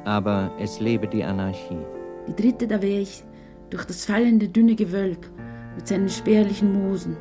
aber 0.04 0.50
es 0.58 0.80
lebe 0.80 1.06
die 1.06 1.24
Anarchie. 1.24 1.78
Die 2.28 2.34
dritte, 2.34 2.66
da 2.66 2.82
wäre 2.82 3.00
ich 3.00 3.24
durch 3.70 3.84
das 3.84 4.04
fallende 4.04 4.48
dünne 4.48 4.74
Gewölk 4.74 5.30
mit 5.74 5.86
seinen 5.86 6.08
spärlichen 6.08 6.72
Moosen 6.72 7.16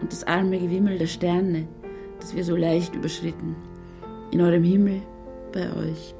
und 0.00 0.12
das 0.12 0.24
arme 0.24 0.58
Gewimmel 0.58 0.98
der 0.98 1.06
Sterne, 1.06 1.66
das 2.20 2.34
wir 2.34 2.44
so 2.44 2.56
leicht 2.56 2.94
überschritten, 2.94 3.56
in 4.30 4.40
eurem 4.40 4.64
Himmel 4.64 5.02
bei 5.52 5.72
euch. 5.74 6.14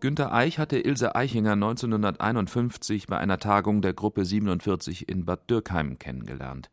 Günter 0.00 0.32
Eich 0.32 0.58
hatte 0.58 0.80
Ilse 0.80 1.14
Eichinger 1.14 1.52
1951 1.52 3.06
bei 3.06 3.18
einer 3.18 3.38
Tagung 3.38 3.82
der 3.82 3.92
Gruppe 3.92 4.24
47 4.24 5.08
in 5.08 5.24
Bad 5.24 5.48
Dürkheim 5.48 5.96
kennengelernt. 6.00 6.70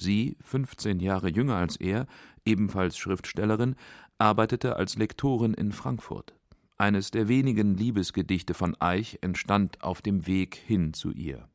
Sie, 0.00 0.36
15 0.42 1.00
Jahre 1.00 1.28
jünger 1.28 1.56
als 1.56 1.76
er, 1.76 2.06
ebenfalls 2.44 2.96
Schriftstellerin, 2.96 3.76
arbeitete 4.18 4.76
als 4.76 4.96
Lektorin 4.96 5.54
in 5.54 5.72
Frankfurt. 5.72 6.34
Eines 6.76 7.10
der 7.10 7.28
wenigen 7.28 7.76
Liebesgedichte 7.76 8.54
von 8.54 8.74
Eich 8.80 9.18
entstand 9.20 9.82
auf 9.82 10.00
dem 10.00 10.26
Weg 10.26 10.54
hin 10.54 10.94
zu 10.94 11.10
ihr. 11.10 11.48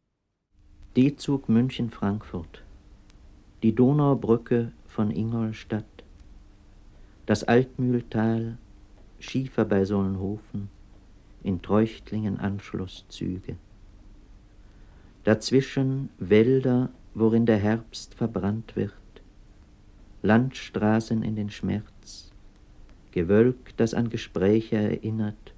D-Zug 0.95 1.49
München-Frankfurt. 1.49 2.63
Die 3.63 3.73
Donaubrücke 3.73 4.71
von 4.85 5.11
Ingolstadt. 5.11 6.03
Das 7.25 7.43
Altmühltal, 7.43 8.57
Schiefer 9.19 9.65
bei 9.65 9.83
Solnhofen, 9.83 10.69
in 11.41 11.61
Treuchtlingen 11.61 12.39
Anschlusszüge. 12.39 13.57
Dazwischen 15.23 16.09
Wälder 16.19 16.91
worin 17.15 17.45
der 17.45 17.57
Herbst 17.57 18.13
verbrannt 18.13 18.75
wird, 18.75 18.91
Landstraßen 20.21 21.23
in 21.23 21.35
den 21.35 21.49
Schmerz, 21.49 22.31
Gewölk, 23.11 23.75
das 23.77 23.93
an 23.93 24.09
Gespräche 24.09 24.75
erinnert, 24.75 25.53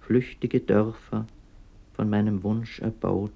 flüchtige 0.00 0.60
Dörfer, 0.60 1.26
von 1.92 2.10
meinem 2.10 2.42
Wunsch 2.42 2.80
erbaut, 2.80 3.32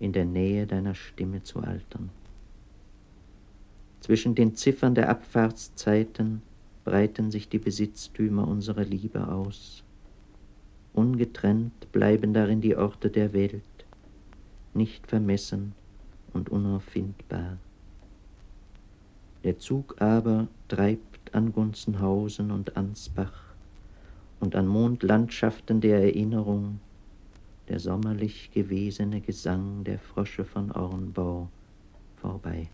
in 0.00 0.12
der 0.12 0.24
Nähe 0.24 0.66
deiner 0.66 0.94
Stimme 0.94 1.44
zu 1.44 1.60
altern. 1.60 2.10
Zwischen 4.00 4.34
den 4.34 4.56
Ziffern 4.56 4.94
der 4.96 5.08
Abfahrtszeiten 5.08 6.42
breiten 6.84 7.30
sich 7.30 7.48
die 7.48 7.58
Besitztümer 7.58 8.48
unserer 8.48 8.84
Liebe 8.84 9.28
aus. 9.28 9.84
Ungetrennt 10.92 11.92
bleiben 11.92 12.34
darin 12.34 12.60
die 12.60 12.76
Orte 12.76 13.08
der 13.08 13.32
Welt, 13.32 13.62
nicht 14.74 15.06
vermessen, 15.06 15.74
und 16.34 16.50
unauffindbar. 16.50 17.58
Der 19.44 19.58
Zug 19.58 20.00
aber 20.00 20.48
treibt 20.68 21.34
an 21.34 21.52
Gunzenhausen 21.52 22.50
und 22.50 22.76
Ansbach 22.76 23.42
und 24.40 24.54
an 24.54 24.66
Mondlandschaften 24.66 25.80
der 25.80 26.02
Erinnerung 26.02 26.80
der 27.68 27.80
sommerlich 27.80 28.50
gewesene 28.52 29.20
Gesang 29.20 29.84
der 29.84 29.98
Frösche 29.98 30.44
von 30.44 30.70
Ornbau 30.72 31.48
vorbei. 32.16 32.68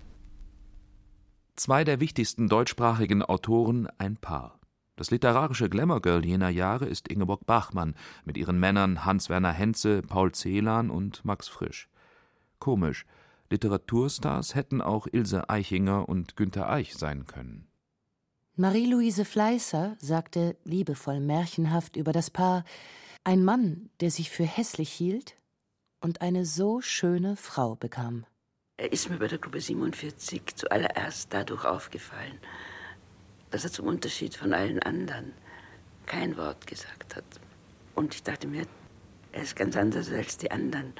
Zwei 1.56 1.84
der 1.84 2.00
wichtigsten 2.00 2.48
deutschsprachigen 2.48 3.22
Autoren 3.22 3.88
ein 3.98 4.16
Paar. 4.16 4.58
Das 4.96 5.10
literarische 5.10 5.68
Glamour-Girl 5.68 6.24
jener 6.24 6.48
Jahre 6.48 6.86
ist 6.86 7.08
Ingeborg 7.08 7.46
Bachmann 7.46 7.94
mit 8.24 8.36
ihren 8.36 8.58
Männern 8.58 9.04
Hans-Werner 9.04 9.52
Henze, 9.52 10.02
Paul 10.02 10.32
Celan 10.32 10.90
und 10.90 11.24
Max 11.24 11.48
Frisch. 11.48 11.88
Komisch, 12.58 13.06
Literaturstars 13.50 14.54
hätten 14.54 14.80
auch 14.80 15.08
Ilse 15.10 15.50
Eichinger 15.50 16.08
und 16.08 16.36
Günter 16.36 16.70
Eich 16.70 16.94
sein 16.94 17.26
können. 17.26 17.66
Marie-Louise 18.56 19.24
Fleißer 19.24 19.96
sagte 19.98 20.56
liebevoll 20.64 21.20
märchenhaft 21.20 21.96
über 21.96 22.12
das 22.12 22.30
Paar: 22.30 22.64
Ein 23.24 23.44
Mann, 23.44 23.90
der 24.00 24.10
sich 24.10 24.30
für 24.30 24.44
hässlich 24.44 24.90
hielt 24.90 25.34
und 26.00 26.20
eine 26.20 26.46
so 26.46 26.80
schöne 26.80 27.36
Frau 27.36 27.74
bekam. 27.74 28.24
Er 28.76 28.92
ist 28.92 29.10
mir 29.10 29.18
bei 29.18 29.26
der 29.26 29.38
Gruppe 29.38 29.60
47 29.60 30.56
zuallererst 30.56 31.32
dadurch 31.32 31.64
aufgefallen, 31.64 32.38
dass 33.50 33.64
er 33.64 33.72
zum 33.72 33.86
Unterschied 33.86 34.34
von 34.34 34.54
allen 34.54 34.78
anderen 34.82 35.32
kein 36.06 36.36
Wort 36.36 36.66
gesagt 36.66 37.16
hat. 37.16 37.24
Und 37.94 38.14
ich 38.14 38.22
dachte 38.22 38.46
mir, 38.46 38.66
er 39.32 39.42
ist 39.42 39.56
ganz 39.56 39.76
anders 39.76 40.10
als 40.10 40.38
die 40.38 40.50
anderen. 40.50 40.94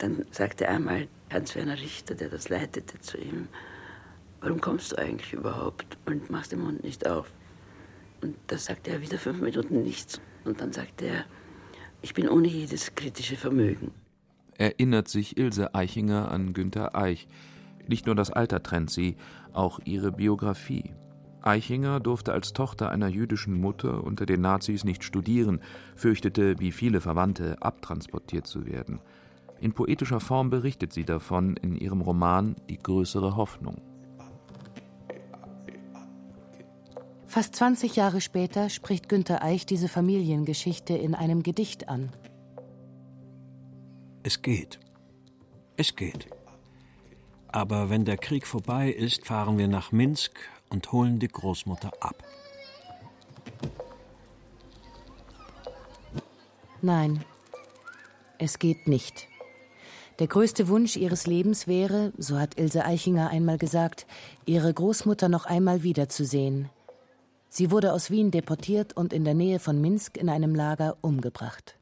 Dann 0.00 0.24
sagte 0.30 0.66
einmal, 0.66 1.08
Hans-Werner 1.30 1.78
Richter, 1.78 2.14
der 2.14 2.30
das 2.30 2.48
leitete, 2.48 2.98
zu 3.00 3.18
ihm, 3.18 3.48
warum 4.40 4.60
kommst 4.60 4.92
du 4.92 4.96
eigentlich 4.96 5.34
überhaupt 5.34 5.98
und 6.06 6.30
machst 6.30 6.52
den 6.52 6.60
Mund 6.60 6.82
nicht 6.82 7.06
auf? 7.06 7.30
Und 8.22 8.34
da 8.46 8.56
sagte 8.56 8.90
er 8.90 9.02
wieder 9.02 9.18
fünf 9.18 9.40
Minuten 9.40 9.82
nichts. 9.82 10.18
Und 10.44 10.60
dann 10.62 10.72
sagte 10.72 11.04
er, 11.04 11.24
ich 12.00 12.14
bin 12.14 12.30
ohne 12.30 12.48
jedes 12.48 12.94
kritische 12.94 13.36
Vermögen. 13.36 13.92
Erinnert 14.56 15.08
sich 15.08 15.36
Ilse 15.36 15.74
Eichinger 15.74 16.30
an 16.30 16.54
Günter 16.54 16.96
Eich. 16.96 17.28
Nicht 17.86 18.06
nur 18.06 18.14
das 18.14 18.30
Alter 18.30 18.62
trennt 18.62 18.90
sie, 18.90 19.16
auch 19.52 19.80
ihre 19.84 20.12
Biografie. 20.12 20.94
Eichinger 21.42 22.00
durfte 22.00 22.32
als 22.32 22.54
Tochter 22.54 22.90
einer 22.90 23.08
jüdischen 23.08 23.54
Mutter 23.54 24.02
unter 24.02 24.24
den 24.24 24.40
Nazis 24.40 24.84
nicht 24.84 25.04
studieren, 25.04 25.60
fürchtete, 25.94 26.58
wie 26.58 26.72
viele 26.72 27.02
Verwandte, 27.02 27.60
abtransportiert 27.60 28.46
zu 28.46 28.66
werden. 28.66 29.00
In 29.60 29.74
poetischer 29.74 30.20
Form 30.20 30.48
berichtet 30.48 30.92
sie 30.92 31.04
davon 31.04 31.56
in 31.56 31.76
ihrem 31.76 32.00
Roman 32.00 32.56
Die 32.70 32.78
größere 32.78 33.36
Hoffnung. 33.36 33.82
Fast 37.26 37.54
20 37.54 37.94
Jahre 37.94 38.20
später 38.20 38.70
spricht 38.70 39.08
Günter 39.08 39.42
Eich 39.42 39.64
diese 39.66 39.88
Familiengeschichte 39.88 40.94
in 40.94 41.14
einem 41.14 41.42
Gedicht 41.42 41.88
an. 41.88 42.10
Es 44.22 44.42
geht. 44.42 44.80
Es 45.76 45.94
geht. 45.94 46.28
Aber 47.48 47.90
wenn 47.90 48.04
der 48.04 48.16
Krieg 48.16 48.46
vorbei 48.46 48.90
ist, 48.90 49.26
fahren 49.26 49.58
wir 49.58 49.68
nach 49.68 49.92
Minsk 49.92 50.40
und 50.70 50.90
holen 50.90 51.18
die 51.18 51.28
Großmutter 51.28 51.90
ab. 52.00 52.22
Nein, 56.82 57.24
es 58.38 58.58
geht 58.58 58.88
nicht. 58.88 59.29
Der 60.20 60.28
größte 60.28 60.68
Wunsch 60.68 60.96
ihres 60.96 61.26
Lebens 61.26 61.66
wäre, 61.66 62.12
so 62.18 62.38
hat 62.38 62.58
Ilse 62.58 62.84
Eichinger 62.84 63.30
einmal 63.30 63.56
gesagt, 63.56 64.06
ihre 64.44 64.72
Großmutter 64.72 65.30
noch 65.30 65.46
einmal 65.46 65.82
wiederzusehen. 65.82 66.68
Sie 67.48 67.70
wurde 67.70 67.94
aus 67.94 68.10
Wien 68.10 68.30
deportiert 68.30 68.94
und 68.94 69.14
in 69.14 69.24
der 69.24 69.32
Nähe 69.32 69.58
von 69.58 69.80
Minsk 69.80 70.18
in 70.18 70.28
einem 70.28 70.54
Lager 70.54 70.98
umgebracht. 71.00 71.78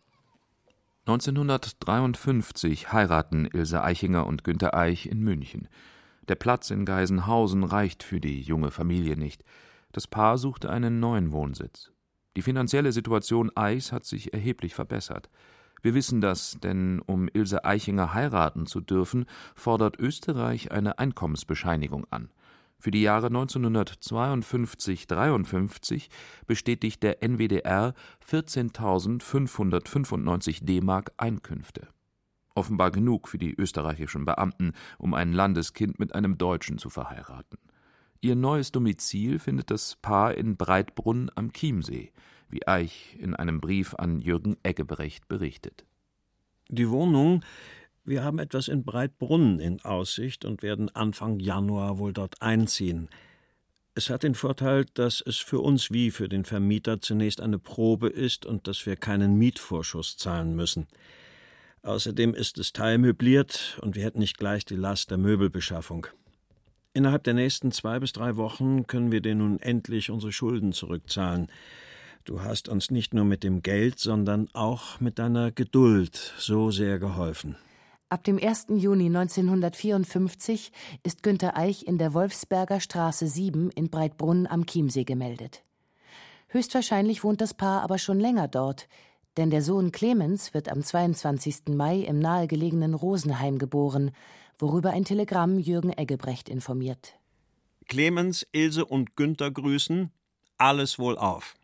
1953 1.06 2.92
heiraten 2.92 3.46
Ilse 3.46 3.82
Eichinger 3.82 4.24
und 4.24 4.44
Günter 4.44 4.72
Eich 4.72 5.06
in 5.06 5.20
München. 5.20 5.66
Der 6.28 6.36
Platz 6.36 6.70
in 6.70 6.84
Geisenhausen 6.84 7.64
reicht 7.64 8.04
für 8.04 8.20
die 8.20 8.40
junge 8.40 8.70
Familie 8.70 9.16
nicht. 9.16 9.42
Das 9.90 10.06
Paar 10.06 10.38
suchte 10.38 10.70
einen 10.70 11.00
neuen 11.00 11.32
Wohnsitz. 11.32 11.90
Die 12.36 12.42
finanzielle 12.42 12.92
Situation 12.92 13.50
Eichs 13.56 13.90
hat 13.90 14.04
sich 14.04 14.32
erheblich 14.32 14.76
verbessert. 14.76 15.28
Wir 15.82 15.94
wissen 15.94 16.20
das, 16.20 16.58
denn 16.62 17.00
um 17.00 17.28
Ilse 17.32 17.64
Eichinger 17.64 18.12
heiraten 18.14 18.66
zu 18.66 18.80
dürfen, 18.80 19.26
fordert 19.54 19.96
Österreich 19.98 20.72
eine 20.72 20.98
Einkommensbescheinigung 20.98 22.06
an. 22.10 22.30
Für 22.80 22.90
die 22.90 23.02
Jahre 23.02 23.28
1952-53 23.28 26.08
bestätigt 26.46 27.02
der 27.02 27.22
NWDR 27.22 27.94
14.595 28.28 30.64
D-Mark 30.64 31.12
Einkünfte 31.16 31.88
offenbar 32.58 32.90
genug 32.90 33.28
für 33.28 33.38
die 33.38 33.54
österreichischen 33.54 34.24
Beamten, 34.24 34.72
um 34.98 35.14
ein 35.14 35.32
Landeskind 35.32 36.00
mit 36.00 36.14
einem 36.14 36.38
Deutschen 36.38 36.76
zu 36.76 36.90
verheiraten. 36.90 37.58
Ihr 38.20 38.34
neues 38.34 38.72
Domizil 38.72 39.38
findet 39.38 39.70
das 39.70 39.94
Paar 39.94 40.34
in 40.34 40.56
Breitbrunn 40.56 41.30
am 41.36 41.52
Chiemsee, 41.52 42.10
wie 42.50 42.66
Eich 42.66 43.16
in 43.18 43.34
einem 43.34 43.60
Brief 43.60 43.94
an 43.94 44.20
Jürgen 44.20 44.56
Eggebrecht 44.62 45.28
berichtet. 45.28 45.84
Die 46.68 46.90
Wohnung 46.90 47.42
wir 48.08 48.24
haben 48.24 48.38
etwas 48.38 48.68
in 48.68 48.84
Breitbrunn 48.84 49.60
in 49.60 49.82
Aussicht 49.82 50.46
und 50.46 50.62
werden 50.62 50.88
Anfang 50.96 51.40
Januar 51.40 51.98
wohl 51.98 52.14
dort 52.14 52.40
einziehen. 52.40 53.10
Es 53.94 54.08
hat 54.08 54.22
den 54.22 54.34
Vorteil, 54.34 54.86
dass 54.94 55.20
es 55.20 55.36
für 55.36 55.60
uns 55.60 55.90
wie 55.90 56.10
für 56.10 56.26
den 56.26 56.46
Vermieter 56.46 57.02
zunächst 57.02 57.42
eine 57.42 57.58
Probe 57.58 58.08
ist 58.08 58.46
und 58.46 58.66
dass 58.66 58.86
wir 58.86 58.96
keinen 58.96 59.34
Mietvorschuss 59.36 60.16
zahlen 60.16 60.56
müssen. 60.56 60.86
Außerdem 61.82 62.32
ist 62.32 62.56
es 62.56 62.72
teilmöbliert 62.72 63.78
und 63.82 63.94
wir 63.94 64.04
hätten 64.04 64.20
nicht 64.20 64.38
gleich 64.38 64.64
die 64.64 64.76
Last 64.76 65.10
der 65.10 65.18
Möbelbeschaffung. 65.18 66.06
Innerhalb 66.94 67.24
der 67.24 67.34
nächsten 67.34 67.72
zwei 67.72 68.00
bis 68.00 68.14
drei 68.14 68.36
Wochen 68.36 68.86
können 68.86 69.12
wir 69.12 69.20
dir 69.20 69.34
nun 69.34 69.60
endlich 69.60 70.10
unsere 70.10 70.32
Schulden 70.32 70.72
zurückzahlen. 70.72 71.48
Du 72.28 72.42
hast 72.42 72.68
uns 72.68 72.90
nicht 72.90 73.14
nur 73.14 73.24
mit 73.24 73.42
dem 73.42 73.62
Geld, 73.62 73.98
sondern 73.98 74.50
auch 74.52 75.00
mit 75.00 75.18
deiner 75.18 75.50
Geduld 75.50 76.34
so 76.36 76.70
sehr 76.70 76.98
geholfen. 76.98 77.56
Ab 78.10 78.22
dem 78.24 78.38
1. 78.38 78.66
Juni 78.76 79.06
1954 79.06 80.70
ist 81.02 81.22
Günter 81.22 81.56
Eich 81.56 81.86
in 81.86 81.96
der 81.96 82.12
Wolfsberger 82.12 82.80
Straße 82.80 83.26
7 83.26 83.70
in 83.70 83.88
Breitbrunn 83.88 84.46
am 84.46 84.66
Chiemsee 84.66 85.04
gemeldet. 85.04 85.64
Höchstwahrscheinlich 86.48 87.24
wohnt 87.24 87.40
das 87.40 87.54
Paar 87.54 87.80
aber 87.80 87.96
schon 87.96 88.20
länger 88.20 88.46
dort, 88.46 88.88
denn 89.38 89.48
der 89.48 89.62
Sohn 89.62 89.90
Clemens 89.90 90.52
wird 90.52 90.68
am 90.68 90.82
22. 90.82 91.68
Mai 91.68 92.00
im 92.00 92.18
nahegelegenen 92.18 92.92
Rosenheim 92.92 93.56
geboren, 93.56 94.10
worüber 94.58 94.90
ein 94.90 95.06
Telegramm 95.06 95.58
Jürgen 95.58 95.94
Eggebrecht 95.94 96.50
informiert. 96.50 97.18
Clemens, 97.86 98.46
Ilse 98.52 98.84
und 98.84 99.16
Günther 99.16 99.50
grüßen, 99.50 100.10
alles 100.58 100.98
wohl 100.98 101.16
auf. 101.16 101.54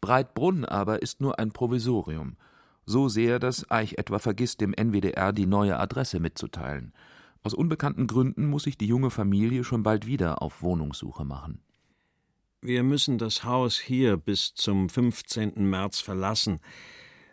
Breitbrunn 0.00 0.64
aber 0.64 1.02
ist 1.02 1.20
nur 1.20 1.38
ein 1.38 1.52
Provisorium. 1.52 2.36
So 2.86 3.08
sehr, 3.08 3.38
dass 3.38 3.70
Eich 3.70 3.98
etwa 3.98 4.18
vergisst, 4.18 4.60
dem 4.60 4.72
NWDR 4.72 5.32
die 5.32 5.46
neue 5.46 5.78
Adresse 5.78 6.20
mitzuteilen. 6.20 6.92
Aus 7.42 7.54
unbekannten 7.54 8.06
Gründen 8.06 8.46
muss 8.46 8.64
sich 8.64 8.78
die 8.78 8.86
junge 8.86 9.10
Familie 9.10 9.64
schon 9.64 9.82
bald 9.82 10.06
wieder 10.06 10.42
auf 10.42 10.62
Wohnungssuche 10.62 11.24
machen. 11.24 11.60
Wir 12.60 12.82
müssen 12.82 13.18
das 13.18 13.44
Haus 13.44 13.78
hier 13.78 14.16
bis 14.16 14.54
zum 14.54 14.88
15. 14.88 15.68
März 15.68 16.00
verlassen 16.00 16.60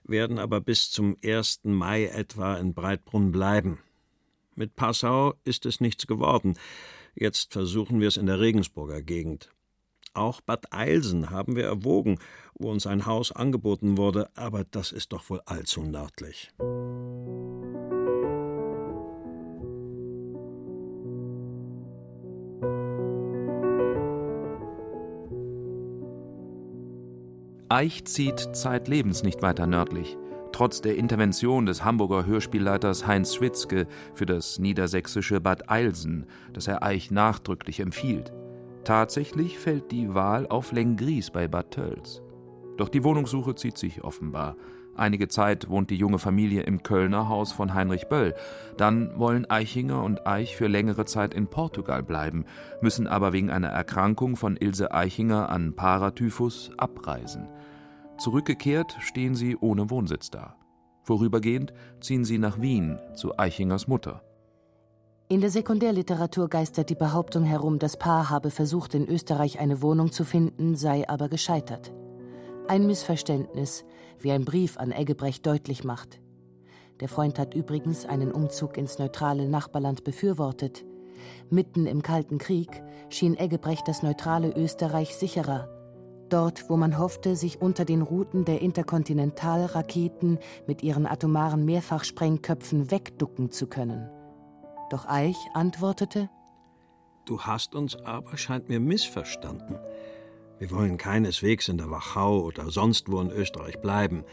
werden 0.08 0.40
aber 0.40 0.62
bis 0.62 0.92
zum 0.92 1.18
1. 1.24 1.62
Mai 1.64 2.06
etwa 2.06 2.58
in 2.58 2.74
Breitbrunn 2.74 3.32
bleiben. 3.32 3.80
Mit 4.56 4.76
Passau 4.76 5.34
ist 5.44 5.66
es 5.66 5.82
nichts 5.82 6.08
geworden. 6.08 6.58
Jetzt 7.16 7.54
versuchen 7.54 8.00
wir 8.00 8.08
es 8.08 8.18
in 8.18 8.26
der 8.26 8.40
Regensburger 8.40 9.02
Gegend. 9.02 9.50
Auch 10.16 10.40
Bad 10.40 10.74
Eilsen 10.74 11.30
haben 11.30 11.58
wir 11.58 11.66
erwogen, 11.66 12.20
wo 12.58 12.72
uns 12.72 12.88
ein 12.88 13.06
Haus 13.06 13.34
angeboten 13.34 13.98
wurde, 13.98 14.30
aber 14.34 14.64
das 14.64 14.94
ist 14.94 15.12
doch 15.12 15.30
wohl 15.30 15.42
allzu 15.46 15.84
nördlich. 15.84 16.54
Eich 27.68 28.06
zieht 28.06 28.56
zeitlebens 28.56 29.24
nicht 29.24 29.42
weiter 29.42 29.68
nördlich, 29.68 30.18
trotz 30.54 30.80
der 30.80 30.96
Intervention 30.96 31.66
des 31.66 31.84
Hamburger 31.84 32.26
Hörspielleiters 32.26 33.06
Heinz 33.06 33.36
Schwitzke 33.36 33.86
für 34.14 34.26
das 34.26 34.60
niedersächsische 34.60 35.42
Bad 35.42 35.70
Eilsen, 35.70 36.26
das 36.54 36.70
er 36.70 36.84
Eich 36.84 37.12
nachdrücklich 37.12 37.82
empfiehlt. 37.82 38.32
Tatsächlich 38.86 39.58
fällt 39.58 39.92
die 39.92 40.14
Wahl 40.14 40.46
auf 40.46 40.72
Lenggries 40.72 41.32
bei 41.32 41.48
Bad 41.48 41.72
Tölz. 41.72 42.22
Doch 42.78 42.88
die 42.88 43.04
Wohnungssuche 43.04 43.56
zieht 43.56 43.80
sich 43.80 44.04
offenbar. 44.04 44.58
Einige 44.96 45.28
Zeit 45.28 45.70
wohnt 45.70 45.90
die 45.90 45.96
junge 45.96 46.20
Familie 46.20 46.62
im 46.62 46.84
Kölner 46.84 47.28
Haus 47.28 47.52
von 47.52 47.74
Heinrich 47.74 48.08
Böll. 48.10 48.36
Dann 48.78 49.18
wollen 49.18 49.50
Eichinger 49.50 50.04
und 50.04 50.28
Eich 50.28 50.56
für 50.56 50.68
längere 50.68 51.06
Zeit 51.06 51.34
in 51.34 51.48
Portugal 51.48 52.04
bleiben, 52.04 52.46
müssen 52.80 53.08
aber 53.08 53.34
wegen 53.34 53.50
einer 53.50 53.70
Erkrankung 53.70 54.36
von 54.36 54.56
Ilse 54.56 54.92
Eichinger 54.92 55.50
an 55.50 55.76
Paratyphus 55.76 56.70
abreisen. 56.78 57.50
Zurückgekehrt 58.20 58.96
stehen 59.00 59.34
sie 59.34 59.58
ohne 59.58 59.90
Wohnsitz 59.90 60.30
da. 60.30 60.58
Vorübergehend 61.02 61.74
ziehen 62.02 62.24
sie 62.24 62.38
nach 62.38 62.62
Wien 62.62 63.00
zu 63.16 63.38
Eichingers 63.40 63.88
Mutter. 63.88 64.22
In 65.28 65.42
der 65.42 65.50
Sekundärliteratur 65.50 66.50
geistert 66.50 66.92
die 66.92 66.96
Behauptung 66.96 67.46
herum, 67.46 67.80
das 67.80 67.98
Paar 67.98 68.30
habe 68.30 68.52
versucht, 68.52 68.94
in 68.94 69.08
Österreich 69.08 69.60
eine 69.60 69.82
Wohnung 69.82 70.12
zu 70.12 70.24
finden, 70.24 70.76
sei 70.76 71.10
aber 71.10 71.30
gescheitert. 71.30 71.92
Ein 72.68 72.86
Missverständnis, 72.86 73.86
wie 74.20 74.32
ein 74.32 74.46
Brief 74.46 74.78
an 74.78 74.92
Eggebrecht 74.92 75.44
deutlich 75.44 75.84
macht. 75.84 76.22
Der 77.00 77.10
Freund 77.10 77.40
hat 77.40 77.56
übrigens 77.56 78.06
einen 78.06 78.32
Umzug 78.32 78.78
ins 78.78 79.00
neutrale 79.00 79.50
Nachbarland 79.50 80.04
befürwortet. 80.04 80.86
Mitten 81.50 81.88
im 81.88 82.04
Kalten 82.04 82.38
Krieg 82.38 82.84
schien 83.10 83.36
Eggebrecht 83.36 83.88
das 83.88 84.04
neutrale 84.04 84.52
Österreich 84.56 85.16
sicherer. 85.16 85.68
Dort, 86.30 86.70
wo 86.70 86.78
man 86.78 87.00
hoffte, 87.00 87.36
sich 87.36 87.60
unter 87.60 87.84
den 87.84 88.04
Routen 88.04 88.46
der 88.46 88.62
Interkontinentalraketen 88.62 90.38
mit 90.68 90.84
ihren 90.84 91.08
atomaren 91.08 91.66
Mehrfachsprengköpfen 91.66 92.92
wegducken 92.92 93.50
zu 93.50 93.66
können. 93.66 94.08
Doch 94.90 95.08
Eich 95.08 95.38
antwortete: 95.54 96.30
Du 97.26 97.42
hast 97.42 97.74
uns 97.74 97.96
aber, 97.96 98.38
scheint 98.38 98.70
mir, 98.70 98.80
missverstanden. 98.80 99.80
Wir 100.60 100.72
wollen 100.72 100.98
keineswegs 100.98 101.68
in 101.68 101.78
der 101.78 101.90
Wachau 101.90 102.40
oder 102.42 102.70
sonst 102.70 103.12
wo 103.12 103.20
in 103.20 103.32
Österreich 103.32 103.82
bleiben. 103.82 104.24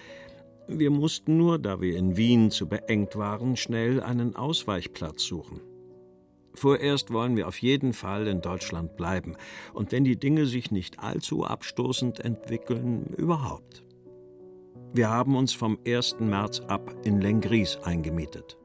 Wir 0.69 0.91
mussten 0.91 1.37
nur, 1.37 1.59
da 1.59 1.81
wir 1.81 1.97
in 1.97 2.17
Wien 2.17 2.51
zu 2.51 2.69
beengt 2.69 3.17
waren, 3.17 3.57
schnell 3.57 4.01
einen 4.03 4.37
Ausweichplatz 4.37 5.25
suchen. 5.25 5.61
Vorerst 6.55 7.13
wollen 7.13 7.37
wir 7.37 7.49
auf 7.49 7.59
jeden 7.59 7.93
Fall 7.95 8.29
in 8.29 8.43
Deutschland 8.43 8.97
bleiben 8.97 9.37
und 9.73 9.91
wenn 9.91 10.05
die 10.05 10.19
Dinge 10.19 10.47
sich 10.47 10.71
nicht 10.71 11.01
allzu 11.01 11.45
abstoßend 11.45 12.21
entwickeln, 12.21 13.07
überhaupt. 13.17 13.83
Wir 14.93 15.09
haben 15.09 15.35
uns 15.35 15.55
vom 15.55 15.79
1. 15.87 16.21
März 16.21 16.61
ab 16.61 16.95
in 17.05 17.21
Lengries 17.21 17.79
eingemietet. 17.79 18.59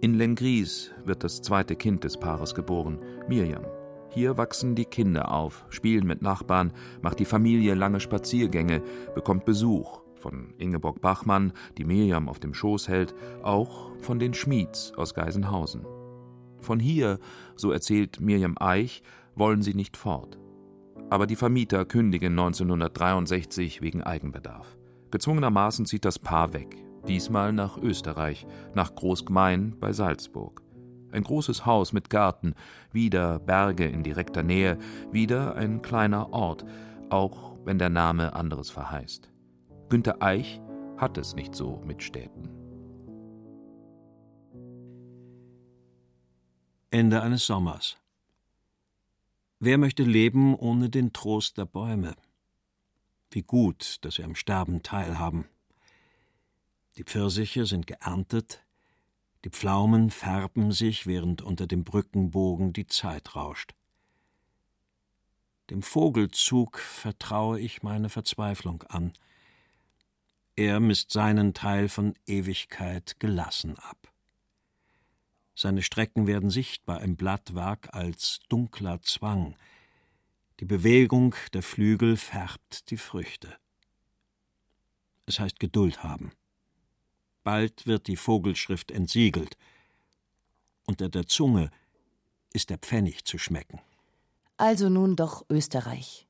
In 0.00 0.14
Lengries 0.14 0.90
wird 1.04 1.24
das 1.24 1.40
zweite 1.40 1.76
Kind 1.76 2.04
des 2.04 2.18
Paares 2.18 2.54
geboren, 2.54 2.98
Mirjam. 3.28 3.64
Hier 4.10 4.36
wachsen 4.36 4.74
die 4.74 4.84
Kinder 4.84 5.32
auf, 5.32 5.64
spielen 5.70 6.06
mit 6.06 6.22
Nachbarn, 6.22 6.72
macht 7.02 7.18
die 7.18 7.24
Familie 7.24 7.74
lange 7.74 8.00
Spaziergänge, 8.00 8.82
bekommt 9.14 9.44
Besuch 9.44 10.04
von 10.24 10.54
Ingeborg 10.56 11.02
Bachmann, 11.02 11.52
die 11.76 11.84
Miriam 11.84 12.30
auf 12.30 12.38
dem 12.38 12.54
Schoß 12.54 12.88
hält, 12.88 13.14
auch 13.42 13.90
von 13.98 14.18
den 14.18 14.32
Schmieds 14.32 14.92
aus 14.96 15.12
Geisenhausen. 15.14 15.84
Von 16.60 16.80
hier, 16.80 17.18
so 17.56 17.72
erzählt 17.72 18.20
Miriam 18.20 18.56
Eich, 18.58 19.02
wollen 19.34 19.60
sie 19.60 19.74
nicht 19.74 19.98
fort. 19.98 20.38
Aber 21.10 21.26
die 21.26 21.36
Vermieter 21.36 21.84
kündigen 21.84 22.32
1963 22.32 23.82
wegen 23.82 24.02
Eigenbedarf. 24.02 24.78
Gezwungenermaßen 25.10 25.84
zieht 25.84 26.06
das 26.06 26.18
Paar 26.18 26.54
weg, 26.54 26.74
diesmal 27.08 27.52
nach 27.52 27.76
Österreich, 27.78 28.46
nach 28.74 28.94
Großgmein 28.94 29.78
bei 29.78 29.92
Salzburg. 29.92 30.62
Ein 31.12 31.22
großes 31.22 31.64
Haus 31.64 31.92
mit 31.92 32.10
Garten, 32.10 32.54
wieder 32.92 33.38
Berge 33.38 33.86
in 33.86 34.02
direkter 34.02 34.42
Nähe, 34.42 34.78
wieder 35.12 35.54
ein 35.54 35.80
kleiner 35.80 36.32
Ort, 36.32 36.64
auch 37.10 37.56
wenn 37.64 37.78
der 37.78 37.90
Name 37.90 38.34
anderes 38.34 38.70
verheißt. 38.70 39.30
Günter 39.88 40.22
Eich 40.22 40.60
hat 40.96 41.18
es 41.18 41.34
nicht 41.34 41.54
so 41.54 41.80
mit 41.86 42.02
Städten. 42.02 42.48
Ende 46.90 47.22
eines 47.22 47.46
Sommers. 47.46 47.96
Wer 49.58 49.78
möchte 49.78 50.02
leben 50.02 50.54
ohne 50.54 50.90
den 50.90 51.12
Trost 51.12 51.58
der 51.58 51.64
Bäume? 51.64 52.14
Wie 53.30 53.42
gut, 53.42 54.04
dass 54.04 54.16
sie 54.16 54.24
am 54.24 54.34
Sterben 54.34 54.82
teilhaben. 54.82 55.46
Die 56.96 57.04
Pfirsiche 57.04 57.66
sind 57.66 57.86
geerntet, 57.86 58.64
die 59.44 59.50
Pflaumen 59.50 60.10
färben 60.10 60.72
sich, 60.72 61.06
während 61.06 61.42
unter 61.42 61.66
dem 61.66 61.84
Brückenbogen 61.84 62.72
die 62.72 62.86
Zeit 62.86 63.36
rauscht. 63.36 63.74
Dem 65.70 65.82
Vogelzug 65.82 66.78
vertraue 66.78 67.60
ich 67.60 67.82
meine 67.82 68.08
Verzweiflung 68.08 68.82
an. 68.84 69.12
Er 70.56 70.80
misst 70.80 71.10
seinen 71.10 71.52
Teil 71.52 71.88
von 71.88 72.14
Ewigkeit 72.26 73.18
gelassen 73.18 73.78
ab. 73.78 74.12
Seine 75.54 75.82
Strecken 75.82 76.26
werden 76.26 76.50
sichtbar 76.50 77.02
im 77.02 77.16
Blattwerk 77.16 77.92
als 77.92 78.40
dunkler 78.48 79.00
Zwang. 79.02 79.56
Die 80.60 80.64
Bewegung 80.64 81.34
der 81.52 81.62
Flügel 81.62 82.16
färbt 82.16 82.90
die 82.90 82.96
Früchte. 82.96 83.56
Es 85.26 85.38
heißt 85.38 85.60
Geduld 85.60 86.02
haben. 86.02 86.32
Bald 87.44 87.86
wird 87.86 88.08
die 88.08 88.16
Vogelschrift 88.16 88.90
entsiegelt. 88.90 89.56
Unter 90.86 91.08
der 91.08 91.26
Zunge 91.26 91.70
ist 92.52 92.70
der 92.70 92.78
Pfennig 92.78 93.24
zu 93.24 93.38
schmecken. 93.38 93.80
Also 94.56 94.88
nun 94.88 95.14
doch 95.14 95.44
Österreich. 95.50 96.26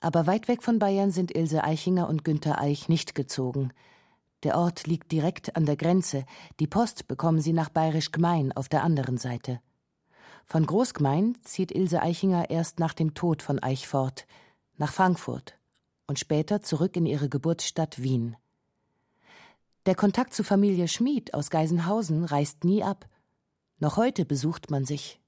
Aber 0.00 0.26
weit 0.26 0.48
weg 0.48 0.62
von 0.62 0.78
Bayern 0.78 1.10
sind 1.10 1.34
Ilse 1.34 1.62
Eichinger 1.64 2.08
und 2.08 2.24
Günther 2.24 2.60
Eich 2.60 2.88
nicht 2.88 3.14
gezogen. 3.14 3.72
Der 4.42 4.56
Ort 4.56 4.86
liegt 4.86 5.10
direkt 5.10 5.56
an 5.56 5.66
der 5.66 5.76
Grenze. 5.76 6.24
Die 6.60 6.66
Post 6.66 7.08
bekommen 7.08 7.40
sie 7.40 7.52
nach 7.52 7.68
Bayerisch 7.68 8.12
Gmein 8.12 8.52
auf 8.52 8.68
der 8.68 8.84
anderen 8.84 9.18
Seite. 9.18 9.60
Von 10.46 10.66
Großgmein 10.66 11.36
zieht 11.44 11.72
Ilse 11.72 12.00
Eichinger 12.00 12.48
erst 12.50 12.78
nach 12.78 12.94
dem 12.94 13.14
Tod 13.14 13.42
von 13.42 13.62
Eich 13.62 13.86
fort, 13.86 14.26
nach 14.78 14.92
Frankfurt 14.92 15.58
und 16.06 16.18
später 16.18 16.62
zurück 16.62 16.96
in 16.96 17.06
ihre 17.06 17.28
Geburtsstadt 17.28 18.02
Wien. 18.02 18.36
Der 19.88 19.94
Kontakt 19.94 20.34
zu 20.34 20.44
Familie 20.44 20.86
Schmid 20.86 21.32
aus 21.32 21.48
Geisenhausen 21.48 22.22
reißt 22.22 22.62
nie 22.62 22.84
ab. 22.84 23.08
Noch 23.78 23.96
heute 23.96 24.26
besucht 24.26 24.70
man 24.70 24.84
sich. 24.84 25.18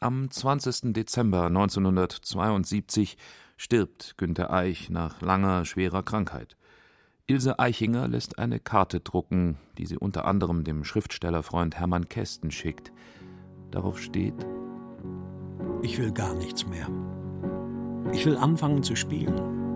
Am 0.00 0.30
20. 0.30 0.92
Dezember 0.92 1.46
1972 1.46 3.16
stirbt 3.56 4.18
Günter 4.18 4.52
Eich 4.52 4.90
nach 4.90 5.22
langer, 5.22 5.64
schwerer 5.64 6.02
Krankheit. 6.02 6.58
Ilse 7.26 7.58
Eichinger 7.58 8.06
lässt 8.06 8.38
eine 8.38 8.60
Karte 8.60 9.00
drucken, 9.00 9.56
die 9.78 9.86
sie 9.86 9.96
unter 9.96 10.26
anderem 10.26 10.62
dem 10.62 10.84
Schriftstellerfreund 10.84 11.78
Hermann 11.78 12.10
Kästen 12.10 12.50
schickt. 12.50 12.92
Darauf 13.70 13.98
steht: 13.98 14.46
Ich 15.80 15.96
will 15.96 16.12
gar 16.12 16.34
nichts 16.34 16.66
mehr. 16.66 16.90
Ich 18.12 18.26
will 18.26 18.36
anfangen 18.36 18.82
zu 18.82 18.94
spielen. 18.94 19.67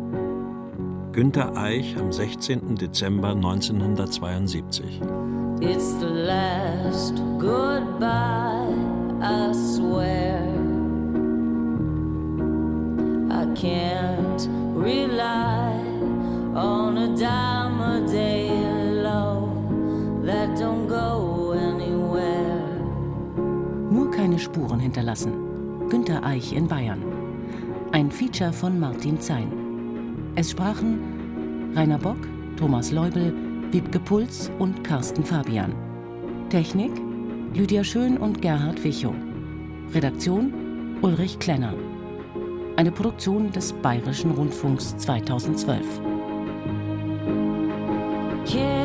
Günter 1.12 1.54
Eich 1.54 1.94
am 1.98 2.10
16. 2.10 2.76
Dezember 2.76 3.34
1972. 3.34 4.82
It's 5.60 5.92
the 6.00 6.06
last 6.06 7.16
goodbye, 7.38 8.72
I 9.20 9.52
swear. 9.52 10.40
I 13.30 13.44
can't 13.54 14.48
rely 14.74 15.74
on 16.54 16.96
a 16.96 17.14
dime 17.14 17.80
a 17.82 18.00
day 18.10 18.48
low 19.02 19.52
that 20.24 20.58
don't 20.58 20.88
go 20.88 21.52
anywhere. 21.52 22.80
Nur 23.90 24.10
keine 24.10 24.38
Spuren 24.38 24.80
hinterlassen. 24.80 25.90
Günter 25.90 26.24
Eich 26.24 26.54
in 26.54 26.68
Bayern. 26.68 27.02
Ein 27.92 28.10
Feature 28.10 28.54
von 28.54 28.80
Martin 28.80 29.20
Zein. 29.20 29.61
Es 30.34 30.50
sprachen 30.50 31.72
Rainer 31.74 31.98
Bock, 31.98 32.16
Thomas 32.56 32.90
Leubel, 32.90 33.34
Wiebke 33.70 34.00
Puls 34.00 34.50
und 34.58 34.82
Carsten 34.82 35.24
Fabian. 35.24 35.74
Technik 36.48 36.92
Lydia 37.52 37.84
Schön 37.84 38.16
und 38.16 38.40
Gerhard 38.40 38.82
Wichow. 38.82 39.14
Redaktion 39.94 40.98
Ulrich 41.02 41.38
Klenner. 41.38 41.74
Eine 42.76 42.92
Produktion 42.92 43.52
des 43.52 43.74
Bayerischen 43.74 44.30
Rundfunks 44.30 44.96
2012. 44.96 46.00
Yeah. 48.54 48.81